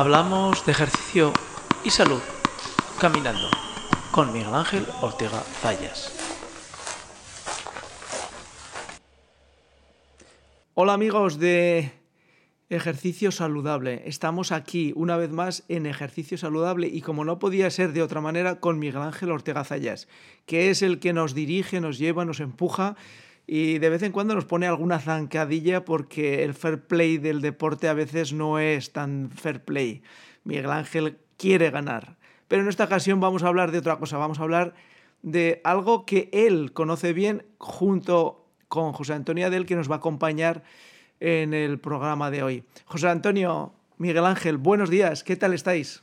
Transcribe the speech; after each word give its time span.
Hablamos 0.00 0.64
de 0.64 0.70
ejercicio 0.70 1.32
y 1.82 1.90
salud 1.90 2.20
caminando 3.00 3.48
con 4.12 4.32
Miguel 4.32 4.54
Ángel 4.54 4.86
Ortega 5.00 5.40
Zayas. 5.40 6.12
Hola 10.74 10.92
amigos 10.92 11.40
de 11.40 11.90
Ejercicio 12.68 13.32
Saludable. 13.32 14.04
Estamos 14.06 14.52
aquí 14.52 14.92
una 14.94 15.16
vez 15.16 15.32
más 15.32 15.64
en 15.66 15.84
Ejercicio 15.84 16.38
Saludable 16.38 16.86
y 16.86 17.00
como 17.00 17.24
no 17.24 17.40
podía 17.40 17.68
ser 17.68 17.92
de 17.92 18.02
otra 18.02 18.20
manera 18.20 18.60
con 18.60 18.78
Miguel 18.78 19.02
Ángel 19.02 19.32
Ortega 19.32 19.64
Zayas, 19.64 20.06
que 20.46 20.70
es 20.70 20.82
el 20.82 21.00
que 21.00 21.12
nos 21.12 21.34
dirige, 21.34 21.80
nos 21.80 21.98
lleva, 21.98 22.24
nos 22.24 22.38
empuja 22.38 22.94
y 23.50 23.78
de 23.78 23.88
vez 23.88 24.02
en 24.02 24.12
cuando 24.12 24.34
nos 24.34 24.44
pone 24.44 24.66
alguna 24.66 25.00
zancadilla 25.00 25.86
porque 25.86 26.44
el 26.44 26.52
fair 26.52 26.86
play 26.86 27.16
del 27.16 27.40
deporte 27.40 27.88
a 27.88 27.94
veces 27.94 28.34
no 28.34 28.58
es 28.58 28.92
tan 28.92 29.30
fair 29.30 29.64
play. 29.64 30.02
Miguel 30.44 30.70
Ángel 30.70 31.16
quiere 31.38 31.70
ganar. 31.70 32.18
Pero 32.46 32.60
en 32.60 32.68
esta 32.68 32.84
ocasión 32.84 33.20
vamos 33.20 33.42
a 33.42 33.48
hablar 33.48 33.72
de 33.72 33.78
otra 33.78 33.98
cosa, 33.98 34.18
vamos 34.18 34.38
a 34.38 34.42
hablar 34.42 34.74
de 35.22 35.62
algo 35.64 36.04
que 36.04 36.28
él 36.30 36.74
conoce 36.74 37.14
bien 37.14 37.46
junto 37.56 38.44
con 38.68 38.92
José 38.92 39.14
Antonio 39.14 39.46
Adel, 39.46 39.64
que 39.64 39.76
nos 39.76 39.90
va 39.90 39.94
a 39.94 39.98
acompañar 39.98 40.62
en 41.18 41.54
el 41.54 41.80
programa 41.80 42.30
de 42.30 42.42
hoy. 42.42 42.64
José 42.84 43.08
Antonio, 43.08 43.72
Miguel 43.96 44.26
Ángel, 44.26 44.58
buenos 44.58 44.90
días, 44.90 45.24
¿qué 45.24 45.36
tal 45.36 45.54
estáis? 45.54 46.02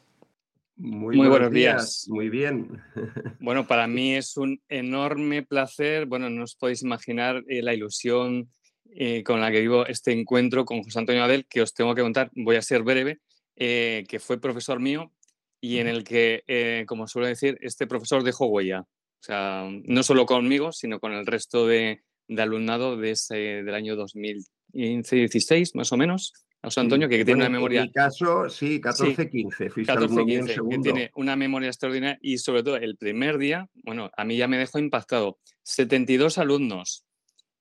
Muy, 0.78 1.16
buenos, 1.16 1.52
días. 1.52 2.06
Muy 2.10 2.30
bien. 2.30 2.82
Bueno, 3.40 3.68
para 3.68 3.88
mí 3.88 4.16
es 4.16 4.36
un 4.38 4.62
enorme 4.68 5.44
placer. 5.44 6.06
Bueno, 6.06 6.30
no 6.30 6.44
os 6.44 6.56
podéis 6.56 6.82
imaginar 6.82 7.44
eh, 7.48 7.62
la 7.62 7.74
ilusión 7.74 8.50
eh, 8.92 9.24
con 9.24 9.40
la 9.40 9.52
que 9.52 9.62
vivo 9.62 9.86
este 9.86 10.12
encuentro 10.12 10.66
con 10.66 10.84
José 10.84 11.00
Antonio 11.00 11.24
Adel, 11.24 11.46
que 11.48 11.62
os 11.62 11.74
tengo 11.74 11.96
que 11.96 12.02
contar, 12.02 12.30
voy 12.36 12.58
a 12.58 12.62
ser 12.62 12.84
breve, 12.84 13.20
eh, 13.56 14.04
que 14.10 14.20
fue 14.20 14.42
profesor 14.42 14.80
mío 14.80 15.14
y 15.62 15.78
en 15.78 15.88
el 15.88 16.04
que, 16.04 16.86
como 16.88 17.08
suelo 17.08 17.28
decir, 17.28 17.58
este 17.62 17.88
profesor 17.88 18.24
dejó 18.24 18.48
huella. 18.48 18.82
O 18.82 19.24
sea, 19.26 19.68
no 19.86 20.04
solo 20.04 20.26
conmigo, 20.26 20.72
sino 20.72 21.00
con 21.00 21.14
el 21.14 21.26
resto 21.26 21.66
de, 21.66 22.04
alumnado 22.38 22.98
de 22.98 23.12
ese, 23.12 23.36
del 23.36 23.74
año 23.74 23.96
2015-16, 23.96 25.72
más 25.74 25.92
o 25.92 25.98
menos. 25.98 26.45
José 26.66 26.80
Antonio, 26.80 27.08
que, 27.08 27.24
tiene 27.24 27.42
una 27.42 27.50
memoria. 27.50 27.82
En 27.82 27.88
mi 27.88 27.92
caso, 27.92 28.50
sí, 28.50 28.82
14-15. 28.82 29.72
14-15, 29.72 30.70
que 30.70 30.80
tiene 30.80 31.12
una 31.16 31.36
memoria 31.36 31.70
extraordinaria 31.70 32.18
y 32.22 32.40
sobre 32.40 32.64
todo 32.64 32.76
el 32.78 32.98
primer 32.98 33.38
día, 33.38 33.70
bueno, 33.84 34.10
a 34.18 34.26
mí 34.26 34.36
ya 34.36 34.48
me 34.48 34.58
dejó 34.58 34.80
impactado. 34.80 35.40
72 35.64 36.38
alumnos. 36.38 37.06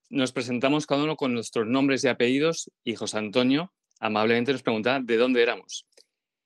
Nos 0.09 0.33
presentamos 0.33 0.87
cada 0.87 1.05
uno 1.05 1.17
con 1.17 1.35
nuestros 1.35 1.67
nombres 1.67 2.03
y 2.05 2.09
apellidos 2.09 2.71
y 2.83 2.95
José 2.95 3.19
Antonio 3.19 3.73
amablemente 4.01 4.53
nos 4.53 4.63
preguntaba 4.63 5.01
de 5.01 5.17
dónde 5.17 5.43
éramos. 5.43 5.87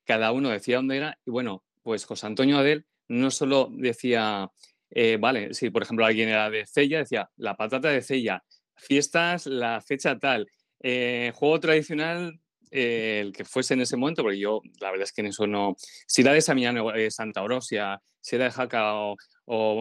Cada 0.05 0.33
uno 0.33 0.49
decía 0.49 0.77
dónde 0.77 0.97
era 0.97 1.19
y 1.25 1.31
bueno, 1.31 1.65
pues 1.83 2.05
José 2.05 2.27
Antonio 2.27 2.59
Adel 2.59 2.87
no 3.09 3.31
solo 3.31 3.69
decía, 3.73 4.51
eh, 4.91 5.17
vale, 5.19 5.55
si 5.55 5.71
por 5.71 5.83
ejemplo 5.83 6.05
alguien 6.05 6.29
era 6.29 6.51
de 6.51 6.67
Cella, 6.67 6.99
decía 6.99 7.31
la 7.37 7.57
patata 7.57 7.89
de 7.89 8.03
Cella, 8.03 8.45
fiestas, 8.77 9.47
la 9.47 9.81
fecha 9.81 10.19
tal, 10.19 10.49
eh, 10.81 11.33
juego 11.35 11.61
tradicional 11.61 12.41
eh, 12.71 13.21
el 13.23 13.33
que 13.33 13.45
fuese 13.45 13.75
en 13.75 13.81
ese 13.81 13.97
momento, 13.97 14.23
porque 14.23 14.39
yo 14.39 14.63
la 14.81 14.91
verdad 14.91 15.05
es 15.05 15.13
que 15.13 15.21
en 15.21 15.29
eso 15.29 15.47
no. 15.47 15.77
Si 16.07 16.23
era 16.23 16.33
de 16.33 16.41
Samiano, 16.41 16.95
eh, 16.95 17.11
Santa 17.11 17.43
Orosia, 17.43 18.01
si 18.21 18.37
era 18.37 18.47
de 18.47 18.51
Jaca 18.51 18.95
o, 18.95 19.17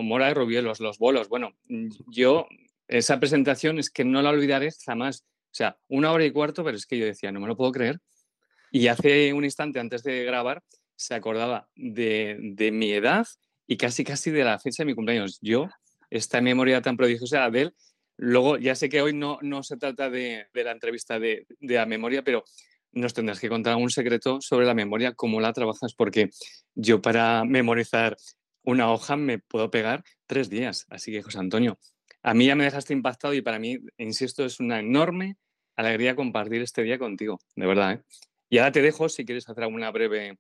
Mora 0.04 0.28
de 0.28 0.34
Rubielos, 0.34 0.80
los 0.80 0.98
bolos, 0.98 1.28
bueno, 1.30 1.52
yo 2.08 2.48
esa 2.88 3.20
presentación 3.20 3.80
es 3.80 3.90
que 3.90 4.06
no 4.06 4.22
la 4.22 4.30
olvidaré 4.30 4.70
jamás. 4.86 5.26
O 5.52 5.56
sea, 5.58 5.78
una 5.88 6.12
hora 6.12 6.26
y 6.26 6.32
cuarto, 6.32 6.64
pero 6.64 6.78
es 6.78 6.86
que 6.86 6.98
yo 6.98 7.06
decía, 7.06 7.32
no 7.32 7.40
me 7.40 7.48
lo 7.48 7.58
puedo 7.58 7.72
creer. 7.72 8.00
Y 8.72 8.88
hace 8.88 9.34
un 9.34 9.44
instante 9.44 9.80
antes 9.80 10.04
de 10.04 10.24
grabar 10.24 10.64
se 10.96 11.14
acordaba 11.16 11.70
de, 11.76 12.70
mi 12.74 12.92
edad 12.92 13.26
y 13.66 13.78
casi 13.78 14.04
casi 14.04 14.32
de 14.32 14.44
la 14.44 14.60
fecha 14.60 14.84
de 14.84 14.88
mi 14.88 14.96
cumpleaños. 14.96 15.40
Yo, 15.42 15.70
esta 16.10 16.42
memoria 16.42 16.82
tan 16.82 16.98
prodigiosa 16.98 17.50
de 17.50 17.62
él, 17.62 17.76
luego 18.18 18.58
ya 18.58 18.76
sé 18.76 18.90
que 18.90 19.02
hoy 19.02 19.14
no, 19.14 19.38
no 19.42 19.64
se 19.64 19.78
trata 19.78 20.10
de, 20.10 20.48
de 20.54 20.64
la 20.64 20.72
entrevista 20.72 21.20
de, 21.20 21.46
de, 21.60 21.76
la 21.76 21.86
memoria, 21.86 22.24
pero 22.24 22.44
nos 22.92 23.14
tendrás 23.14 23.40
que 23.40 23.50
contar 23.50 23.76
un 23.76 23.90
secreto 23.90 24.42
sobre 24.42 24.66
la 24.66 24.74
memoria, 24.74 25.14
cómo 25.14 25.40
la 25.40 25.54
trabajas, 25.54 25.94
porque 25.94 26.30
yo 26.76 27.02
para 27.02 27.44
memorizar 27.46 28.18
una 28.64 28.92
hoja 28.92 29.16
me 29.16 29.40
puedo 29.40 29.72
pegar 29.72 30.04
tres 30.26 30.50
días. 30.50 30.86
Así 30.90 31.12
que, 31.12 31.22
José 31.22 31.40
Antonio, 31.40 31.80
a 32.22 32.34
mí 32.34 32.48
ya 32.48 32.56
me 32.56 32.66
dejaste 32.66 32.94
impactado 32.94 33.34
y 33.34 33.42
para 33.42 33.60
mí, 33.60 33.78
insisto, 33.98 34.46
es 34.46 34.60
una 34.60 34.80
enorme 34.80 35.38
alegría 35.76 36.16
compartir 36.16 36.62
este 36.62 36.84
día 36.84 36.98
contigo, 36.98 37.40
de 37.56 37.68
verdad. 37.68 37.94
¿eh? 37.94 38.02
Y 38.50 38.58
ahora 38.58 38.72
te 38.72 38.82
dejo 38.82 39.10
si 39.10 39.26
quieres 39.26 39.48
hacer 39.48 39.64
alguna 39.64 39.92
breve 39.92 40.38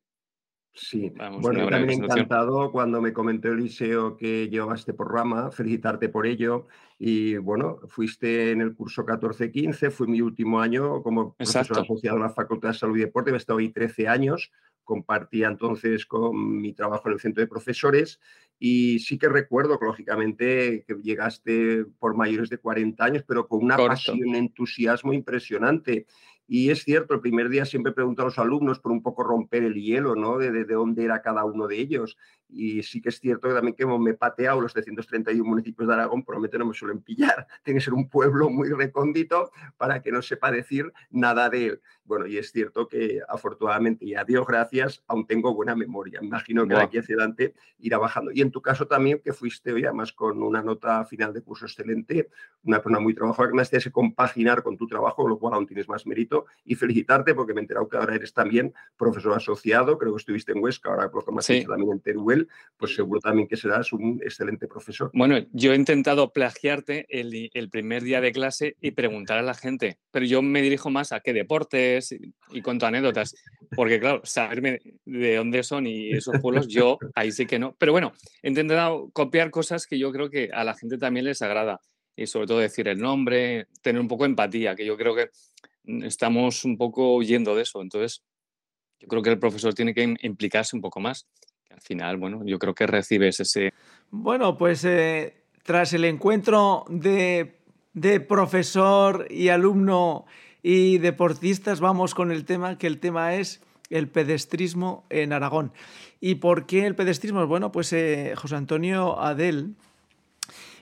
Sí, 0.77 1.11
bueno, 1.41 1.67
también 1.69 2.03
encantado 2.03 2.71
cuando 2.71 3.01
me 3.01 3.11
comentó 3.11 3.51
Eliseo 3.51 4.15
que 4.15 4.47
llevaba 4.47 4.75
este 4.75 4.93
programa, 4.93 5.49
felicitarte 5.49 6.07
por 6.07 6.27
ello. 6.27 6.67
Y 6.99 7.37
bueno, 7.37 7.79
fuiste 7.87 8.51
en 8.51 8.61
el 8.61 8.75
curso 8.75 9.03
14-15, 9.03 9.89
fue 9.89 10.07
mi 10.07 10.21
último 10.21 10.61
año 10.61 11.01
como 11.01 11.33
profesor 11.33 11.79
asociado 11.79 12.17
en 12.17 12.23
la 12.23 12.29
Facultad 12.29 12.69
de 12.69 12.75
Salud 12.75 12.97
y 12.97 13.01
Deporte, 13.01 13.31
he 13.31 13.35
estado 13.35 13.57
ahí 13.57 13.69
13 13.69 14.07
años, 14.07 14.51
compartía 14.83 15.47
entonces 15.47 16.05
con 16.05 16.61
mi 16.61 16.73
trabajo 16.73 17.07
en 17.07 17.13
el 17.13 17.19
centro 17.19 17.41
de 17.41 17.47
profesores 17.47 18.19
y 18.59 18.99
sí 18.99 19.17
que 19.17 19.29
recuerdo, 19.29 19.77
lógicamente, 19.81 20.83
que 20.87 20.95
llegaste 21.01 21.85
por 21.99 22.15
mayores 22.15 22.49
de 22.49 22.57
40 22.57 23.03
años, 23.03 23.23
pero 23.27 23.47
con 23.47 23.63
una 23.63 23.77
pasión 23.77 24.35
entusiasmo 24.35 25.13
impresionante. 25.13 26.07
Y 26.47 26.69
es 26.69 26.83
cierto, 26.83 27.13
el 27.13 27.19
primer 27.19 27.49
día 27.49 27.65
siempre 27.65 27.91
pregunto 27.91 28.21
a 28.21 28.25
los 28.25 28.39
alumnos 28.39 28.79
por 28.79 28.93
un 28.93 29.03
poco 29.03 29.23
romper 29.23 29.63
el 29.63 29.75
hielo, 29.75 30.15
¿no? 30.15 30.37
De, 30.37 30.51
de, 30.51 30.65
dónde 30.65 31.03
era 31.03 31.21
cada 31.21 31.43
uno 31.43 31.67
de 31.67 31.77
ellos. 31.77 32.17
Y 32.49 32.83
sí 32.83 33.01
que 33.01 33.09
es 33.09 33.19
cierto 33.19 33.47
que 33.47 33.53
también 33.53 33.75
que 33.75 33.85
me 33.85 34.11
he 34.11 34.13
pateado 34.13 34.61
los 34.61 34.73
331 34.73 35.43
municipios 35.43 35.87
de 35.87 35.93
Aragón, 35.93 36.23
probablemente 36.23 36.57
no 36.57 36.65
me 36.65 36.73
suelen 36.73 37.01
pillar. 37.01 37.47
Tiene 37.63 37.79
que 37.79 37.83
ser 37.83 37.93
un 37.93 38.09
pueblo 38.09 38.49
muy 38.49 38.69
recóndito 38.69 39.51
para 39.77 40.01
que 40.01 40.11
no 40.11 40.21
sepa 40.21 40.51
decir 40.51 40.91
nada 41.09 41.49
de 41.49 41.65
él. 41.65 41.81
Bueno, 42.07 42.25
y 42.25 42.37
es 42.37 42.53
cierto 42.53 42.87
que 42.87 43.19
afortunadamente 43.27 44.05
y 44.05 44.15
a 44.15 44.23
Dios 44.23 44.47
gracias, 44.47 45.03
aún 45.07 45.27
tengo 45.27 45.53
buena 45.53 45.75
memoria. 45.75 46.19
Imagino 46.21 46.65
que 46.65 46.73
de 46.73 46.81
aquí 46.81 46.97
hacia 46.97 47.15
adelante 47.15 47.53
irá 47.79 47.97
bajando. 47.97 48.31
Y 48.31 48.41
en 48.41 48.49
tu 48.49 48.61
caso 48.61 48.87
también, 48.87 49.19
que 49.21 49.33
fuiste 49.33 49.73
hoy 49.73 49.83
además 49.83 50.13
con 50.13 50.41
una 50.41 50.61
nota 50.61 51.03
final 51.03 51.33
de 51.33 51.41
curso 51.41 51.65
excelente, 51.65 52.29
una 52.63 52.77
persona 52.77 53.01
muy 53.01 53.13
trabajadora, 53.13 53.49
que 53.49 53.55
me 53.55 53.61
has 53.61 53.89
compaginar 53.91 54.63
con 54.63 54.77
tu 54.77 54.87
trabajo, 54.87 55.23
con 55.23 55.31
lo 55.31 55.37
cual 55.37 55.55
aún 55.55 55.67
tienes 55.67 55.89
más 55.89 56.07
mérito. 56.07 56.45
Y 56.63 56.75
felicitarte 56.75 57.35
porque 57.35 57.53
me 57.53 57.59
he 57.59 57.63
enterado 57.63 57.89
que 57.89 57.97
ahora 57.97 58.15
eres 58.15 58.33
también 58.33 58.73
profesor 58.95 59.33
asociado, 59.33 59.97
creo 59.97 60.13
que 60.13 60.19
estuviste 60.19 60.53
en 60.53 60.63
Huesca, 60.63 60.89
ahora 60.89 61.11
por 61.11 61.21
lo 61.21 61.25
que 61.25 61.31
me 61.33 61.39
has 61.39 61.47
dicho 61.47 61.69
también 61.69 61.91
en 61.91 61.99
Teruel, 61.99 62.36
pues 62.77 62.95
seguro 62.95 63.19
también 63.19 63.47
que 63.47 63.57
serás 63.57 63.91
un 63.93 64.19
excelente 64.23 64.67
profesor. 64.67 65.09
Bueno, 65.13 65.37
yo 65.51 65.73
he 65.73 65.75
intentado 65.75 66.31
plagiarte 66.31 67.05
el, 67.09 67.49
el 67.53 67.69
primer 67.69 68.03
día 68.03 68.21
de 68.21 68.31
clase 68.31 68.75
y 68.81 68.91
preguntar 68.91 69.37
a 69.39 69.41
la 69.41 69.53
gente, 69.53 69.97
pero 70.11 70.25
yo 70.25 70.41
me 70.41 70.61
dirijo 70.61 70.89
más 70.89 71.11
a 71.11 71.21
qué 71.21 71.33
deportes 71.33 72.15
y 72.51 72.61
cuento 72.61 72.85
anécdotas, 72.85 73.35
porque 73.75 73.99
claro, 73.99 74.21
saberme 74.23 74.79
de 75.05 75.35
dónde 75.35 75.63
son 75.63 75.87
y 75.87 76.11
esos 76.11 76.39
pueblos, 76.39 76.67
yo 76.67 76.97
ahí 77.15 77.31
sí 77.31 77.45
que 77.45 77.59
no. 77.59 77.75
Pero 77.79 77.91
bueno, 77.91 78.13
he 78.43 78.49
intentado 78.49 79.09
copiar 79.11 79.49
cosas 79.49 79.87
que 79.87 79.97
yo 79.97 80.11
creo 80.11 80.29
que 80.29 80.49
a 80.53 80.63
la 80.63 80.75
gente 80.75 80.97
también 80.97 81.25
les 81.25 81.41
agrada 81.41 81.81
y 82.15 82.25
sobre 82.27 82.47
todo 82.47 82.59
decir 82.59 82.87
el 82.87 82.99
nombre, 82.99 83.67
tener 83.81 84.01
un 84.01 84.07
poco 84.07 84.23
de 84.23 84.31
empatía, 84.31 84.75
que 84.75 84.85
yo 84.85 84.97
creo 84.97 85.15
que 85.15 85.29
estamos 86.03 86.65
un 86.65 86.77
poco 86.77 87.15
huyendo 87.15 87.55
de 87.55 87.61
eso. 87.61 87.81
Entonces, 87.81 88.23
yo 88.99 89.07
creo 89.07 89.21
que 89.21 89.29
el 89.29 89.39
profesor 89.39 89.73
tiene 89.73 89.93
que 89.93 90.15
implicarse 90.21 90.75
un 90.75 90.81
poco 90.81 90.99
más. 90.99 91.27
Al 91.69 91.81
final, 91.81 92.17
bueno, 92.17 92.43
yo 92.45 92.59
creo 92.59 92.73
que 92.73 92.87
recibes 92.87 93.39
ese... 93.39 93.73
Bueno, 94.09 94.57
pues 94.57 94.83
eh, 94.85 95.35
tras 95.63 95.93
el 95.93 96.05
encuentro 96.05 96.85
de, 96.89 97.57
de 97.93 98.19
profesor 98.19 99.27
y 99.29 99.49
alumno 99.49 100.25
y 100.63 100.97
deportistas 100.97 101.79
vamos 101.79 102.15
con 102.15 102.31
el 102.31 102.45
tema, 102.45 102.77
que 102.77 102.87
el 102.87 102.99
tema 102.99 103.35
es 103.35 103.61
el 103.89 104.07
pedestrismo 104.07 105.05
en 105.09 105.33
Aragón. 105.33 105.71
¿Y 106.19 106.35
por 106.35 106.65
qué 106.65 106.85
el 106.85 106.95
pedestrismo? 106.95 107.45
Bueno, 107.47 107.71
pues 107.71 107.93
eh, 107.93 108.33
José 108.35 108.55
Antonio 108.55 109.19
Adel, 109.19 109.75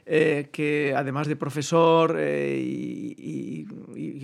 eh, 0.07 0.50
que 0.52 0.94
además 0.96 1.28
de 1.28 1.36
profesor 1.36 2.16
eh, 2.19 2.62
y, 2.62 3.66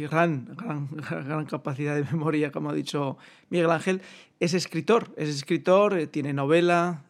gran, 0.06 0.56
gran, 1.08 1.46
capacidad 1.46 1.96
de 1.96 2.04
memoria, 2.04 2.52
como 2.52 2.70
ha 2.70 2.74
dicho 2.74 3.18
Miguel 3.50 3.72
Ángel, 3.72 4.02
es 4.40 4.54
escritor. 4.54 5.12
Es 5.18 5.30
escritor, 5.30 5.98
eh, 5.98 6.08
tiene 6.08 6.34
novela, 6.34 7.06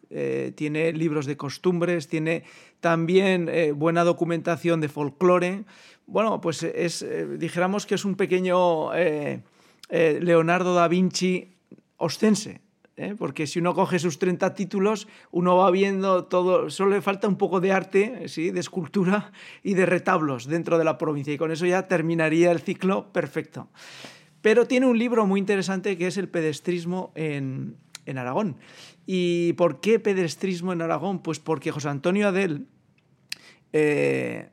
tiene 0.54 0.92
libros 0.92 1.24
de 1.24 1.38
costumbres, 1.38 2.06
tiene 2.06 2.44
también 2.80 3.50
buena 3.76 4.04
documentación 4.04 4.82
de 4.82 4.90
folclore. 4.90 5.64
Bueno, 6.06 6.42
pues 6.42 6.62
es, 6.62 7.06
dijéramos 7.38 7.86
que 7.86 7.94
es 7.94 8.04
un 8.04 8.16
pequeño 8.16 8.90
Leonardo 9.88 10.74
da 10.74 10.88
Vinci 10.88 11.54
ostense. 11.96 12.60
¿Eh? 13.02 13.14
porque 13.18 13.46
si 13.46 13.58
uno 13.58 13.74
coge 13.74 13.98
sus 13.98 14.18
30 14.18 14.54
títulos, 14.54 15.08
uno 15.30 15.56
va 15.56 15.70
viendo 15.70 16.24
todo, 16.24 16.70
solo 16.70 16.90
le 16.90 17.02
falta 17.02 17.28
un 17.28 17.36
poco 17.36 17.60
de 17.60 17.72
arte, 17.72 18.28
¿sí? 18.28 18.50
de 18.50 18.60
escultura 18.60 19.32
y 19.62 19.74
de 19.74 19.86
retablos 19.86 20.46
dentro 20.46 20.78
de 20.78 20.84
la 20.84 20.98
provincia, 20.98 21.32
y 21.32 21.38
con 21.38 21.50
eso 21.50 21.66
ya 21.66 21.88
terminaría 21.88 22.50
el 22.50 22.60
ciclo 22.60 23.12
perfecto. 23.12 23.68
Pero 24.42 24.66
tiene 24.66 24.86
un 24.86 24.98
libro 24.98 25.26
muy 25.26 25.38
interesante 25.38 25.96
que 25.96 26.08
es 26.08 26.16
El 26.16 26.28
pedestrismo 26.28 27.12
en, 27.14 27.76
Aragón. 28.06 28.56
¿Y 29.06 29.52
por 29.54 29.80
qué 29.80 30.00
pedestrismo 30.00 30.72
en 30.72 30.82
Aragón? 30.82 31.20
Pues 31.20 31.38
porque 31.38 31.70
José 31.70 31.88
Antonio 31.88 32.28
Adel, 32.28 32.66
eh, 33.72 34.50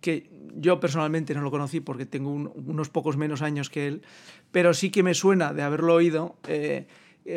que 0.00 0.30
yo 0.54 0.78
personalmente 0.78 1.34
no 1.34 1.42
lo 1.42 1.50
conocí 1.50 1.80
porque 1.80 2.06
tengo 2.06 2.30
unos 2.30 2.88
pocos 2.88 3.16
menos 3.16 3.42
años 3.42 3.68
que 3.68 3.88
él, 3.88 4.02
pero 4.52 4.72
sí 4.74 4.90
que 4.90 5.02
me 5.02 5.12
suena 5.12 5.52
de 5.52 5.62
haberlo 5.62 5.94
oído. 5.94 6.36
Eh, 6.46 6.86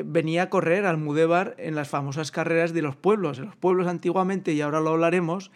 venía 0.05 0.43
a 0.43 0.49
correr 0.49 0.85
al 0.85 0.97
Mudévar 0.97 1.55
en 1.57 1.75
las 1.75 1.89
famosas 1.89 2.31
carreras 2.31 2.73
de 2.73 2.81
los 2.81 2.95
pueblos. 2.95 3.39
En 3.39 3.45
los 3.45 3.55
pueblos 3.55 3.87
antiguamente, 3.87 4.53
y 4.53 4.61
ahora 4.61 4.79
lo 4.79 4.91
hablaremos, 4.91 5.51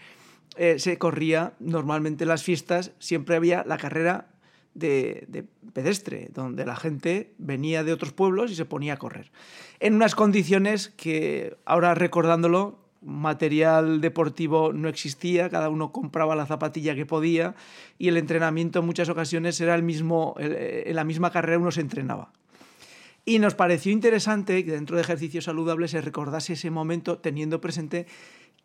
eh, 0.56 0.78
se 0.78 0.98
corría 0.98 1.54
normalmente 1.60 2.26
en 2.26 2.28
las 2.28 2.44
fiestas, 2.44 2.92
siempre 3.00 3.36
había 3.36 3.64
la 3.66 3.78
carrera 3.78 4.28
de, 4.76 5.46
pedestre, 5.74 6.30
donde 6.34 6.66
la 6.66 6.76
gente 6.76 7.34
venía 7.38 7.84
de 7.84 7.94
otros 7.94 8.14
pueblos 8.14 8.52
y 8.52 8.56
se 8.56 8.66
ponía 8.66 8.94
a 8.94 8.98
correr. 8.98 9.32
En 9.80 9.96
unas 9.96 10.14
condiciones 10.14 10.90
que, 10.90 11.58
ahora 11.66 11.96
recordándolo, 11.96 12.80
material 13.02 14.00
deportivo 14.00 14.74
no 14.74 14.90
existía, 14.90 15.50
cada 15.50 15.70
uno 15.70 15.92
compraba 15.92 16.36
la 16.36 16.46
zapatilla 16.46 16.96
que 16.96 17.06
podía 17.06 17.56
y 17.98 18.08
el 18.08 18.18
entrenamiento 18.18 18.80
en 18.80 18.86
muchas 18.86 19.10
ocasiones 19.10 19.60
era 19.60 19.76
el 19.76 19.84
mismo, 19.84 20.36
en 20.38 20.96
la 20.96 21.04
misma 21.04 21.32
carrera 21.32 21.60
uno 21.60 21.72
se 21.72 21.82
entrenaba. 21.82 22.32
Y 23.26 23.40
nos 23.40 23.56
pareció 23.56 23.92
interesante 23.92 24.66
que 24.66 24.72
dentro 24.72 24.98
de 24.98 25.02
ejercicios 25.02 25.46
saludables 25.46 25.92
se 25.92 26.02
recordase 26.02 26.54
ese 26.54 26.72
momento 26.72 27.20
teniendo 27.20 27.62
presente 27.62 28.06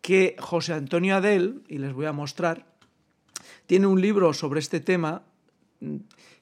que 0.01 0.35
José 0.39 0.73
Antonio 0.73 1.15
Adel, 1.15 1.63
y 1.67 1.77
les 1.77 1.93
voy 1.93 2.05
a 2.05 2.11
mostrar, 2.11 2.65
tiene 3.67 3.87
un 3.87 4.01
libro 4.01 4.33
sobre 4.33 4.59
este 4.59 4.79
tema 4.79 5.23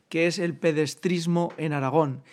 que 0.09 0.27
es 0.27 0.39
el 0.39 0.57
pedestrismo 0.57 1.53
en 1.57 1.73
Aragón. 1.73 2.23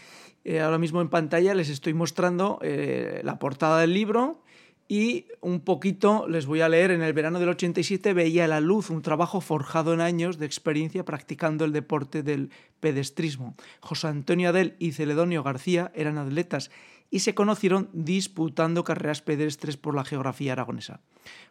Eh, 0.44 0.60
ahora 0.60 0.78
mismo 0.78 1.00
en 1.00 1.08
pantalla 1.08 1.54
les 1.54 1.68
estoy 1.68 1.94
mostrando 1.94 2.58
eh, 2.62 3.20
la 3.24 3.38
portada 3.38 3.80
del 3.80 3.94
libro 3.94 4.43
y 4.88 5.26
un 5.40 5.60
poquito 5.60 6.26
les 6.28 6.46
voy 6.46 6.60
a 6.60 6.68
leer, 6.68 6.90
en 6.90 7.02
el 7.02 7.12
verano 7.12 7.40
del 7.40 7.48
87 7.50 8.12
veía 8.12 8.46
la 8.46 8.60
luz 8.60 8.90
un 8.90 9.02
trabajo 9.02 9.40
forjado 9.40 9.94
en 9.94 10.00
años 10.00 10.38
de 10.38 10.46
experiencia 10.46 11.04
practicando 11.04 11.64
el 11.64 11.72
deporte 11.72 12.22
del 12.22 12.50
pedestrismo. 12.80 13.54
José 13.80 14.08
Antonio 14.08 14.50
Adel 14.50 14.76
y 14.78 14.92
Celedonio 14.92 15.42
García 15.42 15.90
eran 15.94 16.18
atletas 16.18 16.70
y 17.10 17.20
se 17.20 17.34
conocieron 17.34 17.88
disputando 17.92 18.82
carreras 18.84 19.22
pedestres 19.22 19.76
por 19.76 19.94
la 19.94 20.04
geografía 20.04 20.52
aragonesa. 20.52 21.00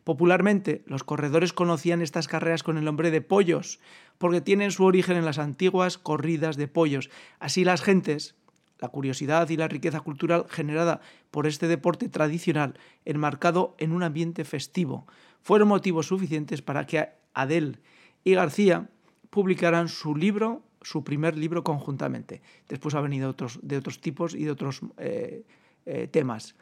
Popularmente, 0.04 0.84
los 0.86 1.04
corredores 1.04 1.54
conocían 1.54 2.02
estas 2.02 2.28
carreras 2.28 2.64
con 2.64 2.78
el 2.78 2.84
nombre 2.84 3.12
de 3.12 3.22
pollos, 3.22 3.80
porque 4.18 4.42
tienen 4.42 4.72
su 4.72 4.84
origen 4.84 5.16
en 5.16 5.26
las 5.26 5.40
antiguas 5.40 5.98
corridas 5.98 6.58
de 6.58 6.68
pollos. 6.68 7.10
Así 7.40 7.64
las 7.64 7.82
gentes, 7.82 8.36
la 8.80 8.90
curiosidad 8.90 9.50
y 9.50 9.58
la 9.58 9.68
riqueza 9.68 10.02
cultural 10.02 10.46
generada 10.50 11.02
por 11.32 11.48
este 11.48 11.68
deporte 11.68 12.10
tradicional, 12.10 12.78
enmarcado 13.06 13.76
en 13.78 13.92
un 13.92 14.04
ambiente 14.04 14.44
festivo, 14.44 15.08
fueron 15.42 15.68
motivos 15.68 16.08
suficientes 16.08 16.62
para 16.62 16.86
que 16.86 17.10
Adel 17.34 17.80
y 18.24 18.34
García 18.34 18.90
publicaran 19.30 19.90
su 19.90 20.16
libro, 20.16 20.64
su 20.82 21.04
primer 21.04 21.38
libro 21.38 21.64
conjuntamente. 21.64 22.42
Después 22.70 22.96
ha 22.96 23.02
venido 23.02 23.36
de 23.62 23.78
otros 23.78 24.02
tipos 24.02 24.36
y 24.36 24.44
de 24.46 24.52
otros 24.52 24.82
eh, 24.98 25.44
eh, 25.86 26.08
temas. 26.08 26.56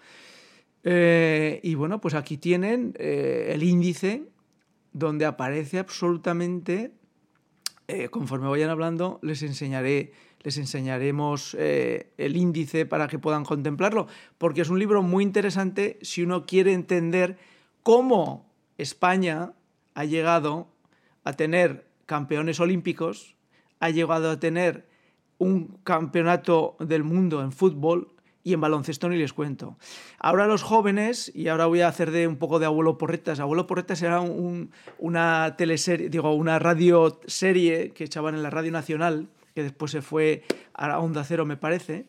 Eh, 0.83 1.59
y 1.63 1.75
bueno, 1.75 2.01
pues 2.01 2.15
aquí 2.15 2.37
tienen 2.37 2.93
el 2.97 3.61
índice 3.61 4.23
donde 4.93 5.25
aparece 5.25 5.79
absolutamente, 5.79 6.91
conforme 8.09 8.47
vayan 8.47 8.69
hablando, 8.69 9.19
les 9.21 9.43
enseñaré 9.43 10.13
les 10.43 10.57
enseñaremos 10.57 11.55
eh, 11.59 12.11
el 12.17 12.35
índice 12.35 12.85
para 12.85 13.07
que 13.07 13.19
puedan 13.19 13.43
contemplarlo, 13.43 14.07
porque 14.37 14.61
es 14.61 14.69
un 14.69 14.79
libro 14.79 15.01
muy 15.01 15.23
interesante 15.23 15.99
si 16.01 16.23
uno 16.23 16.45
quiere 16.45 16.73
entender 16.73 17.37
cómo 17.83 18.49
España 18.77 19.53
ha 19.93 20.05
llegado 20.05 20.67
a 21.23 21.33
tener 21.33 21.85
campeones 22.05 22.59
olímpicos, 22.59 23.35
ha 23.79 23.89
llegado 23.89 24.31
a 24.31 24.39
tener 24.39 24.87
un 25.37 25.79
campeonato 25.83 26.75
del 26.79 27.03
mundo 27.03 27.41
en 27.41 27.51
fútbol 27.51 28.09
y 28.43 28.53
en 28.53 28.61
baloncesto 28.61 29.09
ni 29.09 29.17
les 29.17 29.33
cuento. 29.33 29.77
Ahora 30.19 30.47
los 30.47 30.63
jóvenes, 30.63 31.31
y 31.33 31.47
ahora 31.47 31.67
voy 31.67 31.81
a 31.81 31.87
hacer 31.87 32.11
de 32.11 32.27
un 32.27 32.37
poco 32.37 32.59
de 32.59 32.65
Abuelo 32.65 32.97
Porretas. 32.97 33.39
Abuelo 33.39 33.67
Porretas 33.67 34.01
era 34.01 34.21
una 34.97 35.55
teleserie, 35.57 36.09
digo, 36.09 36.33
una 36.33 36.57
radio 36.59 37.19
serie 37.27 37.91
que 37.91 38.03
echaban 38.03 38.35
en 38.35 38.43
la 38.43 38.49
Radio 38.49 38.71
Nacional, 38.71 39.29
que 39.53 39.63
después 39.63 39.91
se 39.91 40.01
fue 40.01 40.43
a 40.73 40.99
Onda 40.99 41.23
Cero, 41.23 41.45
me 41.45 41.57
parece. 41.57 42.05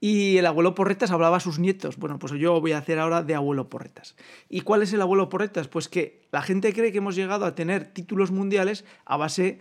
Y 0.00 0.36
el 0.36 0.46
abuelo 0.46 0.74
Porretas 0.74 1.10
hablaba 1.10 1.38
a 1.38 1.40
sus 1.40 1.58
nietos. 1.58 1.96
Bueno, 1.96 2.18
pues 2.18 2.32
yo 2.34 2.60
voy 2.60 2.72
a 2.72 2.78
hacer 2.78 2.98
ahora 2.98 3.22
de 3.22 3.34
abuelo 3.34 3.70
Porretas. 3.70 4.14
¿Y 4.48 4.60
cuál 4.60 4.82
es 4.82 4.92
el 4.92 5.00
abuelo 5.00 5.28
Porretas? 5.28 5.68
Pues 5.68 5.88
que 5.88 6.22
la 6.32 6.42
gente 6.42 6.72
cree 6.72 6.92
que 6.92 6.98
hemos 6.98 7.16
llegado 7.16 7.46
a 7.46 7.54
tener 7.54 7.86
títulos 7.86 8.30
mundiales 8.30 8.84
a 9.06 9.16
base 9.16 9.58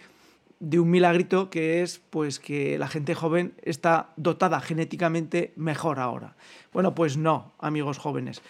de 0.59 0.79
un 0.79 0.89
milagrito 0.89 1.49
que 1.49 1.81
es 1.81 1.99
pues 2.09 2.39
que 2.39 2.77
la 2.77 2.87
gente 2.87 3.13
joven 3.15 3.53
está 3.61 4.13
dotada 4.17 4.59
genéticamente 4.59 5.53
mejor 5.55 5.99
ahora. 5.99 6.35
Bueno, 6.73 6.95
pues 6.95 7.17
no, 7.17 7.53
amigos 7.59 7.97
jóvenes. 7.97 8.41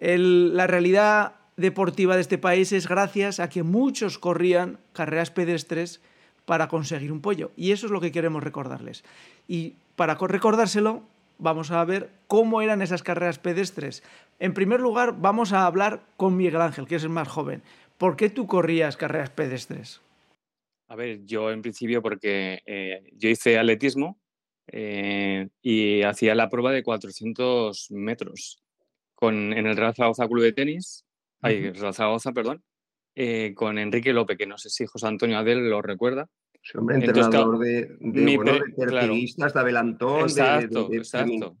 la 0.00 0.66
realidad 0.66 1.34
deportiva 1.56 2.16
de 2.16 2.20
este 2.20 2.38
país 2.38 2.72
es 2.72 2.86
gracias 2.86 3.40
a 3.40 3.48
que 3.48 3.62
muchos 3.62 4.18
corrían 4.18 4.78
carreras 4.92 5.30
pedestres 5.30 6.00
para 6.46 6.68
conseguir 6.68 7.12
un 7.12 7.20
pollo. 7.20 7.50
Y 7.56 7.72
eso 7.72 7.86
es 7.86 7.92
lo 7.92 8.00
que 8.00 8.12
queremos 8.12 8.42
recordarles. 8.42 9.04
Y 9.46 9.74
para 9.96 10.14
recordárselo, 10.14 11.02
vamos 11.38 11.70
a 11.70 11.84
ver 11.84 12.08
cómo 12.26 12.62
eran 12.62 12.80
esas 12.80 13.02
carreras 13.02 13.38
pedestres. 13.38 14.02
En 14.38 14.54
primer 14.54 14.80
lugar, 14.80 15.16
vamos 15.18 15.52
a 15.52 15.66
hablar 15.66 16.00
con 16.16 16.36
Miguel 16.36 16.62
Ángel, 16.62 16.86
que 16.86 16.94
es 16.94 17.02
el 17.02 17.10
más 17.10 17.28
joven. 17.28 17.62
¿Por 17.98 18.16
qué 18.16 18.30
tú 18.30 18.46
corrías 18.46 18.96
carreras 18.96 19.30
pedestres? 19.30 20.00
A 20.88 20.94
ver, 20.94 21.24
yo 21.24 21.50
en 21.50 21.62
principio 21.62 22.00
porque 22.00 22.62
eh, 22.64 23.02
yo 23.16 23.28
hice 23.28 23.58
atletismo 23.58 24.18
eh, 24.68 25.48
y 25.62 26.02
hacía 26.02 26.34
la 26.34 26.48
prueba 26.48 26.70
de 26.72 26.82
400 26.82 27.90
metros 27.90 28.62
con, 29.14 29.52
en 29.52 29.66
el 29.66 29.76
Real 29.76 29.94
Zaragoza 29.94 30.28
Club 30.28 30.42
de 30.42 30.52
Tenis, 30.52 31.04
ay, 31.40 31.70
Real 31.70 31.94
Zaragoza, 31.94 32.32
perdón, 32.32 32.62
eh, 33.18 33.54
con 33.54 33.78
Enrique 33.78 34.12
López, 34.12 34.36
que 34.36 34.46
no 34.46 34.58
sé 34.58 34.68
si 34.68 34.84
José 34.84 35.06
Antonio 35.06 35.38
Adel 35.38 35.70
lo 35.70 35.80
recuerda. 35.80 36.28
Sí, 36.62 36.76
hombre, 36.76 36.96
entrenador 36.96 37.58
de, 37.58 37.96
de, 37.98 38.36
bueno, 38.36 38.52
de 38.52 39.52
Abelantón, 39.54 40.20
exacto, 40.20 40.88
de, 40.88 40.96
exacto, 40.98 41.56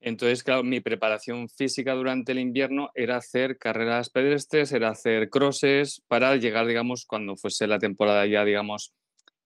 Entonces, 0.00 0.42
claro, 0.42 0.64
mi 0.64 0.80
preparación 0.80 1.48
física 1.48 1.94
durante 1.94 2.32
el 2.32 2.40
invierno 2.40 2.90
era 2.96 3.16
hacer 3.16 3.58
carreras 3.58 4.10
pedestres, 4.10 4.72
era 4.72 4.88
hacer 4.88 5.30
crosses 5.30 6.02
para 6.08 6.34
llegar, 6.34 6.66
digamos, 6.66 7.06
cuando 7.06 7.36
fuese 7.36 7.68
la 7.68 7.78
temporada 7.78 8.26
ya, 8.26 8.44
digamos, 8.44 8.92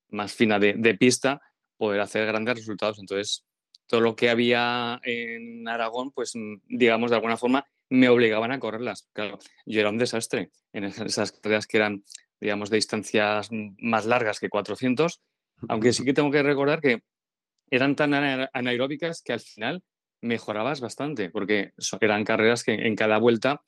más 0.08 0.32
fina 0.32 0.58
de, 0.58 0.96
pista, 0.98 1.42
poder 1.76 2.00
hacer 2.00 2.26
grandes 2.26 2.56
resultados. 2.56 2.98
Entonces, 2.98 3.44
todo 3.86 4.00
lo 4.00 4.16
que 4.16 4.30
había 4.30 5.00
en 5.02 5.68
Aragón, 5.68 6.12
pues, 6.12 6.32
digamos, 6.66 7.10
de 7.10 7.16
alguna 7.16 7.36
forma, 7.36 7.66
me 7.90 8.08
obligaban 8.08 8.52
a 8.52 8.58
correrlas. 8.58 9.08
Claro, 9.12 9.38
yo 9.66 9.80
era 9.80 9.90
un 9.90 9.98
desastre 9.98 10.50
en 10.72 10.84
esas 10.84 11.32
carreras 11.32 11.66
que 11.66 11.78
eran, 11.78 12.04
digamos, 12.40 12.70
de 12.70 12.76
distancias 12.76 13.48
más 13.78 14.06
largas 14.06 14.40
que 14.40 14.48
400, 14.48 15.20
aunque 15.68 15.92
sí 15.92 16.04
que 16.04 16.14
tengo 16.14 16.30
que 16.30 16.42
recordar 16.42 16.80
que 16.80 17.02
eran 17.70 17.96
tan 17.96 18.14
anaeróbicas 18.14 19.22
que 19.22 19.32
al 19.32 19.40
final 19.40 19.82
mejorabas 20.20 20.80
bastante, 20.80 21.30
porque 21.30 21.72
eran 22.00 22.24
carreras 22.24 22.62
que 22.64 22.72
en 22.72 22.96
cada 22.96 23.18
vuelta 23.18 23.62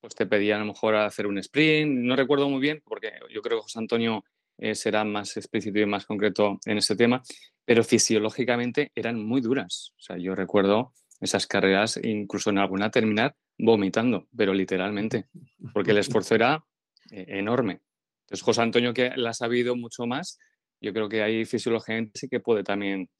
pues 0.00 0.14
te 0.14 0.26
pedían 0.26 0.60
a 0.60 0.64
lo 0.64 0.72
mejor 0.72 0.94
hacer 0.94 1.26
un 1.26 1.38
sprint, 1.38 1.90
no 1.90 2.14
recuerdo 2.14 2.48
muy 2.48 2.60
bien, 2.60 2.80
porque 2.84 3.12
yo 3.34 3.42
creo 3.42 3.58
que 3.58 3.62
José 3.62 3.80
Antonio 3.80 4.24
eh, 4.58 4.76
será 4.76 5.04
más 5.04 5.36
explícito 5.36 5.80
y 5.80 5.86
más 5.86 6.06
concreto 6.06 6.58
en 6.66 6.78
ese 6.78 6.94
tema, 6.94 7.22
pero 7.64 7.82
fisiológicamente 7.82 8.92
eran 8.94 9.20
muy 9.20 9.40
duras. 9.40 9.94
O 9.96 10.00
sea, 10.00 10.16
yo 10.16 10.36
recuerdo 10.36 10.92
esas 11.20 11.48
carreras, 11.48 11.98
incluso 12.02 12.50
en 12.50 12.58
alguna 12.58 12.90
terminar 12.90 13.34
vomitando, 13.58 14.28
pero 14.36 14.54
literalmente, 14.54 15.26
porque 15.74 15.90
el 15.90 15.98
esfuerzo 15.98 16.34
era 16.34 16.64
eh, 17.10 17.26
enorme. 17.28 17.80
Entonces, 18.22 18.44
José 18.44 18.62
Antonio, 18.62 18.94
que 18.94 19.12
la 19.16 19.30
ha 19.30 19.34
sabido 19.34 19.74
mucho 19.76 20.06
más, 20.06 20.38
yo 20.80 20.92
creo 20.92 21.08
que 21.08 21.22
ahí 21.22 21.44
fisiológicamente 21.44 22.18
sí 22.18 22.28
que 22.28 22.40
puede 22.40 22.62
también 22.62 23.10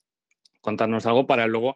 contarnos 0.61 1.07
algo 1.07 1.27
para 1.27 1.47
luego, 1.47 1.75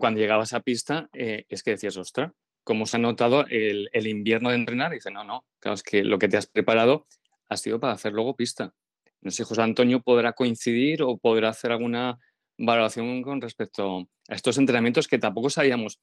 cuando 0.00 0.20
llegabas 0.20 0.52
a 0.52 0.60
pista, 0.60 1.08
eh, 1.12 1.46
es 1.48 1.62
que 1.62 1.72
decías, 1.72 1.96
ostra, 1.96 2.32
¿cómo 2.64 2.86
se 2.86 2.96
ha 2.96 3.00
notado 3.00 3.46
el, 3.48 3.88
invierno 4.06 4.50
de 4.50 4.56
entrenar? 4.56 4.92
Y 4.92 4.96
dice, 4.96 5.10
no, 5.10 5.24
no, 5.24 5.44
claro, 5.60 5.74
es 5.74 5.82
que 5.82 6.04
lo 6.04 6.18
que 6.18 6.28
te 6.28 6.36
has 6.36 6.46
preparado 6.46 7.06
ha 7.48 7.56
sido 7.56 7.80
para 7.80 7.92
hacer 7.92 8.12
luego 8.12 8.36
pista. 8.36 8.74
No 9.20 9.30
sé 9.30 9.38
si 9.38 9.42
José 9.44 9.62
Antonio 9.62 10.00
podrá 10.00 10.32
coincidir 10.32 11.02
o 11.02 11.16
podrá 11.16 11.50
hacer 11.50 11.72
alguna 11.72 12.18
valoración 12.58 13.22
con 13.22 13.40
respecto 13.40 14.06
a 14.28 14.34
estos 14.34 14.58
entrenamientos 14.58 15.08
que 15.08 15.18
tampoco 15.18 15.50
sabíamos 15.50 16.00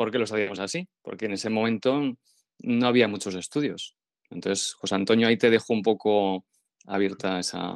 por 0.00 0.10
qué 0.10 0.18
los 0.18 0.32
hacíamos 0.32 0.58
así, 0.60 0.88
porque 1.02 1.26
en 1.26 1.32
ese 1.32 1.50
momento 1.50 2.00
no 2.60 2.86
había 2.86 3.06
muchos 3.06 3.34
estudios. 3.34 3.96
Entonces, 4.30 4.72
José 4.72 4.94
Antonio, 4.94 5.28
ahí 5.28 5.36
te 5.36 5.50
dejo 5.50 5.74
un 5.74 5.82
poco 5.82 6.46
abierta 6.86 7.38
esa, 7.38 7.74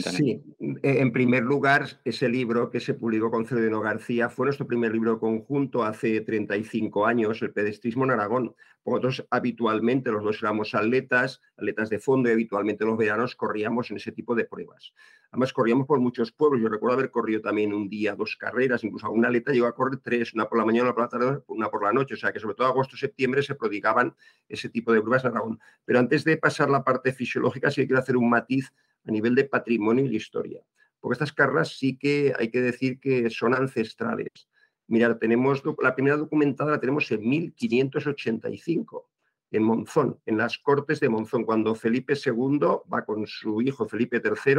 Sí, 0.00 0.42
e, 0.82 1.00
en 1.00 1.12
primer 1.12 1.44
lugar, 1.44 2.00
ese 2.04 2.28
libro 2.28 2.70
que 2.70 2.80
se 2.80 2.94
publicó 2.94 3.30
con 3.30 3.46
Celedino 3.46 3.80
García 3.80 4.28
fue 4.28 4.46
nuestro 4.46 4.66
primer 4.66 4.92
libro 4.92 5.20
conjunto 5.20 5.84
hace 5.84 6.20
35 6.22 7.06
años, 7.06 7.40
El 7.42 7.52
pedestrismo 7.52 8.04
en 8.04 8.10
Aragón. 8.10 8.54
Nosotros 8.84 9.26
habitualmente 9.30 10.10
los 10.10 10.22
dos 10.22 10.42
éramos 10.42 10.74
atletas, 10.74 11.40
atletas 11.56 11.90
de 11.90 11.98
fondo 11.98 12.28
y 12.28 12.32
habitualmente 12.32 12.84
los 12.84 12.96
veranos 12.96 13.36
corríamos 13.36 13.90
en 13.90 13.96
ese 13.96 14.12
tipo 14.12 14.34
de 14.34 14.44
pruebas. 14.44 14.92
Además, 15.30 15.52
corríamos 15.52 15.86
por 15.86 15.98
muchos 16.00 16.32
pueblos. 16.32 16.62
Yo 16.62 16.68
recuerdo 16.68 16.94
haber 16.94 17.10
corrido 17.10 17.40
también 17.40 17.74
un 17.74 17.88
día 17.88 18.14
dos 18.14 18.36
carreras, 18.36 18.84
incluso 18.84 19.10
una 19.10 19.28
atleta 19.28 19.52
llegó 19.52 19.66
a 19.66 19.74
correr 19.74 19.98
tres, 20.02 20.34
una 20.34 20.48
por 20.48 20.58
la 20.58 20.64
mañana, 20.64 20.84
una 20.84 20.94
por 20.94 21.02
la 21.02 21.08
tarde, 21.08 21.42
una 21.48 21.68
por 21.68 21.82
la 21.82 21.92
noche. 21.92 22.14
O 22.14 22.16
sea 22.16 22.32
que 22.32 22.38
sobre 22.38 22.54
todo 22.54 22.68
agosto, 22.68 22.96
septiembre 22.96 23.42
se 23.42 23.54
prodigaban 23.54 24.14
ese 24.48 24.68
tipo 24.68 24.92
de 24.92 25.00
pruebas 25.00 25.24
en 25.24 25.32
Aragón. 25.32 25.60
Pero 25.84 25.98
antes 25.98 26.24
de 26.24 26.36
pasar 26.36 26.70
la 26.70 26.84
parte 26.84 27.12
fisiológica, 27.12 27.70
sí 27.70 27.86
quiero 27.86 28.00
hacer 28.00 28.16
un 28.16 28.30
matiz 28.30 28.72
a 29.06 29.10
nivel 29.10 29.34
de 29.34 29.44
patrimonio 29.44 30.04
y 30.04 30.08
de 30.08 30.16
historia. 30.16 30.60
Porque 31.00 31.14
estas 31.14 31.32
carras 31.32 31.76
sí 31.76 31.96
que 31.96 32.32
hay 32.38 32.50
que 32.50 32.60
decir 32.60 32.98
que 33.00 33.30
son 33.30 33.54
ancestrales. 33.54 34.48
Mirad, 34.88 35.16
tenemos 35.18 35.62
la 35.82 35.94
primera 35.94 36.16
documentada 36.16 36.72
la 36.72 36.80
tenemos 36.80 37.10
en 37.10 37.28
1585 37.28 39.10
en 39.50 39.62
Monzón, 39.62 40.18
en 40.26 40.36
las 40.36 40.58
Cortes 40.58 41.00
de 41.00 41.08
Monzón, 41.08 41.44
cuando 41.44 41.74
Felipe 41.74 42.14
II 42.14 42.58
va 42.92 43.04
con 43.04 43.26
su 43.26 43.62
hijo 43.62 43.88
Felipe 43.88 44.20
III 44.22 44.54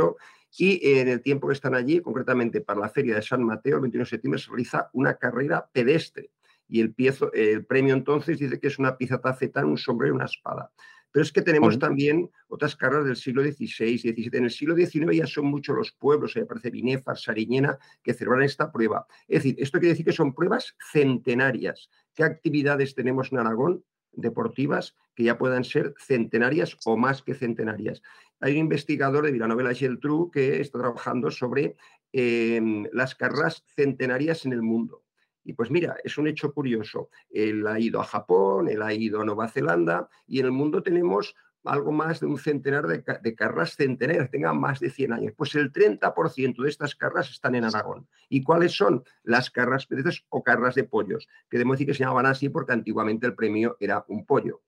y 0.58 0.98
en 0.98 1.08
el 1.10 1.22
tiempo 1.22 1.48
que 1.48 1.54
están 1.54 1.76
allí, 1.76 2.02
concretamente 2.02 2.62
para 2.62 2.80
la 2.80 2.90
Feria 2.90 3.16
de 3.16 3.22
San 3.22 3.44
Mateo, 3.44 3.76
el 3.76 3.82
21 3.82 4.06
de 4.06 4.10
septiembre, 4.10 4.42
se 4.42 4.50
realiza 4.50 4.90
una 4.94 5.16
carrera 5.16 5.68
pedestre. 5.72 6.32
Y 6.70 6.82
el, 6.82 6.94
el 7.34 7.66
premio 7.66 7.94
entonces 7.94 8.40
dice 8.40 8.60
que 8.60 8.68
es 8.68 8.80
una 8.80 8.98
pieza 8.98 9.22
tacetana, 9.22 9.68
un 9.68 9.78
sombrero 9.78 10.14
y 10.14 10.16
una 10.16 10.26
espada. 10.26 10.72
Pero 11.18 11.26
es 11.26 11.32
que 11.32 11.42
tenemos 11.42 11.80
también 11.80 12.30
otras 12.48 12.76
carreras 12.76 13.06
del 13.06 13.16
siglo 13.16 13.42
XVI 13.42 13.98
XVII. 13.98 14.30
En 14.34 14.44
el 14.44 14.52
siglo 14.52 14.76
XIX 14.76 15.18
ya 15.18 15.26
son 15.26 15.48
muchos 15.48 15.76
los 15.76 15.92
pueblos, 15.92 16.36
me 16.36 16.46
parece 16.46 16.70
Binefar, 16.70 17.18
Sariñena, 17.18 17.80
que 18.04 18.14
celebran 18.14 18.44
esta 18.44 18.72
prueba. 18.72 19.08
Es 19.28 19.42
decir, 19.42 19.56
esto 19.58 19.80
quiere 19.80 19.94
decir 19.94 20.06
que 20.06 20.12
son 20.12 20.36
pruebas 20.36 20.76
centenarias. 20.92 21.90
¿Qué 22.14 22.24
actividades 22.24 22.94
tenemos 22.94 23.32
en 23.32 23.40
Aragón 23.40 23.84
deportivas 24.12 24.96
que 25.16 25.24
ya 25.24 25.40
puedan 25.40 25.64
ser 25.64 25.96
centenarias 25.98 26.78
o 26.86 26.98
más 26.98 27.24
que 27.24 27.34
centenarias? 27.34 28.04
Hay 28.40 28.52
un 28.52 28.60
investigador 28.60 29.26
de 29.26 29.32
Villanueva 29.32 29.74
Geltrú 29.74 30.30
que 30.30 30.62
está 30.62 30.78
trabajando 30.78 31.32
sobre 31.32 31.78
eh, 32.14 32.62
las 32.94 33.16
carreras 33.16 33.64
centenarias 33.76 34.46
en 34.46 34.54
el 34.54 34.62
mundo. 34.62 35.02
Y 35.48 35.54
pues 35.54 35.72
mira, 35.72 35.96
es 36.04 36.18
un 36.18 36.28
hecho 36.28 36.54
curioso. 36.54 37.10
Él 37.30 37.66
ha 37.68 37.80
ido 37.80 38.02
a 38.02 38.04
Japón, 38.04 38.68
él 38.68 38.82
ha 38.82 38.94
ido 38.94 39.22
a 39.22 39.26
Nueva 39.26 39.48
Zelanda 39.48 40.10
y 40.28 40.42
en 40.42 40.48
el 40.48 40.52
mundo 40.52 40.84
tenemos 40.84 41.36
algo 41.64 41.94
más 41.94 42.20
de 42.20 42.26
un 42.26 42.38
centenar 42.38 42.86
de, 42.86 43.36
carras 43.36 43.78
centenarias, 43.78 44.30
tengan 44.30 44.60
más 44.60 44.82
de 44.82 44.90
100 44.90 45.14
años. 45.14 45.34
Pues 45.38 45.56
el 45.56 45.72
30% 45.72 46.62
de 46.62 46.70
estas 46.70 46.96
carras 46.96 47.30
están 47.30 47.56
en 47.56 47.64
Aragón. 47.64 48.10
¿Y 48.28 48.44
cuáles 48.44 48.74
son? 48.76 49.06
Las 49.24 49.50
carras 49.50 49.86
peces 49.86 50.26
o 50.28 50.44
carras 50.44 50.76
de 50.76 50.84
pollos, 50.84 51.30
que 51.50 51.58
debemos 51.58 51.76
decir 51.76 51.88
que 51.88 51.94
se 51.94 52.04
llamaban 52.04 52.26
así 52.26 52.50
porque 52.50 52.74
antiguamente 52.74 53.26
el 53.26 53.34
premio 53.34 53.78
era 53.80 54.04
un 54.10 54.26
pollo. 54.26 54.64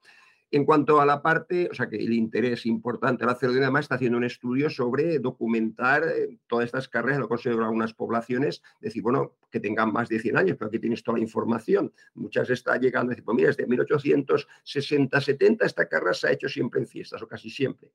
En 0.51 0.65
cuanto 0.65 0.99
a 0.99 1.05
la 1.05 1.21
parte, 1.21 1.69
o 1.71 1.75
sea 1.75 1.87
que 1.87 1.97
el 1.97 2.11
interés 2.11 2.65
importante, 2.65 3.23
la 3.23 3.37
además 3.39 3.85
está 3.85 3.95
haciendo 3.95 4.17
un 4.17 4.23
estudio 4.23 4.71
sobre 4.71 5.19
documentar 5.19 6.03
eh, 6.03 6.39
todas 6.47 6.65
estas 6.65 6.89
carreras, 6.89 7.19
lo 7.19 7.29
considero 7.29 7.63
algunas 7.63 7.93
poblaciones, 7.93 8.63
decir, 8.81 9.03
bueno, 9.03 9.35
que 9.51 9.59
tengan 9.59 9.93
más 9.93 10.09
de 10.09 10.19
100 10.19 10.37
años, 10.37 10.57
pero 10.57 10.69
aquí 10.69 10.79
tienes 10.79 11.03
toda 11.03 11.19
la 11.19 11.23
información. 11.23 11.93
Muchas 12.15 12.49
están 12.49 12.81
llegando 12.81 13.11
decir, 13.11 13.23
pues 13.23 13.35
mira, 13.35 13.49
desde 13.49 13.67
1860-70 13.67 15.65
esta 15.65 15.87
carrera 15.87 16.15
se 16.15 16.27
ha 16.27 16.31
hecho 16.31 16.49
siempre 16.49 16.81
en 16.81 16.87
fiestas, 16.87 17.21
o 17.21 17.27
casi 17.27 17.51
siempre. 17.51 17.91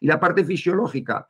Y 0.00 0.06
la 0.06 0.20
parte 0.20 0.44
fisiológica, 0.44 1.26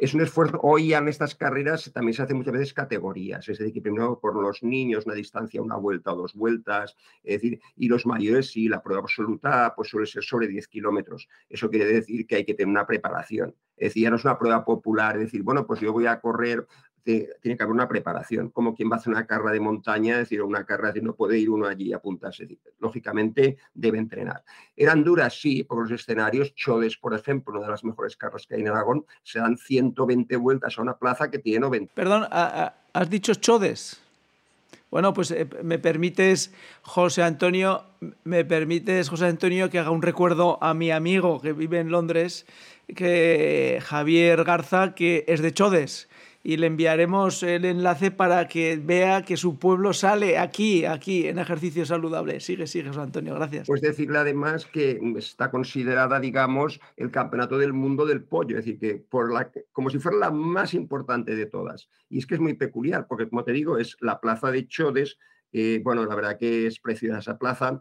es 0.00 0.14
un 0.14 0.20
esfuerzo. 0.20 0.60
Hoy 0.62 0.94
en 0.94 1.08
estas 1.08 1.34
carreras 1.34 1.90
también 1.92 2.14
se 2.14 2.22
hacen 2.22 2.36
muchas 2.36 2.52
veces 2.52 2.72
categorías, 2.72 3.48
es 3.48 3.58
decir, 3.58 3.74
que 3.74 3.82
primero 3.82 4.18
por 4.20 4.40
los 4.40 4.62
niños 4.62 5.06
una 5.06 5.14
distancia, 5.14 5.60
una 5.60 5.76
vuelta 5.76 6.12
o 6.12 6.16
dos 6.16 6.34
vueltas, 6.34 6.96
es 7.22 7.42
decir, 7.42 7.60
y 7.76 7.88
los 7.88 8.06
mayores 8.06 8.50
sí, 8.50 8.68
la 8.68 8.82
prueba 8.82 9.02
absoluta 9.02 9.72
pues 9.74 9.88
suele 9.88 10.06
ser 10.06 10.22
sobre 10.22 10.46
10 10.46 10.68
kilómetros. 10.68 11.28
Eso 11.48 11.68
quiere 11.68 11.86
decir 11.86 12.26
que 12.26 12.36
hay 12.36 12.44
que 12.44 12.54
tener 12.54 12.70
una 12.70 12.86
preparación. 12.86 13.54
Es 13.76 13.88
decir, 13.88 14.04
ya 14.04 14.10
no 14.10 14.16
es 14.16 14.24
una 14.24 14.38
prueba 14.38 14.64
popular, 14.64 15.16
es 15.16 15.22
decir, 15.22 15.42
bueno, 15.42 15.66
pues 15.66 15.80
yo 15.80 15.92
voy 15.92 16.06
a 16.06 16.20
correr 16.20 16.66
tiene 17.04 17.56
que 17.56 17.62
haber 17.62 17.74
una 17.74 17.88
preparación, 17.88 18.50
como 18.50 18.74
quien 18.74 18.90
va 18.90 18.96
a 18.96 18.98
hacer 18.98 19.12
una 19.12 19.26
carrera 19.26 19.52
de 19.52 19.60
montaña, 19.60 20.14
es 20.14 20.20
decir, 20.20 20.42
una 20.42 20.64
carrera 20.64 20.92
de 20.92 21.02
no 21.02 21.14
puede 21.14 21.38
ir 21.38 21.50
uno 21.50 21.66
allí 21.66 21.92
a 21.92 21.96
apuntarse. 21.96 22.46
Lógicamente 22.78 23.58
debe 23.74 23.98
entrenar. 23.98 24.44
Eran 24.76 25.02
duras, 25.02 25.40
sí, 25.40 25.64
por 25.64 25.82
los 25.82 25.90
escenarios. 25.90 26.54
Chodes, 26.54 26.96
por 26.96 27.14
ejemplo, 27.14 27.54
una 27.54 27.66
de 27.66 27.72
las 27.72 27.84
mejores 27.84 28.16
carreras 28.16 28.46
que 28.46 28.54
hay 28.54 28.60
en 28.60 28.68
Aragón, 28.68 29.04
se 29.22 29.40
dan 29.40 29.56
120 29.56 30.36
vueltas 30.36 30.78
a 30.78 30.82
una 30.82 30.96
plaza 30.96 31.30
que 31.30 31.38
tiene 31.38 31.60
90. 31.60 31.92
Perdón, 31.94 32.26
has 32.30 33.10
dicho 33.10 33.34
Chodes. 33.34 34.00
Bueno, 34.90 35.14
pues 35.14 35.30
eh, 35.30 35.48
me 35.62 35.78
permites, 35.78 36.52
José 36.82 37.22
Antonio, 37.22 37.82
me 38.24 38.44
permites, 38.44 39.08
José 39.08 39.24
Antonio, 39.24 39.70
que 39.70 39.78
haga 39.78 39.90
un 39.90 40.02
recuerdo 40.02 40.62
a 40.62 40.74
mi 40.74 40.90
amigo 40.90 41.40
que 41.40 41.54
vive 41.54 41.80
en 41.80 41.90
Londres, 41.90 42.44
que 42.94 43.80
Javier 43.82 44.44
Garza, 44.44 44.94
que 44.94 45.24
es 45.28 45.40
de 45.40 45.54
Chodes 45.54 46.08
y 46.42 46.56
le 46.56 46.66
enviaremos 46.66 47.42
el 47.42 47.64
enlace 47.64 48.10
para 48.10 48.48
que 48.48 48.80
vea 48.82 49.22
que 49.22 49.36
su 49.36 49.58
pueblo 49.58 49.92
sale 49.92 50.38
aquí, 50.38 50.84
aquí, 50.84 51.28
en 51.28 51.38
ejercicio 51.38 51.86
saludable. 51.86 52.40
Sigue, 52.40 52.66
sigue, 52.66 52.88
José 52.88 53.00
Antonio, 53.00 53.34
gracias. 53.34 53.66
Pues 53.66 53.80
decirle 53.80 54.18
además 54.18 54.66
que 54.66 55.00
está 55.16 55.50
considerada, 55.50 56.18
digamos, 56.18 56.80
el 56.96 57.10
campeonato 57.10 57.58
del 57.58 57.72
mundo 57.72 58.06
del 58.06 58.24
pollo, 58.24 58.58
es 58.58 58.64
decir, 58.64 58.80
que 58.80 58.94
por 58.96 59.32
la, 59.32 59.50
como 59.72 59.90
si 59.90 59.98
fuera 59.98 60.18
la 60.18 60.30
más 60.30 60.74
importante 60.74 61.36
de 61.36 61.46
todas. 61.46 61.88
Y 62.08 62.18
es 62.18 62.26
que 62.26 62.34
es 62.34 62.40
muy 62.40 62.54
peculiar, 62.54 63.06
porque 63.06 63.28
como 63.28 63.44
te 63.44 63.52
digo, 63.52 63.78
es 63.78 63.96
la 64.00 64.20
plaza 64.20 64.50
de 64.50 64.66
Chodes, 64.66 65.18
eh, 65.52 65.80
bueno, 65.84 66.04
la 66.06 66.14
verdad 66.14 66.38
que 66.38 66.66
es 66.66 66.80
preciosa 66.80 67.18
esa 67.18 67.38
plaza. 67.38 67.80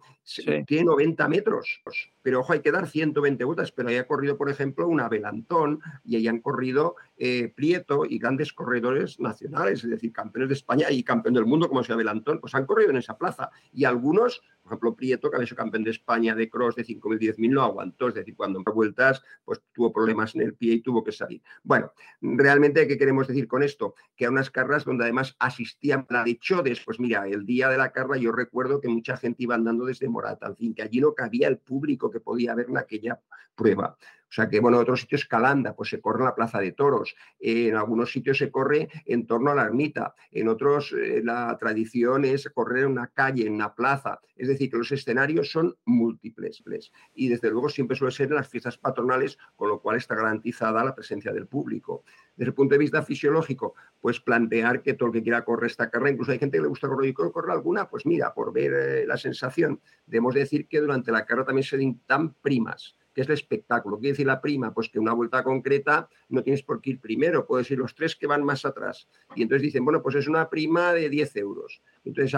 Tiene 0.67 0.85
90 0.85 1.27
metros, 1.29 1.81
pero 2.21 2.41
ojo, 2.41 2.53
hay 2.53 2.59
que 2.59 2.71
dar 2.71 2.87
120 2.87 3.43
vueltas. 3.43 3.71
Pero 3.71 3.89
ahí 3.89 3.97
ha 3.97 4.07
corrido, 4.07 4.37
por 4.37 4.49
ejemplo, 4.49 4.87
una 4.87 5.07
Belantón 5.07 5.79
y 6.03 6.17
ahí 6.17 6.27
han 6.27 6.39
corrido 6.39 6.95
eh, 7.17 7.51
Prieto 7.55 8.05
y 8.05 8.19
grandes 8.19 8.53
corredores 8.53 9.19
nacionales, 9.19 9.83
es 9.83 9.89
decir, 9.89 10.11
campeones 10.11 10.49
de 10.49 10.55
España 10.55 10.91
y 10.91 11.03
campeón 11.03 11.33
del 11.33 11.45
mundo, 11.45 11.69
como 11.69 11.83
sea 11.83 11.95
Belantón, 11.95 12.39
pues 12.39 12.53
han 12.55 12.65
corrido 12.65 12.91
en 12.91 12.97
esa 12.97 13.17
plaza. 13.17 13.49
Y 13.73 13.85
algunos 13.85 14.41
por 14.71 14.77
ejemplo, 14.77 14.95
Prieto, 14.95 15.29
que 15.29 15.35
había 15.35 15.47
sido 15.47 15.57
campeón 15.57 15.83
de 15.83 15.91
España 15.91 16.33
de 16.33 16.49
cross 16.49 16.75
de 16.75 16.85
5.000, 16.85 17.35
10.000, 17.35 17.49
no 17.49 17.61
aguantó. 17.63 18.07
Es 18.07 18.13
decir, 18.13 18.35
cuando 18.35 18.59
en 18.59 18.63
vueltas, 18.63 19.21
pues 19.43 19.61
tuvo 19.73 19.91
problemas 19.91 20.33
en 20.35 20.41
el 20.41 20.53
pie 20.53 20.75
y 20.75 20.81
tuvo 20.81 21.03
que 21.03 21.11
salir. 21.11 21.41
Bueno, 21.63 21.91
realmente, 22.21 22.87
¿qué 22.87 22.97
queremos 22.97 23.27
decir 23.27 23.47
con 23.47 23.63
esto? 23.63 23.95
Que 24.15 24.25
a 24.25 24.29
unas 24.29 24.49
carreras 24.49 24.85
donde 24.85 25.03
además 25.03 25.35
asistían 25.39 26.05
la 26.09 26.23
de 26.23 26.37
Chodes, 26.39 26.81
pues 26.85 26.99
mira, 26.99 27.27
el 27.27 27.45
día 27.45 27.69
de 27.69 27.77
la 27.77 27.91
carrera 27.91 28.17
yo 28.17 28.31
recuerdo 28.31 28.79
que 28.79 28.87
mucha 28.87 29.17
gente 29.17 29.43
iba 29.43 29.55
andando 29.55 29.85
desde 29.85 30.07
Morata, 30.07 30.47
en 30.47 30.55
fin, 30.55 30.73
que 30.73 30.83
allí 30.83 31.01
no 31.01 31.13
cabía 31.13 31.47
el 31.47 31.57
público 31.57 32.09
que 32.09 32.19
podía 32.19 32.55
ver 32.55 32.67
en 32.69 32.77
aquella 32.77 33.19
prueba. 33.55 33.97
O 34.31 34.33
sea 34.33 34.47
que, 34.47 34.61
bueno, 34.61 34.77
en 34.77 34.83
otros 34.83 35.01
sitios 35.01 35.25
Calanda, 35.25 35.75
pues 35.75 35.89
se 35.89 35.99
corre 35.99 36.19
en 36.19 36.25
la 36.25 36.35
Plaza 36.35 36.61
de 36.61 36.71
Toros, 36.71 37.17
en 37.37 37.75
algunos 37.75 38.13
sitios 38.13 38.37
se 38.37 38.49
corre 38.49 38.87
en 39.05 39.27
torno 39.27 39.51
a 39.51 39.55
la 39.55 39.63
ermita, 39.63 40.15
en 40.31 40.47
otros 40.47 40.93
eh, 40.93 41.21
la 41.21 41.57
tradición 41.59 42.23
es 42.23 42.49
correr 42.53 42.85
en 42.85 42.91
una 42.91 43.07
calle, 43.07 43.45
en 43.45 43.55
una 43.55 43.75
plaza. 43.75 44.21
Es 44.37 44.47
decir, 44.47 44.71
que 44.71 44.77
los 44.77 44.89
escenarios 44.93 45.51
son 45.51 45.75
múltiples 45.83 46.63
y 47.13 47.27
desde 47.27 47.51
luego 47.51 47.67
siempre 47.67 47.97
suele 47.97 48.13
ser 48.13 48.29
en 48.29 48.35
las 48.35 48.47
fiestas 48.47 48.77
patronales, 48.77 49.37
con 49.57 49.67
lo 49.67 49.81
cual 49.81 49.97
está 49.97 50.15
garantizada 50.15 50.81
la 50.83 50.95
presencia 50.95 51.33
del 51.33 51.47
público. 51.47 52.05
Desde 52.37 52.51
el 52.51 52.55
punto 52.55 52.75
de 52.75 52.79
vista 52.79 53.03
fisiológico, 53.03 53.75
pues 53.99 54.21
plantear 54.21 54.81
que 54.81 54.93
todo 54.93 55.07
el 55.07 55.13
que 55.13 55.23
quiera 55.23 55.43
correr 55.43 55.69
esta 55.69 55.89
carrera, 55.89 56.11
incluso 56.11 56.31
hay 56.31 56.39
gente 56.39 56.57
que 56.57 56.63
le 56.63 56.69
gusta 56.69 56.87
correr 56.87 57.09
y 57.09 57.13
correr 57.13 57.51
alguna, 57.51 57.89
pues 57.89 58.05
mira, 58.05 58.33
por 58.33 58.53
ver 58.53 58.73
eh, 58.73 59.05
la 59.05 59.17
sensación, 59.17 59.81
debemos 60.05 60.33
decir 60.33 60.69
que 60.69 60.79
durante 60.79 61.11
la 61.11 61.25
carrera 61.25 61.47
también 61.47 61.65
se 61.65 61.77
dan 62.07 62.33
primas 62.35 62.95
que 63.13 63.21
es 63.21 63.27
el 63.27 63.33
espectáculo. 63.33 63.99
¿Qué 63.99 64.09
decir 64.09 64.27
la 64.27 64.41
prima? 64.41 64.73
Pues 64.73 64.89
que 64.89 64.99
una 64.99 65.13
vuelta 65.13 65.43
concreta 65.43 66.09
no 66.29 66.43
tienes 66.43 66.63
por 66.63 66.81
qué 66.81 66.91
ir 66.91 66.99
primero, 66.99 67.45
puedes 67.45 67.69
ir 67.71 67.77
los 67.77 67.95
tres 67.95 68.15
que 68.15 68.27
van 68.27 68.43
más 68.43 68.65
atrás. 68.65 69.07
Y 69.35 69.43
entonces 69.43 69.63
dicen, 69.63 69.83
bueno, 69.85 70.01
pues 70.01 70.15
es 70.15 70.27
una 70.27 70.49
prima 70.49 70.93
de 70.93 71.09
10 71.09 71.35
euros. 71.37 71.81
Entonces, 72.03 72.31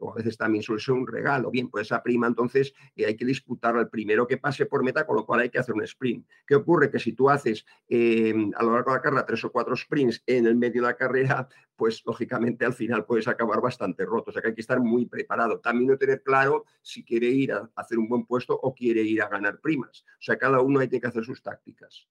o 0.00 0.12
a 0.12 0.14
veces 0.14 0.36
también 0.36 0.62
suele 0.62 0.80
ser 0.80 0.94
un 0.94 1.06
regalo. 1.06 1.50
Bien, 1.50 1.68
pues 1.68 1.86
esa 1.86 2.02
prima 2.02 2.26
entonces 2.26 2.72
eh, 2.96 3.06
hay 3.06 3.16
que 3.16 3.24
disputar 3.24 3.76
al 3.76 3.88
primero 3.88 4.26
que 4.26 4.38
pase 4.38 4.66
por 4.66 4.82
meta, 4.82 5.06
con 5.06 5.16
lo 5.16 5.26
cual 5.26 5.40
hay 5.40 5.50
que 5.50 5.58
hacer 5.58 5.74
un 5.74 5.82
sprint. 5.82 6.26
¿Qué 6.46 6.54
ocurre? 6.54 6.90
Que 6.90 6.98
si 6.98 7.12
tú 7.12 7.30
haces 7.30 7.64
eh, 7.88 8.34
a 8.56 8.62
lo 8.62 8.72
largo 8.72 8.90
de 8.90 8.96
la 8.96 9.02
carrera 9.02 9.26
tres 9.26 9.44
o 9.44 9.52
cuatro 9.52 9.76
sprints 9.76 10.22
en 10.26 10.46
el 10.46 10.56
medio 10.56 10.82
de 10.82 10.88
la 10.88 10.96
carrera, 10.96 11.48
pues 11.76 12.02
lógicamente 12.04 12.64
al 12.64 12.72
final 12.72 13.04
puedes 13.04 13.28
acabar 13.28 13.60
bastante 13.60 14.04
roto. 14.04 14.30
O 14.30 14.32
sea 14.32 14.42
que 14.42 14.48
hay 14.48 14.54
que 14.54 14.60
estar 14.60 14.80
muy 14.80 15.06
preparado. 15.06 15.60
También 15.60 15.90
no 15.90 15.96
tener 15.96 16.22
claro 16.22 16.64
si 16.82 17.04
quiere 17.04 17.28
ir 17.28 17.52
a 17.52 17.70
hacer 17.76 17.98
un 17.98 18.08
buen 18.08 18.24
puesto 18.26 18.58
o 18.60 18.74
quiere 18.74 19.02
ir 19.02 19.22
a 19.22 19.28
ganar 19.28 19.60
primas. 19.60 20.04
O 20.18 20.22
sea, 20.22 20.36
cada 20.36 20.60
uno 20.60 20.80
hay 20.80 20.88
que 20.88 21.06
hacer 21.06 21.24
sus 21.24 21.42
tácticas. 21.42 22.08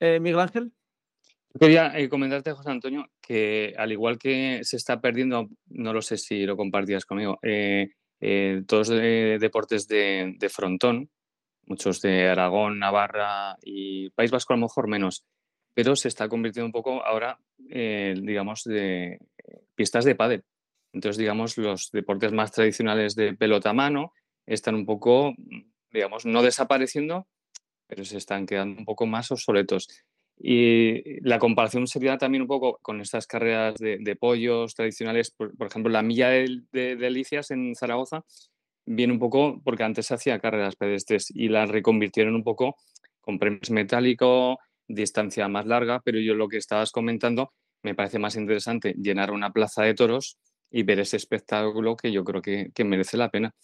Eh, 0.00 0.20
Miguel 0.20 0.40
Ángel. 0.40 0.72
Quería 1.58 1.96
eh, 1.96 2.08
comentarte, 2.08 2.52
José 2.52 2.70
Antonio, 2.70 3.08
que 3.20 3.74
al 3.78 3.92
igual 3.92 4.18
que 4.18 4.60
se 4.62 4.76
está 4.76 5.00
perdiendo, 5.00 5.48
no 5.68 5.92
lo 5.92 6.02
sé 6.02 6.16
si 6.16 6.44
lo 6.44 6.56
compartías 6.56 7.04
conmigo, 7.04 7.38
eh, 7.42 7.90
eh, 8.20 8.62
todos 8.66 8.88
los 8.88 9.40
deportes 9.40 9.86
de, 9.88 10.50
frontón, 10.50 11.10
muchos 11.66 12.00
de 12.00 12.28
Aragón, 12.28 12.78
Navarra 12.78 13.56
y 13.62 14.10
País 14.10 14.30
Vasco 14.30 14.52
a 14.52 14.56
lo 14.56 14.62
mejor 14.62 14.88
menos, 14.88 15.24
pero 15.74 15.94
se 15.96 16.08
está 16.08 16.28
convirtiendo 16.28 16.66
un 16.66 16.72
poco 16.72 17.04
ahora, 17.04 17.38
eh, 17.70 18.14
digamos, 18.20 18.64
de 18.64 19.18
pistas 19.74 20.04
de 20.04 20.14
pádel. 20.14 20.44
Entonces, 20.92 21.18
digamos, 21.18 21.58
los 21.58 21.90
deportes 21.92 22.32
más 22.32 22.52
tradicionales 22.52 23.14
de 23.14 23.34
pelota 23.34 23.70
a 23.70 23.74
mano 23.74 24.12
están 24.46 24.74
un 24.74 24.86
poco, 24.86 25.34
digamos, 25.92 26.24
no 26.24 26.42
desapareciendo, 26.42 27.26
pero 27.86 28.04
se 28.04 28.16
están 28.16 28.46
quedando 28.46 28.78
un 28.78 28.84
poco 28.84 29.06
más 29.06 29.30
obsoletos. 29.30 29.88
Y 30.38 31.20
la 31.22 31.38
comparación 31.38 31.86
sería 31.86 32.18
también 32.18 32.42
un 32.42 32.48
poco 32.48 32.78
con 32.82 33.00
estas 33.00 33.26
carreras 33.26 33.76
de, 33.76 34.16
pollos 34.16 34.74
tradicionales, 34.74 35.30
por, 35.30 35.66
ejemplo, 35.66 35.90
la 35.90 36.02
milla 36.02 36.28
de, 36.28 36.62
de, 36.72 36.96
delicias 36.96 37.50
en 37.50 37.74
Zaragoza 37.74 38.24
viene 38.84 39.12
un 39.12 39.18
poco 39.18 39.60
porque 39.64 39.82
antes 39.82 40.06
se 40.06 40.14
hacía 40.14 40.38
carreras 40.38 40.76
pedestres 40.76 41.30
y 41.34 41.48
las 41.48 41.68
reconvirtieron 41.68 42.34
un 42.34 42.44
poco 42.44 42.76
con 43.20 43.38
premios 43.38 43.70
metálicos, 43.70 44.56
distancia 44.86 45.48
más 45.48 45.66
larga, 45.66 46.00
pero 46.04 46.20
yo 46.20 46.34
lo 46.34 46.48
que 46.48 46.58
estabas 46.58 46.92
comentando 46.92 47.52
me 47.82 47.94
parece 47.94 48.18
más 48.18 48.36
interesante 48.36 48.94
llenar 48.96 49.30
una 49.32 49.52
plaza 49.52 49.82
de 49.82 49.94
toros 49.94 50.38
y 50.70 50.82
ver 50.82 51.00
ese 51.00 51.16
espectáculo 51.16 51.96
que 51.96 52.12
yo 52.12 52.24
creo 52.24 52.42
que, 52.42 52.70
que 52.74 52.84
merece 52.84 53.16
la 53.16 53.30
pena. 53.30 53.54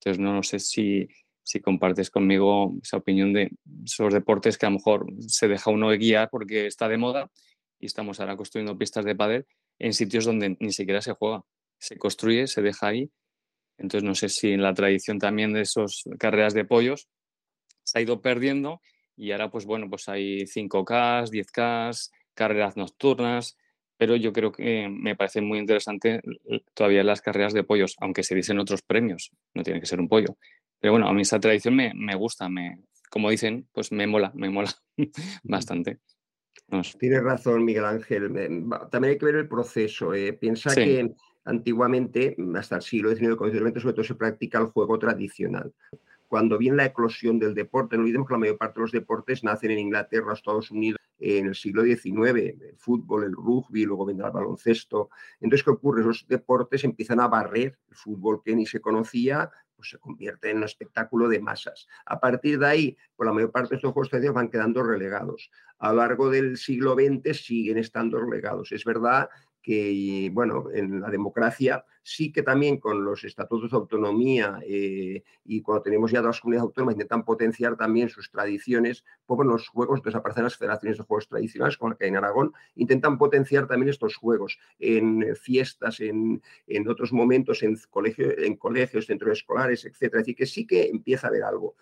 Entonces, 0.00 0.20
no, 0.20 0.42
sé 0.42 0.58
si, 0.58 1.08
si 1.44 1.60
compartes 1.60 2.10
conmigo 2.10 2.74
esa 2.82 2.96
opinión 2.96 3.32
de 3.32 3.50
esos 3.84 4.12
deportes 4.12 4.58
que 4.58 4.66
a 4.66 4.70
lo 4.70 4.76
mejor 4.76 5.06
se 5.20 5.46
deja 5.46 5.70
uno 5.70 5.90
guiar 5.90 6.28
porque 6.30 6.66
está 6.66 6.88
de 6.88 6.96
moda 6.96 7.30
y 7.78 7.86
estamos 7.86 8.18
ahora 8.18 8.36
construyendo 8.36 8.76
pistas 8.76 9.04
de 9.04 9.14
pádel 9.14 9.46
en 9.78 9.92
sitios 9.92 10.24
donde 10.24 10.56
ni 10.58 10.72
siquiera 10.72 11.02
se 11.02 11.12
juega. 11.12 11.42
Se 11.78 11.96
construye, 11.98 12.46
se 12.46 12.62
deja 12.62 12.88
ahí. 12.88 13.10
Entonces, 13.76 14.04
no 14.04 14.14
sé 14.14 14.28
si 14.28 14.52
en 14.52 14.62
la 14.62 14.72
tradición 14.72 15.18
también 15.18 15.52
de 15.52 15.60
esas 15.60 16.04
carreras 16.18 16.54
de 16.54 16.64
pollos 16.64 17.08
se 17.82 17.98
ha 17.98 18.02
ido 18.02 18.22
perdiendo 18.22 18.80
y 19.16 19.32
ahora, 19.32 19.50
pues 19.50 19.66
bueno, 19.66 19.88
pues 19.90 20.08
hay 20.08 20.46
5K, 20.46 21.30
10K, 21.30 22.10
carreras 22.34 22.76
nocturnas 22.76 23.56
pero 23.96 24.16
yo 24.16 24.32
creo 24.32 24.52
que 24.52 24.88
me 24.88 25.16
parece 25.16 25.40
muy 25.40 25.58
interesante 25.58 26.20
todavía 26.74 27.04
las 27.04 27.20
carreras 27.20 27.52
de 27.52 27.64
pollos, 27.64 27.96
aunque 28.00 28.22
se 28.22 28.34
dicen 28.34 28.58
otros 28.58 28.82
premios, 28.82 29.30
no 29.54 29.62
tiene 29.62 29.80
que 29.80 29.86
ser 29.86 30.00
un 30.00 30.08
pollo. 30.08 30.36
Pero 30.84 30.92
bueno, 30.92 31.08
a 31.08 31.14
mí 31.14 31.22
esa 31.22 31.40
tradición 31.40 31.74
me, 31.76 31.94
me 31.94 32.14
gusta, 32.14 32.46
me, 32.46 32.82
como 33.08 33.30
dicen, 33.30 33.66
pues 33.72 33.90
me 33.90 34.06
mola, 34.06 34.30
me 34.34 34.50
mola 34.50 34.68
bastante. 35.42 36.00
Tienes 36.98 37.22
razón, 37.22 37.64
Miguel 37.64 37.86
Ángel. 37.86 38.30
También 38.90 39.12
hay 39.12 39.18
que 39.18 39.24
ver 39.24 39.36
el 39.36 39.48
proceso. 39.48 40.12
¿eh? 40.12 40.34
Piensa 40.34 40.74
que 40.74 41.14
antiguamente, 41.46 42.36
hasta 42.54 42.76
el 42.76 42.82
siglo 42.82 43.16
XIX, 43.16 43.38
sobre 43.80 43.94
todo 43.94 44.04
se 44.04 44.14
practica 44.14 44.58
el 44.58 44.66
juego 44.66 44.98
tradicional 44.98 45.72
cuando 46.34 46.58
viene 46.58 46.78
la 46.78 46.86
eclosión 46.86 47.38
del 47.38 47.54
deporte, 47.54 47.96
no 47.96 48.02
olvidemos 48.02 48.26
que 48.26 48.34
la 48.34 48.38
mayor 48.38 48.58
parte 48.58 48.80
de 48.80 48.82
los 48.82 48.90
deportes 48.90 49.44
nacen 49.44 49.70
en 49.70 49.78
Inglaterra, 49.78 50.32
Estados 50.32 50.68
Unidos, 50.72 50.98
en 51.20 51.46
el 51.46 51.54
siglo 51.54 51.84
XIX, 51.84 52.60
el 52.60 52.76
fútbol, 52.76 53.22
el 53.22 53.32
rugby, 53.32 53.84
luego 53.84 54.04
vendrá 54.04 54.26
el 54.26 54.32
baloncesto. 54.32 55.10
Entonces, 55.40 55.62
¿qué 55.62 55.70
ocurre? 55.70 56.00
Esos 56.00 56.26
deportes 56.26 56.82
empiezan 56.82 57.20
a 57.20 57.28
barrer 57.28 57.78
el 57.88 57.94
fútbol 57.94 58.42
que 58.44 58.56
ni 58.56 58.66
se 58.66 58.80
conocía, 58.80 59.48
pues 59.84 59.90
se 59.90 59.98
convierte 59.98 60.50
en 60.50 60.58
un 60.58 60.64
espectáculo 60.64 61.28
de 61.28 61.40
masas. 61.40 61.86
A 62.06 62.18
partir 62.18 62.58
de 62.58 62.66
ahí, 62.66 62.96
por 63.14 63.26
la 63.26 63.32
mayor 63.32 63.50
parte 63.52 63.70
de 63.70 63.76
estos 63.76 63.92
juegos 63.92 64.10
van 64.32 64.48
quedando 64.48 64.82
relegados. 64.82 65.50
A 65.78 65.90
lo 65.90 65.96
largo 65.96 66.30
del 66.30 66.56
siglo 66.56 66.94
XX 66.94 67.36
siguen 67.36 67.76
estando 67.76 68.18
relegados. 68.18 68.72
Es 68.72 68.84
verdad 68.84 69.28
que, 69.64 70.30
bueno, 70.30 70.66
en 70.74 71.00
la 71.00 71.08
democracia 71.08 71.86
sí 72.02 72.30
que 72.30 72.42
también 72.42 72.76
con 72.76 73.02
los 73.02 73.24
estatutos 73.24 73.70
de 73.70 73.76
autonomía 73.78 74.58
eh, 74.62 75.24
y 75.46 75.62
cuando 75.62 75.82
tenemos 75.82 76.10
ya 76.10 76.20
dos 76.20 76.38
comunidades 76.38 76.66
autónomas 76.66 76.96
intentan 76.96 77.24
potenciar 77.24 77.74
también 77.74 78.10
sus 78.10 78.30
tradiciones, 78.30 79.04
pues 79.24 79.38
bueno, 79.38 79.52
los 79.52 79.66
juegos 79.68 80.02
desaparecen 80.02 80.44
las 80.44 80.58
federaciones 80.58 80.98
de 80.98 81.04
juegos 81.04 81.28
tradicionales, 81.28 81.78
como 81.78 81.92
la 81.92 81.96
que 81.96 82.04
hay 82.04 82.10
en 82.10 82.18
Aragón, 82.18 82.52
intentan 82.74 83.16
potenciar 83.16 83.66
también 83.66 83.88
estos 83.88 84.16
juegos 84.16 84.58
en 84.78 85.34
fiestas, 85.34 85.98
en, 86.00 86.42
en 86.66 86.86
otros 86.86 87.14
momentos, 87.14 87.62
en, 87.62 87.78
colegio, 87.88 88.38
en 88.38 88.56
colegios, 88.56 89.06
centros 89.06 89.38
escolares, 89.38 89.86
etcétera. 89.86 90.18
Decir, 90.18 90.36
que 90.36 90.46
sí 90.46 90.66
que 90.66 90.88
empieza 90.88 91.26
a 91.26 91.30
haber 91.30 91.42
algo. 91.42 91.74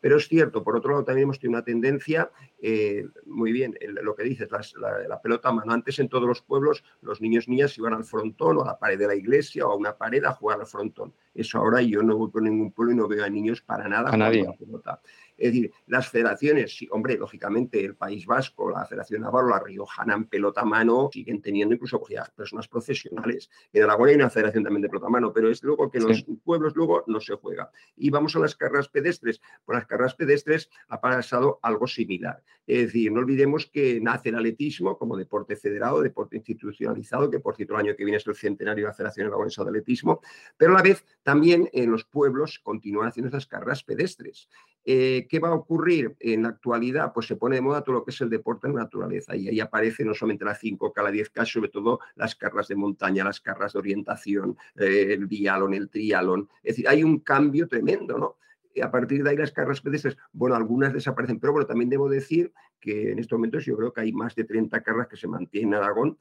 Pero 0.00 0.16
es 0.16 0.28
cierto, 0.28 0.64
por 0.64 0.76
otro 0.76 0.92
lado, 0.92 1.04
también 1.04 1.24
hemos 1.24 1.38
tenido 1.38 1.58
una 1.58 1.64
tendencia, 1.64 2.30
eh, 2.60 3.06
muy 3.26 3.52
bien, 3.52 3.76
lo 4.02 4.14
que 4.14 4.24
dices, 4.24 4.48
la, 4.50 5.20
pelota 5.20 5.50
a 5.50 5.52
mano. 5.52 5.72
Antes 5.72 5.98
en 5.98 6.08
todos 6.08 6.26
los 6.26 6.40
pueblos 6.42 6.82
los 7.02 7.20
niños 7.20 7.46
y 7.46 7.50
niñas 7.50 7.76
iban 7.76 7.92
al 7.92 8.04
frontón 8.04 8.58
o 8.58 8.62
a 8.62 8.66
la 8.66 8.78
pared 8.78 8.98
de 8.98 9.06
la 9.06 9.14
iglesia 9.14 9.66
o 9.66 9.72
a 9.72 9.76
una 9.76 9.96
pared 9.96 10.24
a 10.24 10.32
jugar 10.32 10.60
al 10.60 10.66
frontón. 10.66 11.12
Eso 11.34 11.58
ahora 11.58 11.82
yo 11.82 12.02
no 12.02 12.16
voy 12.16 12.30
por 12.30 12.42
ningún 12.42 12.72
pueblo 12.72 12.92
y 12.92 12.96
no 12.96 13.08
veo 13.08 13.24
a 13.24 13.28
niños 13.28 13.60
para 13.60 13.88
nada 13.88 14.10
a 14.10 14.16
nadie. 14.16 14.44
la 14.44 14.52
pelota. 14.54 15.00
Es 15.40 15.54
decir, 15.54 15.72
las 15.86 16.06
federaciones, 16.06 16.76
sí, 16.76 16.86
hombre, 16.90 17.16
lógicamente 17.16 17.82
el 17.82 17.96
País 17.96 18.26
Vasco, 18.26 18.70
la 18.70 18.84
Federación 18.84 19.22
Navarro, 19.22 19.48
la 19.48 19.58
Riojana 19.58 20.12
en 20.14 20.26
pelota 20.26 20.60
a 20.60 20.64
mano 20.66 21.08
siguen 21.10 21.40
teniendo 21.40 21.74
incluso 21.74 21.98
personas 22.36 22.68
profesionales. 22.68 23.48
En 23.72 23.84
Aragón 23.84 24.10
hay 24.10 24.16
una 24.16 24.28
federación 24.28 24.64
también 24.64 24.82
de 24.82 24.90
pelota 24.90 25.08
mano, 25.08 25.32
pero 25.32 25.50
es 25.50 25.62
luego 25.62 25.90
que 25.90 25.96
en 25.96 26.08
los 26.08 26.26
pueblos 26.44 26.76
luego 26.76 27.04
no 27.06 27.20
se 27.20 27.34
juega. 27.36 27.70
Y 27.96 28.10
vamos 28.10 28.36
a 28.36 28.38
las 28.38 28.54
carreras 28.54 28.88
pedestres. 28.88 29.40
Por 29.64 29.76
las 29.76 29.86
carreras 29.86 30.14
pedestres 30.14 30.68
ha 30.88 31.00
pasado 31.00 31.58
algo 31.62 31.86
similar. 31.86 32.42
Es 32.66 32.86
decir, 32.86 33.10
no 33.10 33.20
olvidemos 33.20 33.66
que 33.66 33.98
nace 34.00 34.28
el 34.28 34.36
atletismo 34.36 34.98
como 34.98 35.16
deporte 35.16 35.56
federado, 35.56 36.02
deporte 36.02 36.36
institucionalizado, 36.36 37.30
que 37.30 37.40
por 37.40 37.56
cierto 37.56 37.74
el 37.74 37.80
año 37.80 37.96
que 37.96 38.04
viene 38.04 38.18
es 38.18 38.26
el 38.26 38.34
centenario 38.34 38.84
de 38.84 38.88
la 38.88 38.94
Federación 38.94 39.26
Aragonesa 39.26 39.64
de 39.64 39.70
Atletismo, 39.70 40.20
pero 40.56 40.72
a 40.72 40.76
la 40.76 40.82
vez 40.82 41.04
también 41.22 41.68
en 41.72 41.90
los 41.90 42.04
pueblos 42.04 42.58
continúan 42.58 43.08
haciendo 43.08 43.28
esas 43.28 43.46
carreras 43.46 43.82
pedestres. 43.82 44.48
Eh, 44.84 45.26
¿Qué 45.28 45.38
va 45.38 45.48
a 45.48 45.54
ocurrir 45.54 46.16
en 46.20 46.44
la 46.44 46.50
actualidad? 46.50 47.12
Pues 47.12 47.26
se 47.26 47.36
pone 47.36 47.56
de 47.56 47.62
moda 47.62 47.82
todo 47.82 47.96
lo 47.96 48.04
que 48.04 48.12
es 48.12 48.20
el 48.22 48.30
deporte 48.30 48.66
en 48.66 48.74
naturaleza 48.74 49.36
y 49.36 49.48
ahí 49.48 49.60
aparece 49.60 50.04
no 50.04 50.14
solamente 50.14 50.44
la 50.44 50.56
5K, 50.56 51.02
la 51.02 51.10
10K, 51.10 51.44
sobre 51.44 51.68
todo 51.68 52.00
las 52.16 52.34
carras 52.34 52.68
de 52.68 52.76
montaña, 52.76 53.24
las 53.24 53.40
carras 53.40 53.74
de 53.74 53.78
orientación, 53.78 54.56
eh, 54.76 55.08
el 55.10 55.26
bialón, 55.26 55.74
el 55.74 55.90
trialón. 55.90 56.48
Es 56.62 56.76
decir, 56.76 56.88
hay 56.88 57.04
un 57.04 57.20
cambio 57.20 57.68
tremendo, 57.68 58.18
¿no? 58.18 58.36
A 58.82 58.90
partir 58.90 59.22
de 59.22 59.30
ahí 59.30 59.36
las 59.36 59.52
carras 59.52 59.80
pedestres, 59.80 60.16
bueno, 60.32 60.54
algunas 60.54 60.92
desaparecen, 60.92 61.40
pero 61.40 61.52
bueno, 61.52 61.66
también 61.66 61.90
debo 61.90 62.08
decir 62.08 62.52
que 62.80 63.10
en 63.12 63.18
estos 63.18 63.36
momentos 63.36 63.64
yo 63.64 63.76
creo 63.76 63.92
que 63.92 64.00
hay 64.00 64.12
más 64.12 64.34
de 64.34 64.44
30 64.44 64.80
carras 64.82 65.08
que 65.08 65.16
se 65.16 65.28
mantienen 65.28 65.74
en 65.74 65.74
Aragón 65.74 66.18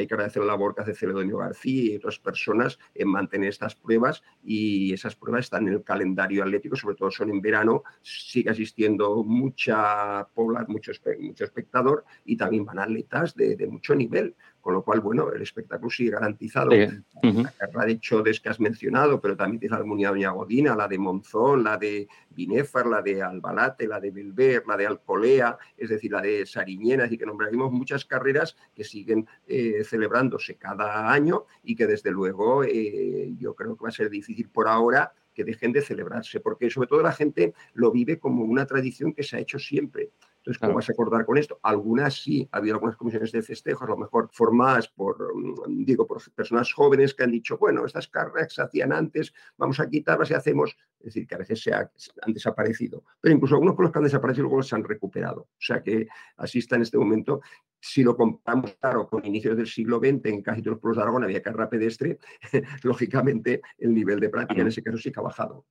hay 0.00 0.06
que 0.06 0.14
agradecer 0.14 0.42
la 0.42 0.48
labor 0.48 0.74
que 0.74 0.82
hace 0.82 0.94
Celedonio 0.94 1.38
García 1.38 1.92
y 1.92 1.96
otras 1.96 2.18
personas 2.18 2.78
en 2.94 3.08
mantener 3.08 3.48
estas 3.48 3.74
pruebas 3.74 4.22
y 4.44 4.92
esas 4.92 5.16
pruebas 5.16 5.46
están 5.46 5.66
en 5.66 5.74
el 5.74 5.84
calendario 5.84 6.42
atlético, 6.42 6.76
sobre 6.76 6.96
todo 6.96 7.10
son 7.10 7.30
en 7.30 7.40
verano, 7.40 7.82
sigue 8.02 8.50
asistiendo 8.50 9.24
mucha 9.24 10.26
población, 10.34 10.72
mucho, 10.72 10.92
mucho 11.20 11.44
espectador 11.44 12.04
y 12.24 12.36
también 12.36 12.64
van 12.64 12.78
atletas 12.78 13.34
de, 13.34 13.56
de 13.56 13.66
mucho 13.66 13.94
nivel. 13.94 14.34
Con 14.60 14.74
lo 14.74 14.82
cual, 14.82 15.00
bueno, 15.00 15.32
el 15.32 15.40
espectáculo 15.40 15.90
sigue 15.90 16.10
garantizado. 16.10 16.70
La 16.70 17.52
carrera 17.56 17.86
de 17.86 18.00
Chodes 18.00 18.40
que 18.40 18.48
has 18.48 18.60
mencionado, 18.60 19.20
pero 19.20 19.36
también 19.36 19.60
tienes 19.60 19.78
la 19.78 19.82
Comunidad 19.82 20.10
Doña 20.10 20.30
Godina, 20.30 20.76
la 20.76 20.88
de 20.88 20.98
Monzón, 20.98 21.64
la 21.64 21.76
de 21.76 22.08
Binéfar, 22.30 22.86
la 22.86 23.00
de 23.00 23.22
Albalate, 23.22 23.86
la 23.86 24.00
de 24.00 24.10
Belver, 24.10 24.64
la 24.66 24.76
de 24.76 24.86
Alcolea, 24.86 25.56
es 25.76 25.88
decir, 25.88 26.12
la 26.12 26.20
de 26.20 26.44
Sariñena, 26.44 27.04
decir, 27.04 27.18
que 27.18 27.26
nombraremos 27.26 27.72
muchas 27.72 28.04
carreras 28.04 28.56
que 28.74 28.84
siguen 28.84 29.26
eh, 29.46 29.82
celebrándose 29.84 30.56
cada 30.56 31.10
año 31.10 31.44
y 31.62 31.74
que 31.74 31.86
desde 31.86 32.10
luego 32.10 32.64
eh, 32.64 33.34
yo 33.38 33.54
creo 33.54 33.76
que 33.76 33.84
va 33.84 33.88
a 33.88 33.92
ser 33.92 34.10
difícil 34.10 34.48
por 34.48 34.68
ahora 34.68 35.12
que 35.38 35.44
dejen 35.44 35.72
de 35.72 35.82
celebrarse, 35.82 36.40
porque 36.40 36.68
sobre 36.68 36.88
todo 36.88 37.00
la 37.00 37.12
gente 37.12 37.54
lo 37.72 37.92
vive 37.92 38.18
como 38.18 38.42
una 38.42 38.66
tradición 38.66 39.12
que 39.12 39.22
se 39.22 39.36
ha 39.36 39.38
hecho 39.38 39.60
siempre. 39.60 40.10
Entonces, 40.48 40.62
¿cómo 40.62 40.76
vas 40.76 40.88
a 40.88 40.92
acordar 40.92 41.26
con 41.26 41.36
esto? 41.36 41.60
Algunas 41.62 42.22
sí, 42.22 42.48
ha 42.50 42.56
habido 42.56 42.76
algunas 42.76 42.96
comisiones 42.96 43.32
de 43.32 43.42
festejo, 43.42 43.84
a 43.84 43.88
lo 43.88 43.98
mejor 43.98 44.30
formadas 44.32 44.88
por, 44.88 45.36
mm, 45.36 45.84
digo, 45.84 46.06
por 46.06 46.22
personas 46.32 46.72
jóvenes 46.72 47.12
que 47.12 47.24
han 47.24 47.32
dicho, 47.32 47.58
bueno, 47.58 47.84
estas 47.84 48.08
carreras 48.08 48.54
se 48.54 48.62
hacían 48.62 48.94
antes, 48.94 49.34
vamos 49.58 49.78
a 49.78 49.86
quitarlas 49.90 50.30
y 50.30 50.34
hacemos, 50.34 50.74
es 51.00 51.04
decir, 51.04 51.26
que 51.26 51.34
a 51.34 51.38
veces 51.38 51.60
se 51.60 51.74
han 51.74 52.32
desaparecido, 52.32 53.04
pero 53.20 53.34
incluso 53.34 53.56
algunos 53.56 53.76
con 53.76 53.82
los 53.82 53.92
que 53.92 53.98
han 53.98 54.04
desaparecido 54.04 54.44
luego 54.44 54.62
se 54.62 54.74
han 54.74 54.84
recuperado. 54.84 55.42
O 55.42 55.60
sea 55.60 55.82
que 55.82 56.08
así 56.38 56.60
está 56.60 56.76
en 56.76 56.82
este 56.82 56.96
momento. 56.96 57.42
Si 57.78 58.02
lo 58.02 58.16
comparamos, 58.16 58.72
claro, 58.80 59.06
con 59.06 59.26
inicios 59.26 59.54
del 59.54 59.66
siglo 59.66 59.98
XX, 59.98 60.24
en 60.24 60.40
casi 60.40 60.62
todos 60.62 60.76
los 60.76 60.80
pueblos 60.80 60.96
de 60.96 61.02
Aragón 61.02 61.24
había 61.24 61.42
carrera 61.42 61.68
pedestre, 61.68 62.18
lógicamente 62.84 63.60
el 63.76 63.92
nivel 63.92 64.18
de 64.18 64.30
práctica 64.30 64.62
en 64.62 64.68
ese 64.68 64.82
caso 64.82 64.96
sí 64.96 65.12
que 65.12 65.20
ha 65.20 65.24
bajado. 65.24 65.66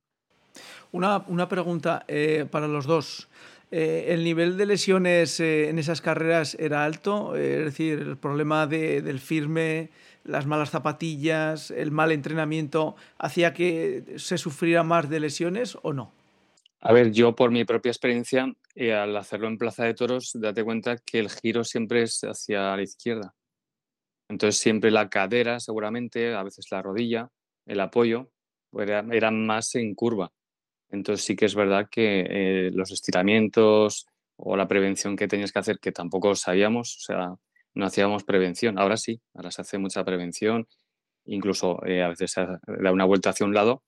Una, 0.92 1.24
una 1.26 1.48
pregunta 1.48 2.04
eh, 2.06 2.46
para 2.48 2.68
los 2.68 2.86
dos. 2.86 3.28
Eh, 3.70 4.06
¿El 4.08 4.24
nivel 4.24 4.56
de 4.56 4.64
lesiones 4.64 5.40
eh, 5.40 5.68
en 5.68 5.78
esas 5.78 6.00
carreras 6.00 6.56
era 6.58 6.84
alto? 6.84 7.36
Eh, 7.36 7.58
es 7.58 7.64
decir, 7.66 7.98
el 7.98 8.16
problema 8.16 8.66
del 8.66 9.20
firme, 9.20 9.90
las 10.24 10.46
malas 10.46 10.70
zapatillas, 10.70 11.70
el 11.70 11.90
mal 11.90 12.12
entrenamiento, 12.12 12.96
¿hacía 13.18 13.52
que 13.52 14.14
se 14.16 14.38
sufriera 14.38 14.82
más 14.84 15.10
de 15.10 15.20
lesiones 15.20 15.76
o 15.82 15.92
no? 15.92 16.12
A 16.80 16.92
ver, 16.92 17.10
yo 17.10 17.34
por 17.34 17.50
mi 17.50 17.64
propia 17.64 17.90
experiencia, 17.90 18.54
al 18.76 19.16
hacerlo 19.16 19.48
en 19.48 19.58
Plaza 19.58 19.84
de 19.84 19.94
Toros, 19.94 20.30
date 20.34 20.64
cuenta 20.64 20.96
que 20.96 21.18
el 21.18 21.28
giro 21.28 21.64
siempre 21.64 22.02
es 22.02 22.20
hacia 22.22 22.76
la 22.76 22.82
izquierda. 22.82 23.34
Entonces 24.30 24.60
siempre 24.60 24.90
la 24.90 25.08
cadera, 25.08 25.58
seguramente, 25.58 26.34
a 26.34 26.42
veces 26.42 26.66
la 26.70 26.80
rodilla, 26.80 27.28
el 27.66 27.80
apoyo, 27.80 28.30
era 28.72 29.30
más 29.30 29.74
en 29.74 29.94
curva. 29.94 30.30
Entonces 30.90 31.24
sí 31.24 31.36
que 31.36 31.46
es 31.46 31.54
verdad 31.54 31.88
que 31.90 32.26
eh, 32.28 32.70
los 32.72 32.90
estiramientos 32.90 34.06
o 34.36 34.56
la 34.56 34.68
prevención 34.68 35.16
que 35.16 35.28
tenías 35.28 35.52
que 35.52 35.58
hacer, 35.58 35.78
que 35.80 35.92
tampoco 35.92 36.34
sabíamos, 36.34 36.96
o 36.96 37.00
sea, 37.00 37.34
no 37.74 37.86
hacíamos 37.86 38.24
prevención. 38.24 38.78
Ahora 38.78 38.96
sí, 38.96 39.20
ahora 39.34 39.50
se 39.50 39.62
hace 39.62 39.78
mucha 39.78 40.04
prevención, 40.04 40.66
incluso 41.24 41.84
eh, 41.86 42.02
a 42.02 42.08
veces 42.08 42.32
se 42.32 42.40
da 42.42 42.92
una 42.92 43.04
vuelta 43.04 43.30
hacia 43.30 43.46
un 43.46 43.54
lado 43.54 43.82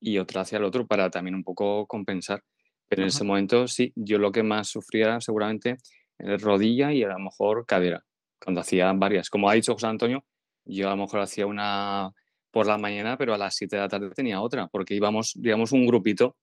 y 0.00 0.18
otra 0.18 0.42
hacia 0.42 0.58
el 0.58 0.64
otro 0.64 0.86
para 0.86 1.10
también 1.10 1.34
un 1.34 1.44
poco 1.44 1.86
compensar. 1.86 2.42
Pero 2.88 3.02
en 3.02 3.08
ese 3.08 3.24
momento 3.24 3.68
sí, 3.68 3.92
yo 3.96 4.18
lo 4.18 4.32
que 4.32 4.42
más 4.42 4.68
sufría 4.68 5.20
seguramente 5.20 5.76
era 6.18 6.36
rodilla 6.36 6.92
y 6.92 7.02
a 7.02 7.08
lo 7.08 7.18
mejor 7.18 7.66
cadera, 7.66 8.04
cuando 8.42 8.60
hacía 8.60 8.92
varias. 8.92 9.28
Como 9.30 9.50
ha 9.50 9.54
dicho 9.54 9.74
José 9.74 9.86
Antonio, 9.86 10.24
yo 10.64 10.88
a 10.88 10.90
lo 10.90 11.02
mejor 11.02 11.20
hacía 11.20 11.46
una 11.46 12.12
por 12.50 12.66
la 12.66 12.78
mañana, 12.78 13.16
pero 13.16 13.34
a 13.34 13.38
las 13.38 13.54
7 13.56 13.76
de 13.76 13.82
la 13.82 13.88
tarde 13.88 14.10
tenía 14.10 14.40
otra, 14.40 14.68
porque 14.68 14.94
íbamos, 14.94 15.34
digamos, 15.36 15.72
un 15.72 15.86
grupito 15.86 16.36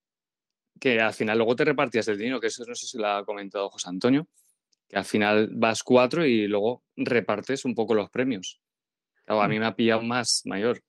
que 0.80 1.00
al 1.00 1.14
final 1.14 1.38
luego 1.38 1.56
te 1.56 1.66
repartías 1.66 2.08
el 2.08 2.18
dinero, 2.18 2.40
que 2.40 2.48
eso 2.48 2.64
no 2.68 2.76
sé 2.76 2.86
si 2.88 2.98
lo 2.98 3.08
ha 3.08 3.26
comentado 3.26 3.70
José 3.70 3.90
Antonio, 3.90 4.28
que 4.88 4.98
al 4.98 5.06
final 5.06 5.50
vas 5.54 5.84
cuatro 5.84 6.26
y 6.26 6.48
luego 6.48 6.84
repartes 6.96 7.66
un 7.66 7.74
poco 7.74 7.96
los 7.96 8.10
premios. 8.10 8.62
a 9.26 9.48
mí 9.48 9.60
me 9.60 9.66
ha 9.66 9.76
pillado 9.76 10.02
más 10.02 10.42
mayor 10.46 10.82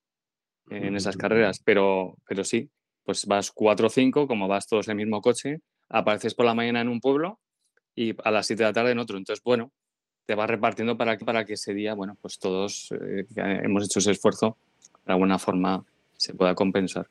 en 0.68 0.96
esas 0.96 1.16
carreras, 1.16 1.60
pero, 1.64 2.16
pero 2.26 2.42
sí, 2.42 2.68
pues 3.04 3.24
vas 3.26 3.52
cuatro 3.52 3.86
o 3.86 3.90
cinco, 3.90 4.26
como 4.26 4.48
vas 4.48 4.66
todos 4.66 4.88
en 4.88 4.92
el 4.92 4.96
mismo 4.96 5.20
coche, 5.20 5.60
apareces 5.88 6.34
por 6.34 6.44
la 6.44 6.54
mañana 6.54 6.80
en 6.80 6.88
un 6.88 7.00
pueblo 7.00 7.40
y 7.94 8.14
a 8.24 8.30
las 8.30 8.46
7 8.46 8.62
de 8.62 8.68
la 8.68 8.72
tarde 8.72 8.90
en 8.90 8.98
otro. 8.98 9.16
Entonces, 9.16 9.42
bueno, 9.44 9.72
te 10.26 10.34
vas 10.34 10.50
repartiendo 10.50 10.96
para 10.96 11.16
que, 11.16 11.24
para 11.24 11.44
que 11.44 11.54
ese 11.54 11.72
día, 11.72 11.94
bueno, 11.94 12.16
pues 12.20 12.38
todos 12.38 12.92
eh, 12.92 13.24
hemos 13.36 13.84
hecho 13.84 14.00
ese 14.00 14.10
esfuerzo, 14.10 14.58
de 15.06 15.12
alguna 15.12 15.38
forma 15.38 15.84
se 16.16 16.34
pueda 16.34 16.54
compensar. 16.54 17.08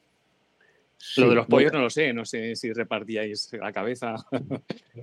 lo 1.17 1.29
de 1.29 1.35
los 1.35 1.47
pollos 1.47 1.71
no 1.71 1.79
lo 1.79 1.89
sé, 1.89 2.13
no 2.13 2.25
sé 2.25 2.55
si 2.55 2.73
repartíais 2.73 3.51
la 3.53 3.71
cabeza. 3.71 4.15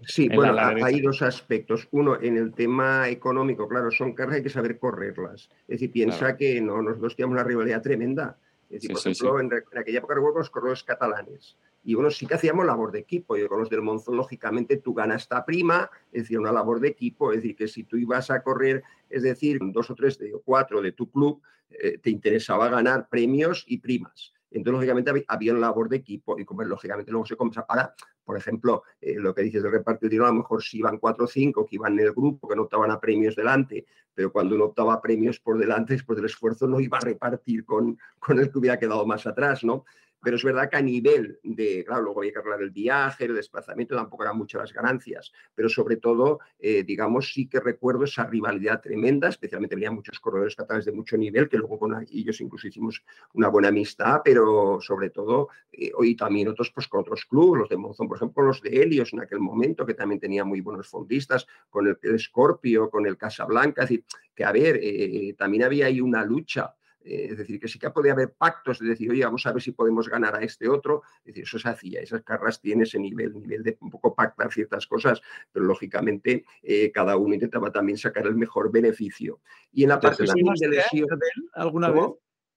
Sí, 0.07 0.29
bueno, 0.35 0.57
hay 0.59 1.01
dos 1.01 1.23
aspectos. 1.23 1.89
Uno, 1.93 2.21
en 2.21 2.37
el 2.37 2.53
tema 2.53 3.09
económico, 3.09 3.69
claro, 3.69 3.91
son 3.91 4.13
carreras, 4.13 4.37
hay 4.37 4.43
que 4.43 4.51
saber 4.51 4.79
correrlas. 4.79 5.49
Es 5.63 5.81
decir, 5.81 5.93
piensa 5.93 6.37
que 6.37 6.61
no, 6.61 6.83
nosotros 6.83 7.17
teníamos 7.17 7.35
una 7.35 7.45
rivalidad 7.45 7.83
tremenda. 7.83 8.39
Es 8.69 8.83
decir, 8.83 8.93
por 8.93 9.01
ejemplo, 9.01 9.41
en, 9.41 9.79
aquella 9.79 9.99
época 9.99 10.15
recuerdo 10.15 10.39
los 10.39 10.51
corredores 10.51 10.83
catalanes. 10.83 11.57
Y 11.85 11.95
bueno, 11.95 12.11
sí 12.11 12.27
que 12.27 12.35
hacíamos 12.35 12.65
labor 12.65 12.93
de 12.93 13.01
equipo. 13.01 13.37
Y 13.37 13.47
con 13.49 13.61
los 13.61 13.71
del 13.71 13.83
Monzón, 13.83 14.17
lógicamente, 14.17 14.77
tú 14.77 14.95
ganas 14.95 15.23
esta 15.23 15.45
prima, 15.45 15.91
es 16.13 16.23
decir, 16.23 16.39
una 16.39 16.53
labor 16.53 16.81
de 16.81 16.89
equipo. 16.89 17.33
Es 17.33 17.43
decir, 17.43 17.57
que 17.57 17.69
si 17.69 17.85
tú 17.85 17.97
ibas 17.97 18.31
a 18.31 18.43
correr, 18.43 18.83
es 19.11 19.23
decir, 19.23 19.59
dos 19.61 19.91
o 19.91 19.95
tres 19.95 20.19
o 20.35 20.41
cuatro 20.41 20.81
de 20.81 20.93
tu 20.93 21.11
club, 21.11 21.43
eh, 21.71 21.99
te 21.99 22.11
interesaba 22.11 22.69
ganar 22.69 23.09
premios 23.09 23.65
y 23.67 23.79
primas. 23.79 24.33
Entonces, 24.51 24.75
lógicamente, 24.75 25.25
había 25.29 25.53
una 25.53 25.63
labor 25.63 25.89
de 25.89 25.97
equipo 25.97 26.39
y, 26.39 26.45
como 26.45 26.63
lógicamente, 26.63 27.11
luego 27.11 27.27
se 27.27 27.37
compensa. 27.37 27.67
para, 27.67 27.95
por 28.25 28.37
ejemplo, 28.37 28.83
eh, 29.01 29.15
lo 29.17 29.35
que 29.35 29.43
dices 29.43 29.63
del 29.63 29.73
reparto 29.73 30.07
de 30.07 30.11
dinero, 30.11 30.27
a 30.27 30.33
lo 30.33 30.39
mejor 30.39 30.63
si 30.63 30.79
iban 30.79 30.99
cuatro 30.99 31.25
o 31.25 31.29
cinco 31.29 31.67
que 31.67 31.77
iban 31.77 31.95
en 31.95 32.07
el 32.07 32.13
grupo, 32.13 32.49
que 32.49 32.55
no 32.55 32.63
optaban 32.63 32.91
a 32.91 33.01
premios 33.01 33.35
delante, 33.35 33.87
pero 34.15 34.31
cuando 34.31 34.55
uno 34.55 34.67
optaba 34.67 34.95
a 34.95 35.01
premios 35.01 35.41
por 35.41 35.59
delante, 35.59 35.95
después 35.95 36.17
del 36.17 36.27
esfuerzo, 36.27 36.67
no 36.67 36.81
iba 36.81 36.99
a 36.99 37.01
repartir 37.01 37.65
con, 37.65 37.99
con 38.19 38.39
el 38.39 38.51
que 38.51 38.59
hubiera 38.59 38.79
quedado 38.79 39.07
más 39.07 39.27
atrás, 39.27 39.65
¿no? 39.65 39.85
Pero 40.23 40.37
es 40.37 40.45
verdad 40.45 40.71
que 40.71 40.77
a 40.77 40.83
nivel 40.83 41.39
de, 41.43 41.85
claro, 41.85 42.03
luego 42.03 42.21
había 42.21 42.33
que 42.33 42.39
arreglar 42.39 42.63
el 42.63 42.71
viaje, 42.71 43.25
el 43.25 43.35
desplazamiento, 43.35 43.97
tampoco 43.97 44.23
eran 44.23 44.39
muchas 44.39 44.61
las 44.61 44.73
ganancias, 44.73 45.33
pero 45.55 45.69
sobre 45.69 45.97
todo, 45.97 46.41
eh, 46.59 46.85
digamos, 46.85 47.33
sí 47.33 47.49
que 47.49 47.61
recuerdo 47.61 48.05
esa 48.05 48.25
rivalidad 48.25 48.81
tremenda, 48.81 49.29
especialmente 49.29 49.75
había 49.75 49.91
muchos 49.91 50.21
corredores 50.21 50.55
catalanes 50.55 50.85
de 50.85 50.93
mucho 50.93 51.17
nivel, 51.17 51.49
que 51.49 51.59
luego 51.59 51.79
con 51.79 52.07
ellos 52.11 52.41
incluso 52.41 52.69
hicimos 52.69 53.03
una 53.35 53.49
buena 53.49 53.69
amistad, 53.69 54.21
pero 54.25 54.79
sobre 54.81 55.11
todo, 55.11 55.49
eh, 55.73 55.91
hoy 55.95 56.15
también 56.15 56.49
otros, 56.49 56.71
pues 56.71 56.87
con 56.87 57.01
otros 57.01 57.25
clubes, 57.25 57.61
los 57.61 57.69
de 57.69 57.77
Monzón, 57.77 58.09
por 58.09 58.17
ejemplo, 58.17 58.45
los 58.45 58.63
de 58.63 58.83
Helios 58.83 59.13
en 59.13 59.21
aquel 59.21 59.41
momento, 59.41 59.85
que 59.85 59.95
también 59.95 60.21
tenía 60.21 60.45
muy 60.45 60.61
buenos 60.61 60.89
fondistas, 60.89 61.47
con 61.69 61.87
el, 61.87 61.99
el 62.03 62.19
Scorpio, 62.21 62.91
con 62.91 63.07
el 63.07 63.17
Casablanca, 63.17 63.83
es 63.83 63.89
decir, 63.89 64.05
que 64.35 64.45
a 64.45 64.53
ver, 64.53 64.79
eh, 64.83 65.35
también 65.37 65.65
había 65.65 65.87
ahí 65.87 66.01
una 66.01 66.25
lucha 66.25 66.75
eh, 67.05 67.29
es 67.31 67.39
decir, 67.39 67.59
que 67.61 67.69
sí 67.69 67.79
que 67.79 67.91
podía 67.91 68.13
haber 68.13 68.33
pactos 68.33 68.79
de 68.79 68.89
decir, 68.89 69.11
oye, 69.11 69.25
vamos 69.25 69.47
a 69.47 69.53
ver 69.53 69.63
si 69.63 69.73
podemos 69.73 70.09
ganar 70.09 70.37
a 70.37 70.43
este 70.43 70.69
otro. 70.69 71.03
Es 71.21 71.27
decir, 71.27 71.45
eso 71.45 71.59
se 71.59 71.69
hacía. 71.69 72.01
Esas 72.01 72.23
carras 72.23 72.61
tienen 72.61 72.83
ese 72.83 72.99
nivel, 72.99 73.33
nivel 73.35 73.63
de 73.63 73.77
un 73.81 73.91
poco 73.91 74.15
pactar 74.15 74.53
ciertas 74.53 74.87
cosas, 74.87 75.21
pero 75.53 75.65
lógicamente 75.65 76.45
eh, 76.63 76.91
cada 76.93 77.17
uno 77.17 77.35
intentaba 77.35 77.71
también 77.71 77.99
sacar 77.99 78.27
el 78.27 78.37
mejor 78.37 78.71
beneficio. 78.71 79.41
Y 79.73 79.85
en 79.85 79.91
la 79.91 80.01
parte 80.01 80.25
de 80.25 80.69
lesión. 80.69 81.09
¿Alguna 81.55 81.91
vez? 81.91 82.05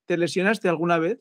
¿Te 0.06 0.18
lesionaste 0.18 0.70
alguna 0.70 1.00
vez? 1.00 1.20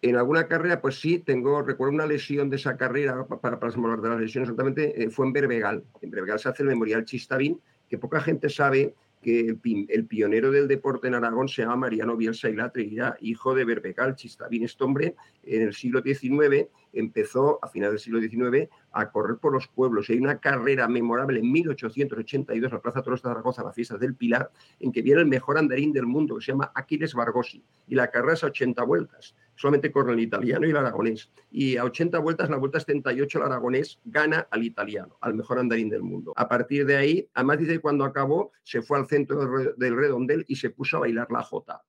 En 0.00 0.16
alguna 0.16 0.46
carrera, 0.46 0.82
pues 0.82 1.00
sí, 1.00 1.18
tengo, 1.18 1.62
recuerdo 1.62 1.94
una 1.94 2.06
lesión 2.06 2.50
de 2.50 2.56
esa 2.56 2.76
carrera, 2.76 3.26
para, 3.26 3.58
para 3.58 3.72
hablar 3.72 4.02
de 4.02 4.08
las 4.10 4.20
lesiones, 4.20 4.50
exactamente, 4.50 5.02
eh, 5.02 5.08
fue 5.08 5.26
en 5.26 5.32
Berbegal. 5.32 5.84
En 6.02 6.10
Berbegal 6.10 6.38
se 6.38 6.50
hace 6.50 6.62
el 6.62 6.68
memorial 6.68 7.06
Chistavín, 7.06 7.58
que 7.88 7.96
poca 7.96 8.20
gente 8.20 8.50
sabe 8.50 8.94
que 9.24 9.56
el, 9.88 10.06
pionero 10.06 10.50
del 10.50 10.68
deporte 10.68 11.08
en 11.08 11.14
Aragón 11.14 11.48
se 11.48 11.62
llama 11.62 11.76
Mariano 11.76 12.14
Bielsa 12.14 12.50
y 12.50 12.54
Latria, 12.54 13.16
hijo 13.22 13.54
de 13.54 13.64
Berbecal 13.64 14.16
Chistavín. 14.16 14.64
Este 14.64 14.84
hombre 14.84 15.16
en 15.42 15.62
el 15.62 15.72
siglo 15.72 16.02
XIX 16.02 16.68
empezó, 16.92 17.58
a 17.62 17.68
finales 17.68 17.92
del 17.92 18.00
siglo 18.00 18.20
XIX, 18.20 18.68
a 18.92 19.10
correr 19.10 19.38
por 19.38 19.54
los 19.54 19.66
pueblos. 19.66 20.10
hay 20.10 20.18
una 20.18 20.38
carrera 20.40 20.86
memorable 20.88 21.40
en 21.40 21.50
1882 21.50 22.68
en 22.70 22.74
la 22.74 22.82
Plaza 22.82 23.02
Toros 23.02 23.22
de 23.22 23.30
Zaragoza, 23.30 23.64
la 23.64 23.72
fiesta 23.72 23.96
del 23.96 24.14
Pilar, 24.14 24.50
en 24.78 24.92
que 24.92 25.00
viene 25.00 25.22
el 25.22 25.26
mejor 25.26 25.56
andarín 25.56 25.90
del 25.90 26.04
mundo, 26.04 26.36
que 26.36 26.44
se 26.44 26.52
llama 26.52 26.70
Aquiles 26.74 27.14
Bargosi. 27.14 27.64
Y 27.88 27.94
la 27.94 28.10
carrera 28.10 28.34
es 28.34 28.44
a 28.44 28.48
80 28.48 28.84
vueltas. 28.84 29.34
Solamente 29.56 29.92
corre 29.92 30.12
el 30.12 30.20
italiano 30.20 30.66
y 30.66 30.70
el 30.70 30.76
aragonés. 30.76 31.30
Y 31.50 31.76
a 31.76 31.84
80 31.84 32.18
vueltas, 32.18 32.50
la 32.50 32.56
vuelta 32.56 32.80
78, 32.80 33.38
el 33.38 33.44
aragonés 33.44 34.00
gana 34.04 34.48
al 34.50 34.64
italiano, 34.64 35.16
al 35.20 35.34
mejor 35.34 35.58
andarín 35.58 35.88
del 35.88 36.02
mundo. 36.02 36.32
A 36.36 36.48
partir 36.48 36.86
de 36.86 36.96
ahí, 36.96 37.28
además 37.34 37.58
dice 37.58 37.72
que 37.72 37.80
cuando 37.80 38.04
acabó, 38.04 38.52
se 38.62 38.82
fue 38.82 38.98
al 38.98 39.06
centro 39.06 39.46
del 39.76 39.96
redondel 39.96 40.44
y 40.48 40.56
se 40.56 40.70
puso 40.70 40.96
a 40.96 41.00
bailar 41.00 41.30
la 41.30 41.42
jota. 41.42 41.82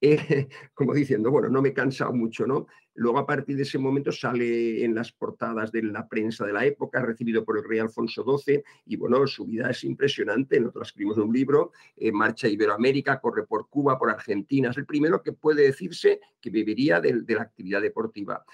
Eh, 0.00 0.48
como 0.74 0.94
diciendo, 0.94 1.30
bueno, 1.30 1.48
no 1.48 1.62
me 1.62 1.70
he 1.70 1.74
cansado 1.74 2.12
mucho, 2.12 2.46
¿no? 2.46 2.66
Luego, 2.94 3.18
a 3.18 3.26
partir 3.26 3.56
de 3.56 3.62
ese 3.62 3.78
momento, 3.78 4.10
sale 4.10 4.84
en 4.84 4.92
las 4.92 5.12
portadas 5.12 5.70
de 5.70 5.84
la 5.84 6.08
prensa 6.08 6.44
de 6.44 6.52
la 6.52 6.64
época, 6.64 7.00
recibido 7.00 7.44
por 7.44 7.56
el 7.56 7.62
rey 7.62 7.78
Alfonso 7.78 8.24
XII, 8.24 8.62
y 8.86 8.96
bueno, 8.96 9.24
su 9.28 9.44
vida 9.44 9.70
es 9.70 9.84
impresionante. 9.84 10.58
Nosotros 10.58 10.88
escribimos 10.88 11.16
un 11.18 11.32
libro, 11.32 11.70
eh, 11.96 12.10
Marcha 12.10 12.48
Iberoamérica, 12.48 13.20
corre 13.20 13.46
por 13.46 13.68
Cuba, 13.68 13.96
por 13.96 14.10
Argentina. 14.10 14.70
Es 14.70 14.78
el 14.78 14.86
primero 14.86 15.22
que 15.22 15.32
puede 15.32 15.62
decirse 15.62 16.20
que 16.40 16.50
viviría 16.50 17.00
de, 17.00 17.22
la 17.28 17.42
actividad 17.42 17.82
deportiva 17.82 18.44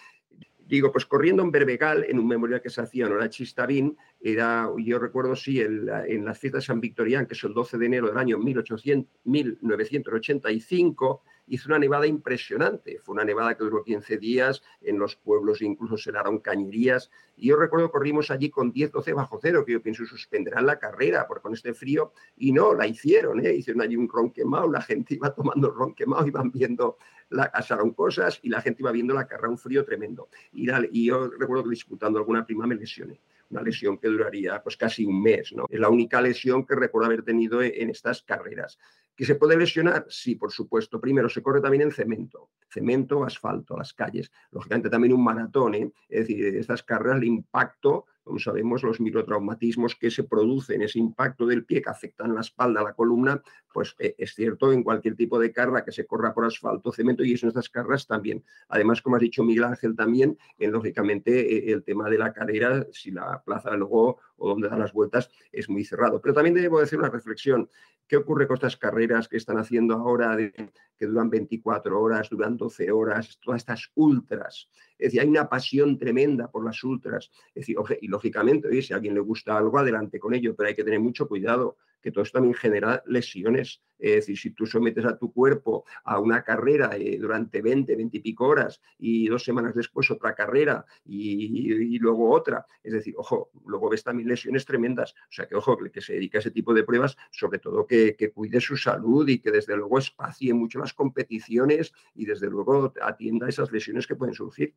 digo, 0.67 0.91
pues 0.93 1.07
corriendo 1.07 1.43
en 1.43 1.51
Berbegal, 1.51 2.05
en 2.09 2.19
un 2.19 2.27
memorial 2.27 2.61
que 2.61 2.71
se 2.71 2.81
hacía 2.81 3.07
en 3.07 3.29
Chistavín, 3.29 3.97
era, 4.21 4.71
yo 4.79 4.99
recuerdo, 4.99 5.37
sí, 5.37 5.61
en, 5.61 5.87
las 5.87 6.39
fiestas 6.39 6.63
de 6.63 6.67
San 6.67 6.81
Victorián, 6.81 7.27
que 7.27 7.35
es 7.35 7.45
el 7.45 7.53
12 7.53 7.79
de 7.79 7.87
enero 7.87 8.09
del 8.09 8.19
año 8.19 8.39
1800, 8.39 9.21
1985, 9.25 11.23
hizo 11.47 11.69
una 11.69 11.79
nevada 11.79 12.07
impresionante. 12.07 12.99
Fue 13.01 13.13
una 13.13 13.25
nevada 13.25 13.55
que 13.57 13.65
duró 13.65 13.83
15 13.85 14.17
días, 14.19 14.63
en 14.81 14.99
los 14.99 15.17
pueblos 15.17 15.61
incluso 15.63 15.97
se 15.97 16.13
daron 16.13 16.39
cañerías. 16.39 17.11
Y 17.37 17.49
yo 17.49 17.57
recuerdo 17.57 17.91
corrimos 17.91 18.31
allí 18.31 18.51
con 18.51 18.73
10, 18.73 18.93
12 18.93 19.13
bajo 19.13 19.39
cero, 19.43 19.65
que 19.65 19.73
yo 19.73 19.83
pienso 19.83 20.07
suspenderán 20.07 20.67
la 20.67 20.79
carrera 20.79 21.27
porque 21.27 21.43
con 21.43 21.55
este 21.55 21.75
frío. 21.75 22.13
Y 22.37 22.53
no, 22.53 22.75
la 22.75 22.87
hicieron, 22.87 23.45
¿eh? 23.45 23.55
hicieron 23.55 23.83
allí 23.83 23.97
un 23.97 24.09
ron 24.09 24.31
quemado, 24.31 24.71
la 24.71 24.81
gente 24.81 25.15
iba 25.15 25.35
tomando 25.35 25.71
ron 25.71 25.95
quemado, 25.95 26.27
iban 26.27 26.51
viendo, 26.51 26.99
la, 27.31 27.51
cosas 27.95 28.39
y 28.43 28.49
la 28.49 28.61
gente 28.61 28.83
iba 28.83 28.93
viendo 28.93 29.15
la 29.15 29.27
carrera, 29.27 29.49
un 29.49 29.59
frío 29.59 29.85
tremendo. 29.85 30.29
Y, 30.53 30.69
y 30.93 31.07
yo 31.07 31.29
recuerdo 31.29 31.65
que 31.65 31.71
disputando 31.71 32.19
alguna 32.19 32.45
prima 32.45 32.67
me 32.67 32.75
lesioné 32.75 33.21
una 33.51 33.63
lesión 33.63 33.99
que 33.99 34.09
duraría 34.09 34.63
pues 34.63 34.77
casi 34.77 35.05
un 35.05 35.23
mes. 35.23 35.53
¿no? 35.53 35.67
Es 35.69 35.79
la 35.79 35.89
única 35.89 36.21
lesión 36.21 36.67
que 36.67 36.75
recuerdo 36.75 37.07
haber 37.07 37.23
tenido 37.23 37.63
en 37.63 37.91
estas 37.91 38.23
carreras. 38.23 38.79
¿Que 39.17 39.25
se 39.25 39.37
puede 39.37 39.57
lesionar? 39.57 40.07
Sí, 40.09 40.35
por 40.35 40.51
supuesto. 40.51 41.01
Primero, 41.01 41.29
se 41.29 41.41
corre 41.43 41.61
también 41.61 41.83
en 41.83 41.93
cemento. 41.93 42.51
Cemento, 42.69 43.23
asfalto, 43.25 43.77
las 43.77 43.93
calles. 43.93 44.33
Lógicamente 44.51 44.91
también 44.91 45.13
un 45.13 45.23
maratón. 45.23 45.75
¿eh? 45.75 45.93
Es 46.09 46.27
decir, 46.27 46.47
estas 46.57 46.83
carreras, 46.83 47.19
el 47.19 47.25
impacto 47.25 48.07
como 48.25 48.39
sabemos, 48.39 48.83
los 48.83 49.01
microtraumatismos 49.01 49.95
que 49.95 50.11
se 50.11 50.25
producen, 50.25 50.83
ese 50.83 50.99
impacto 50.99 51.47
del 51.47 51.65
pie 51.65 51.83
que 51.83 51.91
afectan 51.91 52.35
la 52.35 52.41
espalda, 52.41 52.83
la 52.83 52.95
columna, 52.95 53.43
pues 53.73 53.95
eh, 53.99 54.15
es 54.19 54.35
cierto 54.35 54.73
en 54.73 54.83
cualquier 54.83 55.15
tipo 55.15 55.39
de 55.39 55.53
carga 55.53 55.85
que 55.85 55.93
se 55.93 56.07
corra 56.07 56.33
por 56.33 56.45
asfalto, 56.47 56.91
cemento 56.91 57.23
y 57.23 57.33
en 57.33 57.49
estas 57.49 57.69
cargas 57.69 58.07
también. 58.07 58.43
Además, 58.69 59.03
como 59.03 59.17
has 59.17 59.23
dicho 59.23 59.45
Miguel 59.45 59.65
Ángel 59.65 59.95
también, 59.95 60.39
en, 60.59 60.73
lógicamente 60.73 61.71
eh, 61.71 61.73
el 61.73 61.85
tema 61.85 62.09
de 62.09 62.19
la 62.19 62.33
cadera, 62.33 62.87
si 62.93 63.11
la 63.11 63.43
plaza 63.45 63.77
luego 63.77 64.19
o 64.37 64.49
donde 64.49 64.69
dan 64.69 64.79
las 64.79 64.93
vueltas 64.93 65.31
es 65.53 65.69
muy 65.69 65.85
cerrado. 65.85 66.21
Pero 66.21 66.35
también 66.35 66.55
debo 66.55 66.81
decir 66.81 66.99
una 66.99 67.09
reflexión. 67.09 67.69
¿Qué 68.07 68.17
ocurre 68.17 68.47
con 68.47 68.55
estas 68.55 68.77
carreras 68.77 69.29
que 69.29 69.39
están 69.39 69.59
haciendo 69.59 69.95
ahora, 69.95 70.37
que 70.37 71.07
duran 71.07 71.31
24 71.31 72.01
horas, 72.01 72.29
duran 72.29 72.57
12 72.57 72.91
horas, 72.91 73.39
todas 73.43 73.63
estas 73.63 73.91
ultras? 73.95 74.69
Es 74.99 75.07
decir, 75.07 75.21
hay 75.21 75.29
una 75.29 75.49
pasión 75.49 75.99
tremenda 75.99 76.51
por 76.51 76.65
las 76.65 76.85
ultras. 76.85 77.31
Es 77.55 77.67
decir, 77.67 77.77
y 78.01 78.09
lógicamente, 78.09 78.83
si 78.83 78.93
a 78.93 78.97
alguien 78.97 79.15
le 79.15 79.21
gusta 79.21 79.57
algo, 79.57 79.79
adelante 79.79 80.19
con 80.19 80.35
ello, 80.35 80.55
pero 80.55 80.69
hay 80.69 80.75
que 80.75 80.85
tener 80.85 81.01
mucho 81.01 81.27
cuidado 81.27 81.79
que 82.05 82.11
todo 82.11 82.23
esto 82.23 82.37
también 82.37 82.55
genera 82.55 83.03
lesiones. 83.07 83.81
Es 83.99 84.27
decir, 84.27 84.37
si 84.37 84.51
tú 84.51 84.67
sometes 84.67 85.07
a 85.07 85.17
tu 85.17 85.33
cuerpo 85.33 85.87
a 86.05 86.21
una 86.21 86.45
carrera 86.45 86.95
eh, 86.99 87.17
durante 87.19 87.63
20, 87.63 87.97
20 87.97 88.19
y 88.19 88.21
pico 88.21 88.47
horas 88.47 88.83
y 88.99 89.27
dos 89.29 89.43
semanas 89.43 89.75
después 89.75 90.11
otra 90.11 90.35
carrera 90.35 90.85
y, 91.07 91.99
luego 91.99 92.31
otra, 92.31 92.67
es 92.83 92.93
decir, 92.93 93.15
ojo, 93.17 93.51
luego 93.65 93.89
ves 93.89 94.05
también 94.05 94.29
lesiones 94.29 94.67
tremendas. 94.67 95.15
O 95.31 95.33
sea 95.33 95.49
que, 95.49 95.55
ojo, 95.55 95.79
que 95.79 96.03
se 96.03 96.13
dedica 96.13 96.37
a 96.37 96.41
ese 96.41 96.51
tipo 96.51 96.75
de 96.75 96.85
pruebas, 96.85 97.17
sobre 97.31 97.59
todo 97.59 97.87
que, 97.87 98.15
que 98.17 98.33
cuide 98.33 98.61
su 98.61 98.77
salud 98.77 99.27
y 99.27 99.39
que 99.39 99.51
desde 99.51 99.75
luego 99.75 99.99
espacie 99.99 100.53
mucho 100.53 100.81
las 100.81 100.93
competiciones 100.93 101.95
y 102.15 102.27
desde 102.27 102.51
luego 102.51 102.93
atienda 103.01 103.49
esas 103.49 103.73
lesiones 103.73 104.07
que 104.07 104.15
pueden 104.15 104.35
surgir. 104.35 104.75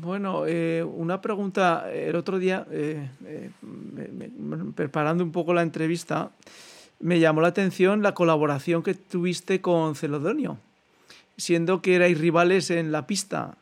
Bueno, 0.00 0.46
eh, 0.46 0.82
una 0.82 1.20
pregunta. 1.20 1.90
El 1.92 2.16
otro 2.16 2.38
día, 2.38 2.66
eh, 2.70 3.08
eh, 3.26 3.50
preparando 4.74 5.24
un 5.24 5.32
poco 5.32 5.54
la 5.54 5.62
entrevista, 5.62 6.30
me 7.00 7.18
llamó 7.20 7.40
la 7.40 7.48
atención 7.48 8.02
la 8.02 8.14
colaboración 8.14 8.82
que 8.82 8.94
tuviste 8.94 9.60
con 9.60 9.94
Celodonio, 9.94 10.58
siendo 11.36 11.82
que 11.82 11.96
erais 11.96 12.18
rivales 12.18 12.70
en 12.70 12.92
la 12.92 13.06
pista. 13.06 13.56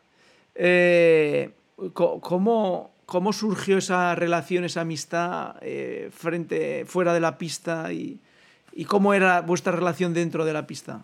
¿cómo, 1.94 2.90
¿Cómo 3.06 3.32
surgió 3.32 3.78
esa 3.78 4.14
relación, 4.14 4.64
esa 4.64 4.82
amistad 4.82 5.56
frente, 6.10 6.84
fuera 6.86 7.14
de 7.14 7.20
la 7.20 7.38
pista 7.38 7.92
y 7.92 8.20
cómo 8.86 9.14
era 9.14 9.40
vuestra 9.40 9.72
relación 9.72 10.12
dentro 10.12 10.44
de 10.44 10.52
la 10.52 10.66
pista? 10.66 11.02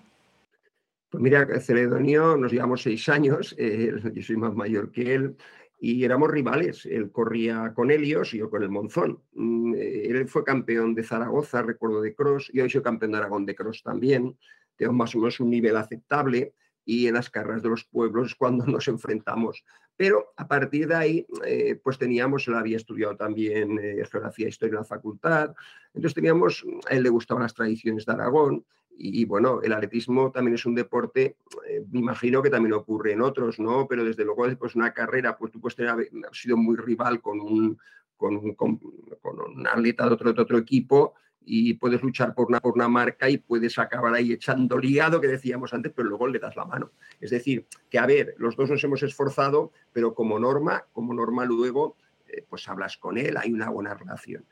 Pues 1.16 1.22
mira, 1.22 1.60
Celedonio 1.60 2.36
nos 2.36 2.52
llevamos 2.52 2.82
seis 2.82 3.08
años, 3.08 3.54
eh, 3.56 3.90
yo 4.12 4.22
soy 4.22 4.36
más 4.36 4.54
mayor 4.54 4.92
que 4.92 5.14
él, 5.14 5.34
y 5.80 6.04
éramos 6.04 6.30
rivales. 6.30 6.84
Él 6.84 7.10
corría 7.10 7.72
con 7.74 7.90
Helios 7.90 8.34
y 8.34 8.38
yo 8.38 8.50
con 8.50 8.62
el 8.62 8.68
Monzón. 8.68 9.22
Mm, 9.32 9.74
eh, 9.76 10.08
él 10.08 10.28
fue 10.28 10.44
campeón 10.44 10.94
de 10.94 11.02
Zaragoza, 11.04 11.62
recuerdo 11.62 12.02
de 12.02 12.14
cross, 12.14 12.50
yo 12.52 12.68
soy 12.68 12.82
campeón 12.82 13.12
de 13.12 13.16
Aragón 13.16 13.46
de 13.46 13.54
cross 13.54 13.82
también. 13.82 14.36
Tengo 14.76 14.92
más 14.92 15.14
o 15.14 15.18
menos 15.18 15.40
un 15.40 15.48
nivel 15.48 15.78
aceptable 15.78 16.52
y 16.84 17.06
en 17.06 17.14
las 17.14 17.30
carreras 17.30 17.62
de 17.62 17.70
los 17.70 17.84
pueblos 17.84 18.34
cuando 18.34 18.66
nos 18.66 18.86
enfrentamos. 18.86 19.64
Pero 19.96 20.34
a 20.36 20.46
partir 20.46 20.86
de 20.86 20.96
ahí, 20.96 21.26
eh, 21.46 21.80
pues 21.82 21.96
teníamos, 21.96 22.46
él 22.46 22.56
había 22.56 22.76
estudiado 22.76 23.16
también 23.16 23.78
geografía 23.78 24.44
e 24.44 24.50
historia 24.50 24.72
en 24.74 24.80
la 24.80 24.84
facultad, 24.84 25.54
entonces 25.94 26.14
teníamos, 26.14 26.62
a 26.90 26.94
él 26.94 27.04
le 27.04 27.08
gustaban 27.08 27.42
las 27.42 27.54
tradiciones 27.54 28.04
de 28.04 28.12
Aragón, 28.12 28.66
y, 28.98 29.24
bueno, 29.26 29.60
el 29.62 29.72
atletismo 29.72 30.30
también 30.30 30.54
es 30.54 30.64
un 30.64 30.74
deporte, 30.74 31.36
eh, 31.68 31.84
me 31.90 32.00
imagino 32.00 32.42
que 32.42 32.50
también 32.50 32.72
ocurre 32.72 33.12
en 33.12 33.20
otros, 33.20 33.58
¿no? 33.58 33.86
Pero 33.86 34.04
desde 34.04 34.24
luego, 34.24 34.46
después 34.46 34.74
una 34.74 34.92
carrera, 34.94 35.36
pues 35.36 35.52
tú 35.52 35.60
puedes 35.60 35.76
tener, 35.76 36.08
sido 36.32 36.56
muy 36.56 36.76
rival 36.76 37.20
con 37.20 37.40
un, 37.40 37.78
con 38.16 38.36
un, 38.36 38.54
con, 38.54 38.80
un 39.22 39.66
atleta 39.66 40.06
de 40.06 40.14
otro, 40.14 40.32
de 40.32 40.40
otro 40.40 40.58
equipo 40.58 41.14
y 41.44 41.74
puedes 41.74 42.02
luchar 42.02 42.34
por 42.34 42.48
una, 42.48 42.60
por 42.60 42.74
una 42.74 42.88
marca 42.88 43.28
y 43.28 43.38
puedes 43.38 43.78
acabar 43.78 44.14
ahí 44.14 44.32
echando 44.32 44.78
ligado, 44.78 45.20
que 45.20 45.28
decíamos 45.28 45.72
antes, 45.74 45.92
pero 45.94 46.08
luego 46.08 46.26
le 46.26 46.38
das 46.38 46.56
la 46.56 46.64
mano. 46.64 46.90
Es 47.20 47.30
decir, 47.30 47.66
que 47.90 47.98
a 47.98 48.06
ver, 48.06 48.34
los 48.38 48.56
dos 48.56 48.70
nos 48.70 48.82
hemos 48.82 49.02
esforzado, 49.02 49.72
pero 49.92 50.14
como 50.14 50.38
norma, 50.38 50.86
como 50.92 51.14
norma 51.14 51.44
luego, 51.44 51.96
eh, 52.26 52.44
pues 52.48 52.68
hablas 52.68 52.96
con 52.96 53.16
él, 53.18 53.36
hay 53.36 53.52
una 53.52 53.70
buena 53.70 53.94
relación. 53.94 54.44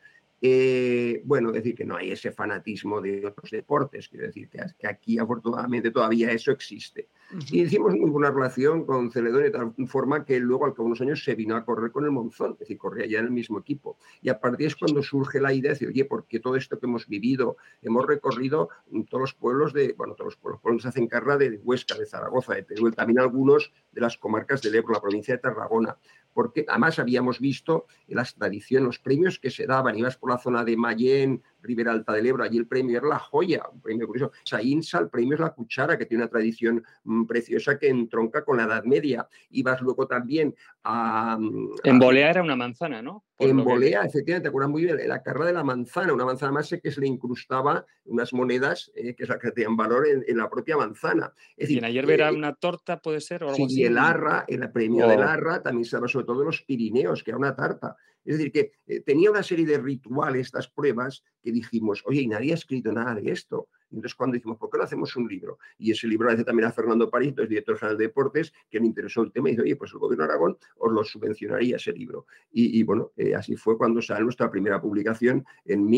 Eh, 0.47 1.23
bueno, 1.25 1.51
decir 1.53 1.75
que 1.75 1.87
no 1.87 1.97
hay 1.97 2.11
ese 2.11 2.31
fanatismo 2.31 3.01
de 3.01 3.25
otros 3.25 3.51
deportes, 3.51 4.11
quiero 4.11 4.27
decir 4.27 4.51
que, 4.51 4.87
aquí 4.87 5.19
afortunadamente 5.19 5.91
todavía 5.91 6.33
eso 6.33 6.53
existe. 6.53 7.09
Y 7.51 7.63
hicimos 7.63 7.95
muy 7.95 8.11
buena 8.11 8.31
relación 8.31 8.85
con 8.85 9.11
Celedón 9.11 9.43
de 9.45 9.51
tal 9.51 9.73
forma 9.87 10.27
que 10.27 10.39
luego 10.39 10.67
al 10.67 10.75
cabo 10.75 10.83
de 10.83 10.89
unos 10.89 11.01
años 11.01 11.25
se 11.25 11.35
vino 11.35 11.57
a 11.57 11.65
correr 11.65 11.91
con 11.93 12.05
el 12.05 12.11
Monzón, 12.11 12.53
es 12.53 12.59
decir, 12.59 12.77
corría 12.77 13.07
ya 13.07 13.21
en 13.21 13.25
el 13.25 13.31
mismo 13.31 13.59
equipo. 13.59 13.97
Y 14.21 14.29
a 14.29 14.39
partir 14.39 14.67
es 14.67 14.77
cuando 14.77 15.03
surge 15.03 15.41
la 15.41 15.55
idea 15.55 15.71
de 15.71 15.77
decir, 15.77 15.89
oye, 15.89 16.05
porque 16.05 16.41
todo 16.41 16.57
esto 16.57 16.79
que 16.79 16.85
hemos 16.85 17.09
vivido, 17.09 17.57
hemos 17.81 18.07
recorrido 18.07 18.69
todos 19.09 19.23
los 19.23 19.33
pueblos 19.33 19.73
de, 19.73 19.95
bueno, 19.95 20.13
todos 20.13 20.35
los 20.35 20.37
pueblos, 20.37 20.61
pueblos 20.61 20.83
se 20.83 20.89
hacen 20.89 21.07
carga 21.07 21.39
de 21.39 21.59
Huesca, 21.65 21.97
de 21.97 22.05
Zaragoza, 22.05 22.53
de 22.53 22.65
Teruel, 22.65 22.95
también 22.95 23.19
algunos 23.19 23.73
de 23.93 24.01
las 24.03 24.19
comarcas 24.19 24.61
del 24.61 24.75
Ebro, 24.75 24.93
la 24.93 25.01
provincia 25.01 25.33
de 25.33 25.41
Tarragona 25.41 25.97
porque 26.35 26.67
además 26.69 26.99
habíamos 26.99 27.41
visto 27.41 27.87
en 28.09 28.17
las 28.17 28.35
tradiciones, 28.35 28.85
los 28.85 28.99
premios 28.99 29.39
que 29.39 29.51
se 29.51 29.67
daban, 29.67 29.97
ibas 29.97 30.17
por 30.17 30.31
la 30.31 30.39
zona 30.39 30.65
de 30.65 30.77
Mayén, 30.77 31.43
Ribera 31.65 31.93
Alta 31.93 32.13
del 32.13 32.27
Ebro, 32.27 32.45
allí 32.45 32.59
el 32.59 32.67
premio 32.67 32.99
era 32.99 33.09
la 33.09 33.19
joya, 33.19 33.63
un 33.73 33.81
premio 33.81 34.07
curioso. 34.07 34.33
El 34.53 35.09
premio 35.11 35.35
es 35.35 35.41
la 35.41 35.51
cuchara, 35.51 35.99
que 35.99 36.07
tiene 36.07 36.23
una 36.23 36.31
tradición 36.31 36.85
mm, 37.05 37.25
preciosa 37.25 37.79
que 37.79 37.89
entronca 37.89 38.45
con 38.45 38.57
la 38.59 38.65
Edad 38.65 38.85
Media. 38.85 39.29
Ibas 39.51 39.81
luego 39.81 40.07
también 40.07 40.55
a... 40.85 41.37
Mm, 41.39 41.75
en 41.83 41.99
Bolea 41.99 42.31
era 42.31 42.43
una 42.43 42.57
manzana, 42.57 43.03
¿no? 43.03 43.25
en 43.39 43.65
Bolea, 43.65 44.03
efectivamente, 44.05 44.45
te 44.45 44.49
acuerdas 44.49 44.71
muy 44.71 44.85
bien, 44.85 44.97
la 45.09 45.23
carrera 45.23 45.47
de 45.47 45.53
la 45.55 45.65
manzana, 45.65 46.13
una 46.13 46.25
manzana 46.25 46.53
más 46.53 46.75
que 46.83 46.91
se 46.91 47.01
le 47.01 47.09
incrustaba 47.09 47.85
unas 48.05 48.33
monedas, 48.33 48.93
eh, 48.95 49.15
que 49.15 49.25
que 49.27 49.51
tenían 49.51 49.77
valor 49.77 50.07
en, 50.07 50.37
la 50.37 50.49
propia 50.49 50.77
manzana. 50.77 51.33
Es 51.57 51.69
y 51.71 51.79
en 51.79 51.85
ayer 51.85 52.07
verá 52.07 52.29
eh, 52.29 52.35
una 52.35 52.55
torta, 52.55 53.01
puede 53.01 53.21
ser, 53.21 53.45
o 53.45 53.55
sí, 53.55 53.67
y 53.69 53.85
el 53.85 53.99
arra, 53.99 54.45
el 54.47 54.71
premio 54.71 55.09
del 55.09 55.23
arra, 55.23 55.63
también 55.63 55.85
se 55.85 55.97
daba 55.97 56.07
sobre 56.07 56.27
todo 56.27 56.41
de 56.41 56.47
los 56.47 56.63
Pirineos, 56.63 57.25
que 57.25 57.31
era 57.31 57.39
una 57.39 57.57
tarta. 57.57 57.97
Es 58.25 58.39
decir, 58.39 58.53
que 58.53 58.73
eh, 58.87 59.01
tenía 59.01 59.31
una 59.31 59.43
serie 59.43 59.67
de 59.67 59.79
rituales 59.79 60.47
estas 60.47 60.69
pruebas 60.69 61.25
que 61.43 61.53
dijimos, 61.53 62.03
oye, 62.07 62.23
y 62.23 62.27
nadie 62.27 62.53
ha 62.53 62.55
escrito 62.55 62.93
nada 62.93 63.15
de 63.15 63.31
esto. 63.31 63.69
Entonces, 63.91 64.15
cuando 64.15 64.35
dijimos, 64.35 64.59
¿por 64.59 64.71
qué 64.71 64.79
no 64.79 64.85
hacemos 64.85 65.15
un 65.15 65.29
libro? 65.29 65.59
Y 65.79 65.93
ese 65.93 66.09
libro 66.09 66.31
hace 66.31 66.45
también 66.45 66.69
a 66.69 66.73
Fernando 66.73 67.09
París, 67.09 67.35
el 67.37 67.49
director 67.49 67.79
general 67.79 67.99
de 67.99 68.05
deportes, 68.05 68.53
que 68.69 68.81
le 68.81 68.87
interesó 68.87 69.23
el 69.23 69.31
tema 69.31 69.49
y 69.49 69.53
dice, 69.53 69.63
oye, 69.63 69.77
pues 69.77 69.93
el 69.93 69.99
gobierno 69.99 70.25
de 70.25 70.31
Aragón 70.31 70.57
os 70.77 70.93
lo 70.93 71.05
subvencionaría 71.05 71.77
ese 71.77 71.93
libro. 71.93 72.27
Y, 72.51 72.83
bueno, 72.83 73.13
eh, 73.17 73.35
así 73.35 73.57
fue 73.57 73.79
cuando 73.79 74.03
sale 74.03 74.25
nuestra 74.25 74.51
primera 74.51 74.81
publicación 74.81 75.45
en 75.65 75.89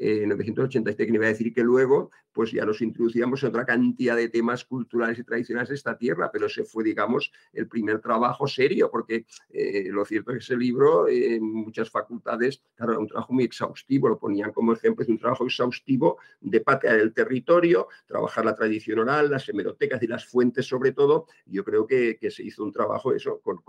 1987, 0.00 1.06
que 1.06 1.14
iba 1.14 1.26
a 1.26 1.28
decir 1.28 1.52
que 1.52 1.62
luego, 1.62 2.10
pues 2.32 2.52
ya 2.52 2.64
nos 2.64 2.80
introducíamos 2.80 3.42
en 3.42 3.50
otra 3.50 3.66
cantidad 3.66 4.16
de 4.16 4.28
temas 4.28 4.64
culturales 4.64 5.18
y 5.18 5.24
tradicionales 5.24 5.68
de 5.68 5.74
esta 5.74 5.98
tierra, 5.98 6.30
pero 6.32 6.46
ese 6.46 6.64
fue, 6.64 6.84
digamos, 6.84 7.32
el 7.52 7.68
primer 7.68 8.00
trabajo 8.00 8.46
serio, 8.46 8.90
porque 8.90 9.26
eh, 9.50 9.88
lo 9.90 10.04
cierto 10.04 10.30
es 10.30 10.38
que 10.38 10.44
ese 10.44 10.56
libro, 10.56 11.08
en 11.08 11.42
muchas 11.42 11.90
facultades, 11.90 12.62
claro, 12.74 12.92
era 12.92 13.00
un 13.00 13.08
trabajo 13.08 13.32
muy 13.32 13.44
exhaustivo, 13.44 14.08
lo 14.08 14.18
ponían 14.18 14.52
como 14.52 14.72
ejemplo, 14.72 15.02
es 15.02 15.08
un 15.08 15.18
trabajo 15.18 15.44
exhaustivo 15.44 16.18
de 16.40 16.60
patear 16.60 16.96
el 16.96 17.12
territorio, 17.12 17.88
trabajar 18.06 18.44
la 18.44 18.54
tradición 18.54 19.00
oral, 19.00 19.30
las 19.30 19.48
hemerotecas 19.48 20.02
y 20.02 20.06
las 20.06 20.24
fuentes 20.24 20.66
sobre 20.66 20.92
todo. 20.92 21.26
Yo 21.46 21.64
creo 21.64 21.86
que, 21.86 22.18
se 22.30 22.44
hizo 22.44 22.62
un 22.62 22.72
trabajo 22.72 23.12
eso, 23.12 23.40
con, 23.40 23.60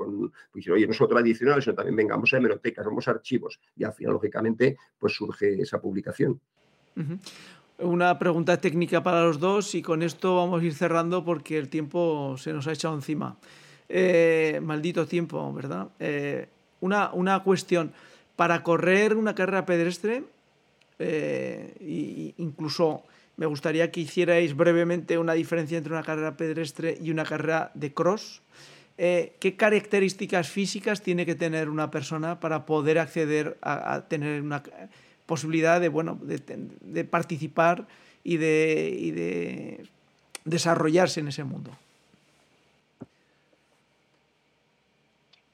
pues, 0.51 0.69
oye, 0.69 0.85
no 0.85 0.93
solo 0.93 1.09
tradicional, 1.09 1.61
sino 1.61 1.75
también 1.75 1.95
vengamos 1.95 2.33
a 2.33 2.37
hemerotecas, 2.37 2.85
somos 2.85 3.07
archivos. 3.07 3.59
Y 3.75 3.83
al 3.83 3.93
final, 3.93 4.13
lógicamente, 4.13 4.77
pues 4.99 5.13
surge 5.13 5.61
esa 5.61 5.81
publicación. 5.81 6.20
Una 7.79 8.19
pregunta 8.19 8.57
técnica 8.57 9.01
para 9.01 9.23
los 9.23 9.39
dos 9.39 9.73
y 9.75 9.81
con 9.81 10.03
esto 10.03 10.35
vamos 10.35 10.61
a 10.61 10.65
ir 10.65 10.73
cerrando 10.73 11.25
porque 11.25 11.57
el 11.57 11.69
tiempo 11.69 12.35
se 12.37 12.53
nos 12.53 12.67
ha 12.67 12.73
echado 12.73 12.93
encima. 12.95 13.37
Eh, 13.89 14.59
maldito 14.63 15.07
tiempo, 15.07 15.51
¿verdad? 15.53 15.87
Eh, 15.99 16.47
una, 16.81 17.11
una 17.13 17.39
cuestión. 17.43 17.91
Para 18.35 18.63
correr 18.63 19.15
una 19.15 19.35
carrera 19.35 19.65
pedestre, 19.65 20.23
eh, 20.99 22.33
incluso 22.37 23.03
me 23.37 23.45
gustaría 23.47 23.91
que 23.91 24.01
hicierais 24.01 24.55
brevemente 24.55 25.17
una 25.17 25.33
diferencia 25.33 25.77
entre 25.77 25.93
una 25.93 26.03
carrera 26.03 26.37
pedestre 26.37 26.97
y 27.01 27.09
una 27.09 27.23
carrera 27.23 27.71
de 27.73 27.93
cross. 27.93 28.41
Eh, 28.97 29.35
¿Qué 29.39 29.55
características 29.55 30.49
físicas 30.49 31.01
tiene 31.01 31.25
que 31.25 31.33
tener 31.33 31.69
una 31.69 31.89
persona 31.89 32.39
para 32.39 32.67
poder 32.67 32.99
acceder 32.99 33.57
a, 33.61 34.01
tener 34.07 34.41
una 34.43 34.61
posibilidad 35.31 35.79
de, 35.79 35.87
bueno, 35.87 36.19
de, 36.21 37.03
participar 37.05 37.87
y 38.21 38.35
de, 38.35 38.93
y 38.99 39.11
de 39.11 39.87
desarrollarse 40.43 41.21
en 41.21 41.29
ese 41.29 41.45
mundo? 41.45 41.71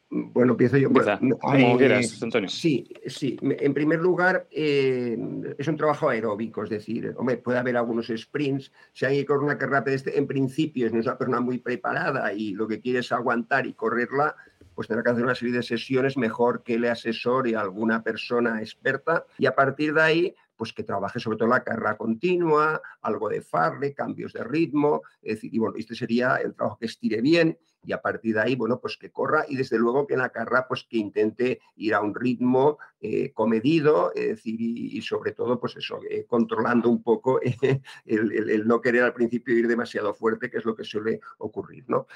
Bueno, 0.10 0.54
empiezo 0.54 0.78
yo. 0.78 0.90
como 0.90 1.78
quieras, 1.78 2.24
Antonio. 2.24 2.50
Sí, 2.50 2.90
sí. 3.06 3.38
En 3.40 3.76
primer 3.76 4.00
lugar, 4.00 4.48
eh, 4.50 5.16
es 5.60 5.68
un 5.68 5.78
trabajo 5.78 6.10
aeróbico, 6.10 6.63
es 6.63 6.72
decir, 6.72 7.13
hombre, 7.16 7.38
puede 7.38 7.60
haber 7.60 7.78
algunos 7.78 8.08
sprints. 8.08 8.72
Si 8.94 9.06
alguien 9.06 9.26
corre 9.26 9.46
una 9.46 9.60
carrera 9.60 9.84
pedestre, 9.84 10.18
en 10.18 10.26
principio 10.26 10.88
es 10.88 10.94
una 10.94 11.20
persona 11.20 11.40
muy 11.40 11.60
preparada 11.60 12.34
y 12.34 12.54
lo 12.54 12.68
que 12.68 12.80
quiere 12.80 13.00
es 13.00 13.12
aguantar 13.12 13.68
y 13.68 13.74
correrla, 13.74 14.36
pues 14.78 14.88
tendrá 14.88 15.04
que 15.04 15.10
hacer 15.10 15.24
una 15.24 15.34
serie 15.34 15.56
de 15.56 15.63
sesiones 15.63 16.18
mejor 16.18 16.62
que 16.62 16.78
le 16.78 16.88
asesore 16.88 17.56
a 17.56 17.62
alguna 17.62 18.04
persona 18.04 18.62
experta 18.62 19.26
y 19.40 19.48
a 19.48 19.56
partir 19.56 19.92
de 19.96 20.02
ahí 20.04 20.36
pues 20.56 20.72
que 20.72 20.84
trabaje 20.84 21.20
sobre 21.20 21.38
todo 21.38 21.48
la 21.48 21.63
carrera 21.63 21.98
continua, 21.98 22.80
algo 23.02 23.28
de 23.28 23.42
farle, 23.42 23.96
cambios 23.96 24.34
de 24.34 24.44
ritmo, 24.44 25.02
es 25.24 25.38
decir, 25.38 25.54
y 25.54 25.58
bueno, 25.58 25.76
este 25.78 25.96
sería 25.96 26.36
el 26.36 26.54
trabajo 26.54 26.78
que 26.80 26.86
estire 26.86 27.22
bien 27.22 27.58
y 27.84 27.94
a 27.94 28.02
partir 28.02 28.36
de 28.36 28.42
ahí, 28.42 28.56
bueno, 28.56 28.80
pues 28.80 28.98
que 28.98 29.12
corra 29.12 29.46
y 29.48 29.56
desde 29.56 29.80
luego 29.80 30.06
que 30.06 30.16
en 30.16 30.20
la 30.20 30.30
carrera 30.30 30.68
pues 30.68 30.84
que 30.84 30.98
intente 30.98 31.62
ir 31.76 31.96
a 31.96 32.02
un 32.02 32.13
ritmo 32.13 32.78
eh, 33.00 33.32
comedido, 33.34 34.12
es 34.13 34.28
decir, 34.28 34.60
y, 34.60 35.02
sobre 35.02 35.32
todo 35.32 35.60
pues 35.60 35.76
eso, 35.78 36.00
eh, 36.10 36.26
controlando 36.28 36.90
un 36.90 37.02
poco 37.02 37.40
el, 38.06 38.68
no 38.68 38.82
querer 38.82 39.04
al 39.04 39.13
principio 39.13 39.58
ir 39.58 39.68
demasiado 39.68 40.13
fuerte, 40.13 40.52
que 40.52 40.58
es 40.58 40.66
lo 40.66 40.76
que 40.76 40.84
suele 40.84 41.22
ocurrir, 41.38 41.86
¿no? 41.88 42.08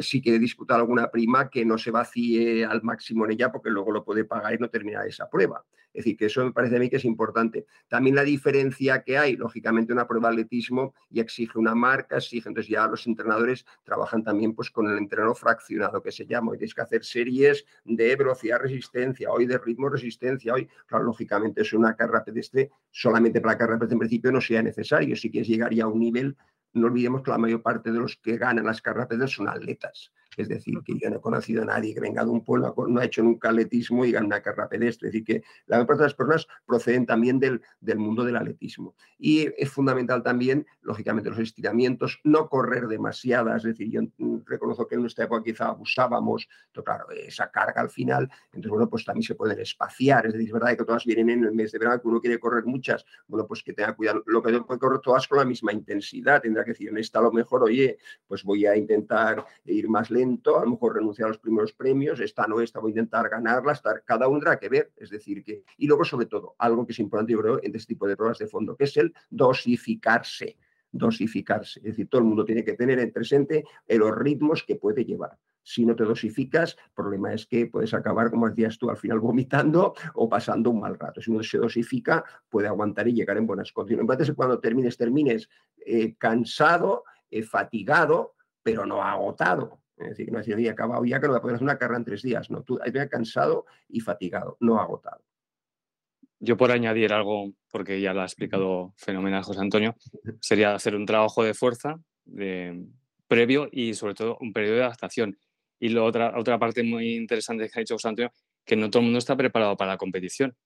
Si 0.00 0.22
quiere 0.22 0.38
disputar 0.38 0.78
alguna 0.78 1.10
prima, 1.10 1.50
que 1.50 1.64
no 1.64 1.78
se 1.78 1.90
vacíe 1.90 2.64
al 2.64 2.82
máximo 2.82 3.24
en 3.24 3.32
ella 3.32 3.50
porque 3.50 3.70
luego 3.70 3.90
lo 3.90 4.04
puede 4.04 4.24
pagar 4.24 4.54
y 4.54 4.58
no 4.58 4.70
terminar 4.70 5.06
esa 5.06 5.28
prueba. 5.28 5.64
Es 5.92 6.04
decir, 6.04 6.16
que 6.16 6.26
eso 6.26 6.44
me 6.44 6.52
parece 6.52 6.76
a 6.76 6.78
mí 6.78 6.88
que 6.88 6.96
es 6.96 7.04
importante. 7.04 7.66
También 7.88 8.16
la 8.16 8.22
diferencia 8.22 9.02
que 9.02 9.18
hay, 9.18 9.36
lógicamente 9.36 9.92
una 9.92 10.06
prueba 10.06 10.28
de 10.28 10.36
atletismo 10.36 10.94
y 11.10 11.20
exige 11.20 11.58
una 11.58 11.74
marca, 11.74 12.16
exige, 12.16 12.48
entonces 12.48 12.70
ya 12.70 12.86
los 12.86 13.06
entrenadores 13.06 13.66
trabajan 13.84 14.24
también 14.24 14.54
pues 14.54 14.70
con 14.70 14.90
el 14.90 14.96
entreno 14.96 15.34
fraccionado 15.34 16.02
que 16.02 16.10
se 16.10 16.26
llama, 16.26 16.52
hoy 16.52 16.58
tienes 16.58 16.74
que 16.74 16.80
hacer 16.80 17.04
series 17.04 17.66
de 17.84 18.16
velocidad 18.16 18.60
resistencia, 18.60 19.30
hoy 19.30 19.46
de 19.46 19.58
ritmo 19.58 19.88
resistencia, 19.90 20.54
hoy, 20.54 20.68
claro, 20.86 21.04
lógicamente 21.04 21.60
es 21.60 21.72
una 21.74 21.94
carrera 21.94 22.24
pedestre, 22.24 22.70
solamente 22.90 23.40
para 23.40 23.54
la 23.54 23.58
carrera 23.58 23.78
pedestre 23.78 23.94
en 23.94 24.00
principio 24.00 24.32
no 24.32 24.40
sea 24.40 24.62
necesario, 24.62 25.14
si 25.14 25.30
quieres 25.30 25.48
llegar 25.48 25.74
ya 25.74 25.84
a 25.84 25.88
un 25.88 26.00
nivel 26.00 26.36
no 26.72 26.86
olvidemos 26.86 27.22
que 27.22 27.30
la 27.30 27.38
mayor 27.38 27.62
parte 27.62 27.92
de 27.92 27.98
los 27.98 28.16
que 28.16 28.36
ganan 28.36 28.66
las 28.66 28.82
carreras 28.82 29.30
son 29.30 29.48
atletas. 29.48 30.12
Es 30.36 30.48
decir, 30.48 30.78
que 30.84 30.98
yo 30.98 31.10
no 31.10 31.16
he 31.16 31.20
conocido 31.20 31.62
a 31.62 31.66
nadie 31.66 31.94
que 31.94 32.00
venga 32.00 32.24
de 32.24 32.30
un 32.30 32.44
pueblo, 32.44 32.74
no 32.88 33.00
ha 33.00 33.04
hecho 33.04 33.22
nunca 33.22 33.50
atletismo 33.50 34.04
y 34.04 34.12
gana 34.12 34.26
una 34.26 34.42
carrera 34.42 34.68
pedestre. 34.68 35.08
Es 35.08 35.12
decir, 35.12 35.24
que 35.24 35.42
la 35.66 35.76
mayor 35.76 35.86
parte 35.88 36.02
de 36.02 36.06
las 36.06 36.14
personas 36.14 36.46
proceden 36.66 37.06
también 37.06 37.38
del, 37.38 37.60
del 37.80 37.98
mundo 37.98 38.24
del 38.24 38.36
atletismo. 38.36 38.94
Y 39.18 39.48
es 39.56 39.70
fundamental 39.70 40.22
también, 40.22 40.66
lógicamente, 40.80 41.30
los 41.30 41.38
estiramientos, 41.38 42.20
no 42.24 42.48
correr 42.48 42.86
demasiadas. 42.86 43.64
Es 43.64 43.76
decir, 43.76 43.90
yo 43.90 44.00
reconozco 44.46 44.86
que 44.86 44.94
en 44.94 45.02
nuestra 45.02 45.24
época 45.24 45.42
quizá 45.42 45.66
abusábamos, 45.66 46.48
pero 46.72 46.84
claro, 46.84 47.06
esa 47.10 47.50
carga 47.50 47.80
al 47.80 47.90
final, 47.90 48.28
entonces, 48.46 48.70
bueno, 48.70 48.88
pues 48.88 49.04
también 49.04 49.22
se 49.22 49.34
pueden 49.34 49.58
espaciar. 49.60 50.26
Es 50.26 50.32
decir, 50.32 50.48
es 50.48 50.52
verdad 50.52 50.76
que 50.76 50.84
todas 50.84 51.04
vienen 51.04 51.30
en 51.30 51.44
el 51.44 51.52
mes 51.52 51.72
de 51.72 51.78
verano, 51.78 52.00
que 52.00 52.08
uno 52.08 52.20
quiere 52.20 52.38
correr 52.38 52.64
muchas, 52.64 53.04
bueno, 53.26 53.46
pues 53.46 53.62
que 53.62 53.72
tenga 53.72 53.94
cuidado. 53.94 54.22
Lo 54.26 54.42
que 54.42 54.60
puede 54.60 54.80
correr 54.80 55.00
todas 55.00 55.28
con 55.28 55.38
la 55.38 55.44
misma 55.44 55.72
intensidad, 55.72 56.40
tendrá 56.40 56.64
que 56.64 56.72
decir, 56.72 56.88
en 56.88 56.98
esta 56.98 57.18
a 57.18 57.22
lo 57.22 57.32
mejor, 57.32 57.62
oye, 57.62 57.98
pues 58.26 58.42
voy 58.42 58.66
a 58.66 58.76
intentar 58.76 59.44
ir 59.64 59.88
más 59.88 60.10
a 60.22 60.64
lo 60.64 60.70
mejor 60.70 60.94
renunciar 60.94 61.26
a 61.26 61.28
los 61.28 61.38
primeros 61.38 61.72
premios, 61.72 62.20
esta 62.20 62.46
no, 62.46 62.60
esta 62.60 62.80
voy 62.80 62.90
a 62.90 62.94
intentar 62.94 63.28
ganarla, 63.28 63.72
estar, 63.72 64.02
cada 64.04 64.28
uno 64.28 64.38
tendrá 64.38 64.58
que 64.58 64.68
ver, 64.68 64.92
es 64.96 65.10
decir, 65.10 65.42
que, 65.42 65.64
y 65.76 65.86
luego 65.86 66.04
sobre 66.04 66.26
todo, 66.26 66.54
algo 66.58 66.86
que 66.86 66.92
es 66.92 66.98
importante 66.98 67.32
yo 67.32 67.40
creo 67.40 67.60
en 67.62 67.74
este 67.74 67.94
tipo 67.94 68.06
de 68.06 68.16
pruebas 68.16 68.38
de 68.38 68.46
fondo, 68.46 68.76
que 68.76 68.84
es 68.84 68.96
el 68.96 69.12
dosificarse, 69.30 70.58
dosificarse, 70.90 71.80
es 71.80 71.86
decir, 71.86 72.08
todo 72.08 72.20
el 72.20 72.26
mundo 72.26 72.44
tiene 72.44 72.64
que 72.64 72.74
tener 72.74 72.98
en 72.98 73.12
presente 73.12 73.64
los 73.88 74.14
ritmos 74.16 74.62
que 74.62 74.76
puede 74.76 75.04
llevar. 75.04 75.38
Si 75.64 75.86
no 75.86 75.94
te 75.94 76.04
dosificas, 76.04 76.76
el 76.76 76.92
problema 76.92 77.32
es 77.32 77.46
que 77.46 77.66
puedes 77.66 77.94
acabar, 77.94 78.30
como 78.30 78.48
decías 78.48 78.78
tú, 78.78 78.90
al 78.90 78.96
final 78.96 79.20
vomitando 79.20 79.94
o 80.14 80.28
pasando 80.28 80.70
un 80.70 80.80
mal 80.80 80.98
rato. 80.98 81.20
Si 81.20 81.30
uno 81.30 81.42
se 81.42 81.58
dosifica, 81.58 82.24
puede 82.48 82.66
aguantar 82.66 83.06
y 83.06 83.12
llegar 83.12 83.36
en 83.36 83.46
buenas 83.46 83.72
condiciones. 83.72 84.02
Entonces, 84.02 84.34
cuando 84.34 84.58
termines, 84.58 84.96
termines 84.96 85.48
eh, 85.86 86.16
cansado, 86.16 87.04
eh, 87.30 87.42
fatigado, 87.42 88.34
pero 88.62 88.86
no 88.86 89.02
agotado. 89.02 89.81
Es 89.96 90.08
decir, 90.10 90.26
que 90.26 90.32
no 90.32 90.38
decir, 90.38 90.70
acabado 90.70 91.04
ya 91.04 91.20
que 91.20 91.28
no 91.28 91.40
voy 91.40 91.52
a 91.52 91.54
hacer 91.54 91.64
una 91.64 91.78
carrera 91.78 91.98
en 91.98 92.04
tres 92.04 92.22
días. 92.22 92.50
No, 92.50 92.62
tú 92.62 92.78
has 92.82 93.08
cansado 93.08 93.66
y 93.88 94.00
fatigado, 94.00 94.56
no 94.60 94.80
agotado. 94.80 95.22
Yo 96.40 96.56
por 96.56 96.72
añadir 96.72 97.12
algo, 97.12 97.52
porque 97.70 98.00
ya 98.00 98.12
lo 98.12 98.22
ha 98.22 98.24
explicado 98.24 98.94
fenomenal 98.96 99.44
José 99.44 99.60
Antonio, 99.60 99.94
sería 100.40 100.74
hacer 100.74 100.96
un 100.96 101.06
trabajo 101.06 101.44
de 101.44 101.54
fuerza 101.54 102.00
previo 103.28 103.68
y 103.70 103.94
sobre 103.94 104.14
todo 104.14 104.38
un 104.40 104.52
periodo 104.52 104.76
de 104.76 104.84
adaptación. 104.84 105.38
Y 105.78 105.90
la 105.90 106.02
otra, 106.02 106.38
otra 106.38 106.58
parte 106.58 106.82
muy 106.82 107.14
interesante 107.14 107.68
que 107.68 107.78
ha 107.78 107.80
dicho 107.80 107.94
José 107.94 108.08
Antonio, 108.08 108.32
que 108.64 108.76
no 108.76 108.90
todo 108.90 109.00
el 109.00 109.04
mundo 109.04 109.18
está 109.18 109.36
preparado 109.36 109.76
para 109.76 109.92
la 109.92 109.98
competición. 109.98 110.56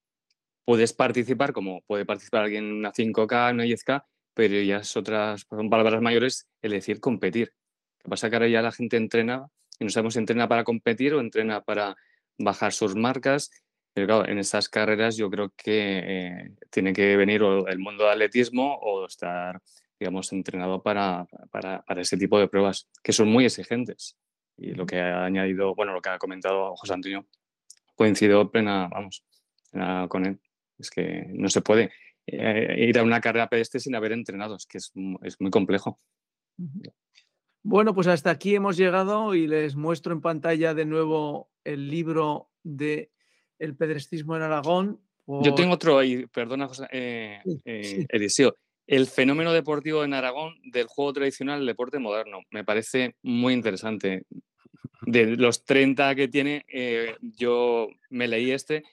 Puedes 0.65 0.93
participar, 0.93 1.53
como 1.53 1.83
puede 1.83 2.05
participar 2.05 2.45
alguien 2.45 2.65
en 2.65 2.73
una 2.73 2.93
5K, 2.93 3.51
en 3.51 3.55
una 3.57 3.65
10K, 3.65 4.05
pero 4.35 4.61
ya 4.63 4.79
es 4.79 4.97
otras, 4.97 5.47
son 5.49 5.71
palabras 5.71 6.01
mayores 6.03 6.49
el 6.61 6.73
decir 6.73 7.01
competir 7.01 7.53
que 8.07 8.11
pasa 8.11 8.31
que 8.31 8.37
ahora 8.37 8.49
ya 8.49 8.63
la 8.63 8.71
gente 8.71 8.97
entrena 8.97 9.49
y 9.79 9.85
no 9.85 9.91
sabemos 9.91 10.15
si 10.15 10.21
entrena 10.21 10.49
para 10.49 10.65
competir 10.65 11.13
o 11.15 11.21
entrena 11.21 11.63
para 11.63 11.97
bajar 12.39 12.73
sus 12.73 12.95
marcas. 12.95 13.51
Pero 13.93 14.07
claro, 14.07 14.29
en 14.29 14.39
esas 14.39 14.69
carreras 14.69 15.17
yo 15.17 15.29
creo 15.29 15.53
que 15.57 15.99
eh, 16.05 16.51
tiene 16.71 16.93
que 16.93 17.17
venir 17.17 17.43
el 17.43 17.79
mundo 17.79 18.05
del 18.05 18.13
atletismo 18.13 18.77
o 18.77 19.07
estar, 19.07 19.61
digamos, 19.99 20.33
entrenado 20.33 20.83
para, 20.83 21.27
para, 21.51 21.83
para, 21.83 22.03
ese 22.03 22.17
tipo 22.17 22.39
de 22.39 22.47
pruebas 22.47 22.89
que 23.03 23.13
son 23.13 23.29
muy 23.29 23.45
exigentes. 23.45 24.17
Y 24.57 24.73
lo 24.73 24.87
que 24.87 25.01
ha 25.01 25.25
añadido, 25.25 25.75
bueno, 25.75 25.93
lo 25.93 26.01
que 26.01 26.11
ha 26.11 26.19
comentado 26.19 26.77
José 26.77 26.95
Antonio, 26.95 27.27
coincido 27.95 28.51
plena, 28.51 28.89
vamos, 28.89 29.25
con 30.09 30.27
él. 30.27 30.39
Es 30.79 30.91
que 30.91 31.27
no 31.31 31.49
se 31.49 31.63
puede 31.63 31.91
eh, 32.27 32.87
ir 32.89 32.99
a 32.99 33.03
una 33.03 33.21
carrera 33.21 33.49
pedestre 33.49 33.81
sin 33.81 33.95
haber 33.95 34.13
entrenado, 34.13 34.57
es 34.57 34.67
que 34.67 34.79
es, 34.79 34.93
es 35.23 35.41
muy 35.41 35.51
complejo. 35.51 35.99
Bueno, 37.69 37.97
pues 37.97 38.07
hasta 38.07 38.31
aquí 38.31 38.55
hemos 38.55 38.77
llegado 38.77 39.35
y 39.35 39.49
les 39.49 39.75
muestro 39.75 40.13
en 40.13 40.21
pantalla 40.21 40.73
de 40.73 40.85
nuevo 40.85 41.51
el 41.65 41.91
libro 41.91 42.49
de 42.63 43.11
El 43.59 43.75
pedrestismo 43.75 44.37
en 44.37 44.43
Aragón. 44.43 45.01
Yo 45.27 45.53
tengo 45.53 45.75
otro 45.75 45.99
ahí, 45.99 46.27
perdona, 46.29 46.69
José, 46.69 46.87
eh, 46.93 47.41
eh, 47.65 48.07
Eliseo. 48.09 48.55
El 48.87 49.09
fenómeno 49.09 49.53
deportivo 49.53 50.05
en 50.05 50.15
Aragón 50.15 50.55
del 50.63 50.87
juego 50.87 51.13
tradicional 51.15 51.59
al 51.59 51.67
deporte 51.67 51.99
moderno. 51.99 52.39
Me 52.53 52.63
parece 52.63 53.17
muy 53.23 53.53
interesante. 53.53 54.23
De 55.03 55.37
los 55.37 55.65
30 55.65 56.15
que 56.15 56.29
tiene, 56.29 56.65
eh, 56.73 57.17
yo 57.21 57.89
me 58.11 58.29
leí 58.29 58.53
este. 58.53 58.85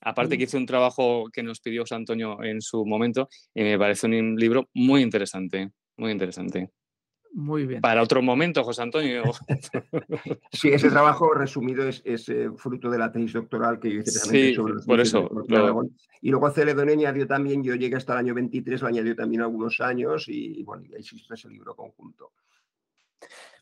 Aparte 0.00 0.38
que 0.38 0.44
hice 0.44 0.56
un 0.56 0.64
trabajo 0.64 1.28
que 1.30 1.42
nos 1.42 1.60
pidió 1.60 1.82
José 1.82 1.96
Antonio 1.96 2.42
en 2.42 2.62
su 2.62 2.86
momento 2.86 3.28
y 3.54 3.64
me 3.64 3.78
parece 3.78 4.06
un 4.06 4.36
libro 4.36 4.70
muy 4.72 5.02
interesante, 5.02 5.72
muy 5.98 6.10
interesante. 6.10 6.70
Muy 7.34 7.66
bien. 7.66 7.80
Para 7.80 8.00
otro 8.00 8.22
momento, 8.22 8.62
José 8.62 8.82
Antonio. 8.82 9.24
sí, 10.52 10.68
ese 10.68 10.88
trabajo 10.88 11.34
resumido 11.34 11.88
es, 11.88 12.28
eh, 12.28 12.48
fruto 12.56 12.88
de 12.88 12.96
la 12.96 13.10
tesis 13.10 13.32
doctoral 13.32 13.80
que 13.80 13.92
yo 13.92 14.00
hice 14.00 14.12
sí, 14.12 14.54
sobre 14.54 14.74
por 14.86 15.00
eso. 15.00 15.28
Y 16.22 16.30
luego 16.30 16.50
Celedón 16.52 16.90
añadió 16.90 17.26
también, 17.26 17.64
yo 17.64 17.74
llegué 17.74 17.96
hasta 17.96 18.12
el 18.12 18.20
año 18.20 18.34
23, 18.34 18.80
lo 18.82 18.86
añadió 18.86 19.16
también 19.16 19.42
algunos 19.42 19.80
años 19.80 20.26
y, 20.28 20.62
bueno, 20.62 20.84
y 20.84 20.94
ahí 20.94 21.00
existe 21.00 21.34
ese 21.34 21.48
libro 21.48 21.74
conjunto. 21.74 22.30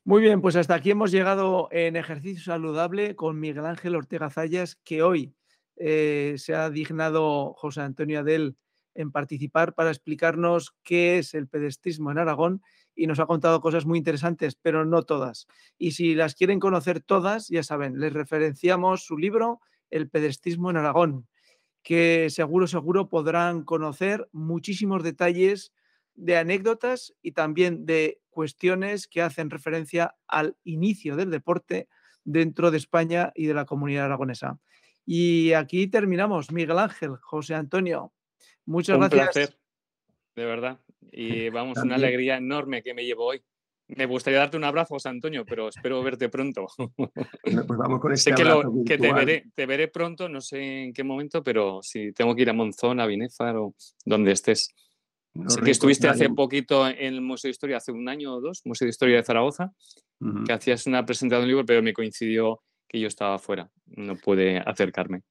Muy 0.04 0.20
bien, 0.20 0.42
pues 0.42 0.54
hasta 0.56 0.74
aquí 0.74 0.90
hemos 0.90 1.10
llegado 1.10 1.68
en 1.72 1.96
Ejercicio 1.96 2.44
Saludable 2.44 3.16
con 3.16 3.40
Miguel 3.40 3.64
Ángel 3.64 3.96
Ortega 3.96 4.28
Zayas, 4.28 4.76
que 4.84 5.02
hoy 5.02 5.32
eh, 5.76 6.34
se 6.36 6.54
ha 6.54 6.68
dignado 6.68 7.54
José 7.54 7.80
Antonio 7.80 8.20
Adel 8.20 8.54
en 8.94 9.10
participar 9.10 9.74
para 9.74 9.90
explicarnos 9.90 10.74
qué 10.82 11.18
es 11.18 11.34
el 11.34 11.48
pedestismo 11.48 12.10
en 12.10 12.18
Aragón 12.18 12.62
y 12.94 13.06
nos 13.06 13.20
ha 13.20 13.26
contado 13.26 13.60
cosas 13.60 13.86
muy 13.86 13.98
interesantes, 13.98 14.56
pero 14.60 14.84
no 14.84 15.02
todas. 15.02 15.46
Y 15.78 15.92
si 15.92 16.14
las 16.14 16.34
quieren 16.34 16.60
conocer 16.60 17.00
todas, 17.00 17.48
ya 17.48 17.62
saben, 17.62 17.98
les 17.98 18.12
referenciamos 18.12 19.04
su 19.04 19.16
libro, 19.16 19.60
El 19.90 20.08
pedestismo 20.08 20.70
en 20.70 20.76
Aragón, 20.76 21.26
que 21.82 22.28
seguro, 22.30 22.66
seguro 22.66 23.08
podrán 23.08 23.62
conocer 23.64 24.28
muchísimos 24.32 25.02
detalles 25.02 25.72
de 26.14 26.36
anécdotas 26.36 27.14
y 27.22 27.32
también 27.32 27.86
de 27.86 28.20
cuestiones 28.30 29.08
que 29.08 29.22
hacen 29.22 29.50
referencia 29.50 30.14
al 30.28 30.56
inicio 30.64 31.16
del 31.16 31.30
deporte 31.30 31.88
dentro 32.24 32.70
de 32.70 32.78
España 32.78 33.32
y 33.34 33.46
de 33.46 33.54
la 33.54 33.64
comunidad 33.64 34.04
aragonesa. 34.04 34.58
Y 35.04 35.52
aquí 35.54 35.88
terminamos. 35.88 36.52
Miguel 36.52 36.78
Ángel, 36.78 37.16
José 37.16 37.54
Antonio, 37.54 38.12
muchas 38.66 38.96
Un 38.96 39.08
gracias. 39.08 39.32
Placer, 39.32 39.58
de 40.36 40.44
verdad. 40.44 40.80
Y 41.10 41.48
vamos, 41.50 41.78
una 41.78 41.96
alegría 41.96 42.36
enorme 42.36 42.82
que 42.82 42.94
me 42.94 43.04
llevo 43.04 43.26
hoy. 43.26 43.42
Me 43.88 44.06
gustaría 44.06 44.38
darte 44.38 44.56
un 44.56 44.64
abrazo, 44.64 44.94
José 44.94 45.10
Antonio, 45.10 45.44
pero 45.44 45.68
espero 45.68 46.02
verte 46.02 46.28
pronto. 46.28 46.66
Pues 46.96 47.66
vamos 47.66 48.00
con 48.00 48.12
este 48.12 48.30
sé 48.30 48.36
que, 48.36 48.44
lo, 48.44 48.62
que 48.86 48.96
te, 48.96 49.12
veré, 49.12 49.44
te 49.54 49.66
veré 49.66 49.88
pronto, 49.88 50.28
no 50.28 50.40
sé 50.40 50.84
en 50.84 50.92
qué 50.92 51.04
momento, 51.04 51.42
pero 51.42 51.80
si 51.82 52.12
tengo 52.12 52.34
que 52.34 52.42
ir 52.42 52.50
a 52.50 52.54
Monzón, 52.54 53.00
a 53.00 53.06
Binéfar 53.06 53.56
o 53.56 53.74
donde 54.04 54.32
estés. 54.32 54.74
sé 55.46 55.60
que 55.60 55.70
estuviste 55.70 56.08
hace 56.08 56.30
poquito 56.30 56.88
en 56.88 57.14
el 57.14 57.20
Museo 57.20 57.48
de 57.48 57.52
Historia, 57.52 57.76
hace 57.78 57.92
un 57.92 58.08
año 58.08 58.34
o 58.34 58.40
dos, 58.40 58.62
Museo 58.64 58.86
de 58.86 58.90
Historia 58.90 59.16
de 59.16 59.24
Zaragoza, 59.24 59.72
que 60.46 60.52
hacías 60.52 60.86
una 60.86 61.04
presentación 61.04 61.42
de 61.42 61.44
un 61.44 61.48
libro, 61.48 61.66
pero 61.66 61.82
me 61.82 61.92
coincidió 61.92 62.62
que 62.88 63.00
yo 63.00 63.08
estaba 63.08 63.38
fuera, 63.38 63.70
no 63.86 64.16
pude 64.16 64.58
acercarme. 64.58 65.22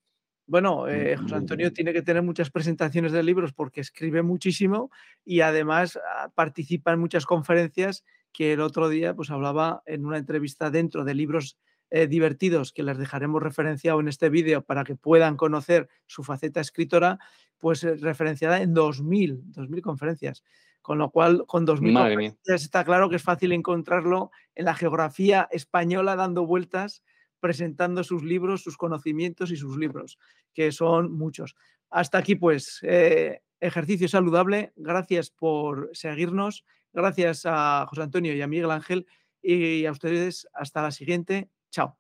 Bueno, 0.48 0.88
eh, 0.88 1.16
José 1.18 1.36
Antonio 1.36 1.72
tiene 1.72 1.94
que 1.94 2.02
tener 2.02 2.24
muchas 2.24 2.50
presentaciones 2.50 3.12
de 3.12 3.24
libros 3.24 3.54
porque 3.54 3.82
escribe 3.82 4.22
muchísimo 4.22 4.92
y 5.24 5.42
además 5.42 5.98
ah, 5.98 6.30
participa 6.36 6.92
en 6.92 7.00
muchas 7.00 7.26
conferencias 7.26 8.04
que 8.34 8.54
el 8.54 8.62
otro 8.62 8.90
día 8.90 9.14
pues 9.16 9.30
hablaba 9.30 9.82
en 9.86 10.06
una 10.06 10.18
entrevista 10.18 10.70
dentro 10.70 11.04
de 11.04 11.16
libros 11.16 11.58
eh, 11.94 12.08
divertidos 12.08 12.72
que 12.72 12.84
les 12.84 12.98
dejaremos 12.98 13.44
referenciado 13.44 14.00
en 14.00 14.08
este 14.08 14.30
vídeo 14.30 14.62
para 14.62 14.86
que 14.86 14.96
puedan 14.96 15.36
conocer 15.36 15.90
su 16.06 16.24
faceta 16.24 16.62
escritora, 16.62 17.20
pues 17.58 17.84
eh, 17.84 17.96
referenciada 17.98 18.62
en 18.62 18.74
2000, 18.74 19.52
2000 19.52 19.82
conferencias. 19.82 20.44
Con 20.82 20.98
lo 20.98 21.12
cual, 21.12 21.46
con 21.46 21.68
2.000 21.68 22.38
está 22.46 22.86
claro 22.86 23.10
que 23.10 23.18
es 23.18 23.22
fácil 23.22 23.52
encontrarlo 23.52 24.32
en 24.56 24.66
la 24.66 24.74
geografía 24.74 25.50
española 25.52 26.16
dando 26.16 26.48
vueltas, 26.48 27.04
presentando 27.42 28.04
sus 28.06 28.24
libros, 28.24 28.62
sus 28.62 28.78
conocimientos 28.78 29.52
y 29.52 29.58
sus 29.58 29.78
libros, 29.78 30.18
que 30.54 30.72
son 30.72 31.12
muchos. 31.12 31.56
Hasta 31.90 32.20
aquí, 32.20 32.36
pues, 32.36 32.80
eh, 32.84 33.42
ejercicio 33.60 34.08
saludable. 34.08 34.72
Gracias 34.78 35.30
por 35.30 35.90
seguirnos. 35.92 36.64
Gracias 36.94 37.44
a 37.46 37.86
José 37.90 38.04
Antonio 38.04 38.34
y 38.34 38.42
a 38.42 38.48
Miguel 38.48 38.72
Ángel. 38.72 39.06
Y 39.42 39.86
a 39.86 39.92
ustedes, 39.92 40.48
hasta 40.54 40.84
la 40.84 40.92
siguiente. 40.92 41.50
Chao. 41.72 41.98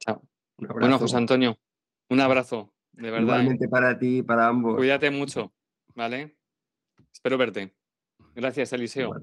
Chao. 0.00 0.22
Bueno, 0.58 0.98
José 0.98 1.16
Antonio, 1.16 1.58
un 2.10 2.20
abrazo, 2.20 2.74
de 2.92 3.10
verdad. 3.10 3.20
¿eh? 3.20 3.22
Igualmente 3.22 3.68
para 3.68 3.98
ti 3.98 4.18
y 4.18 4.22
para 4.22 4.48
ambos. 4.48 4.76
Cuídate 4.76 5.10
mucho, 5.10 5.52
¿vale? 5.94 6.36
Espero 7.12 7.38
verte. 7.38 7.74
Gracias, 8.34 8.72
Eliseo. 8.72 9.14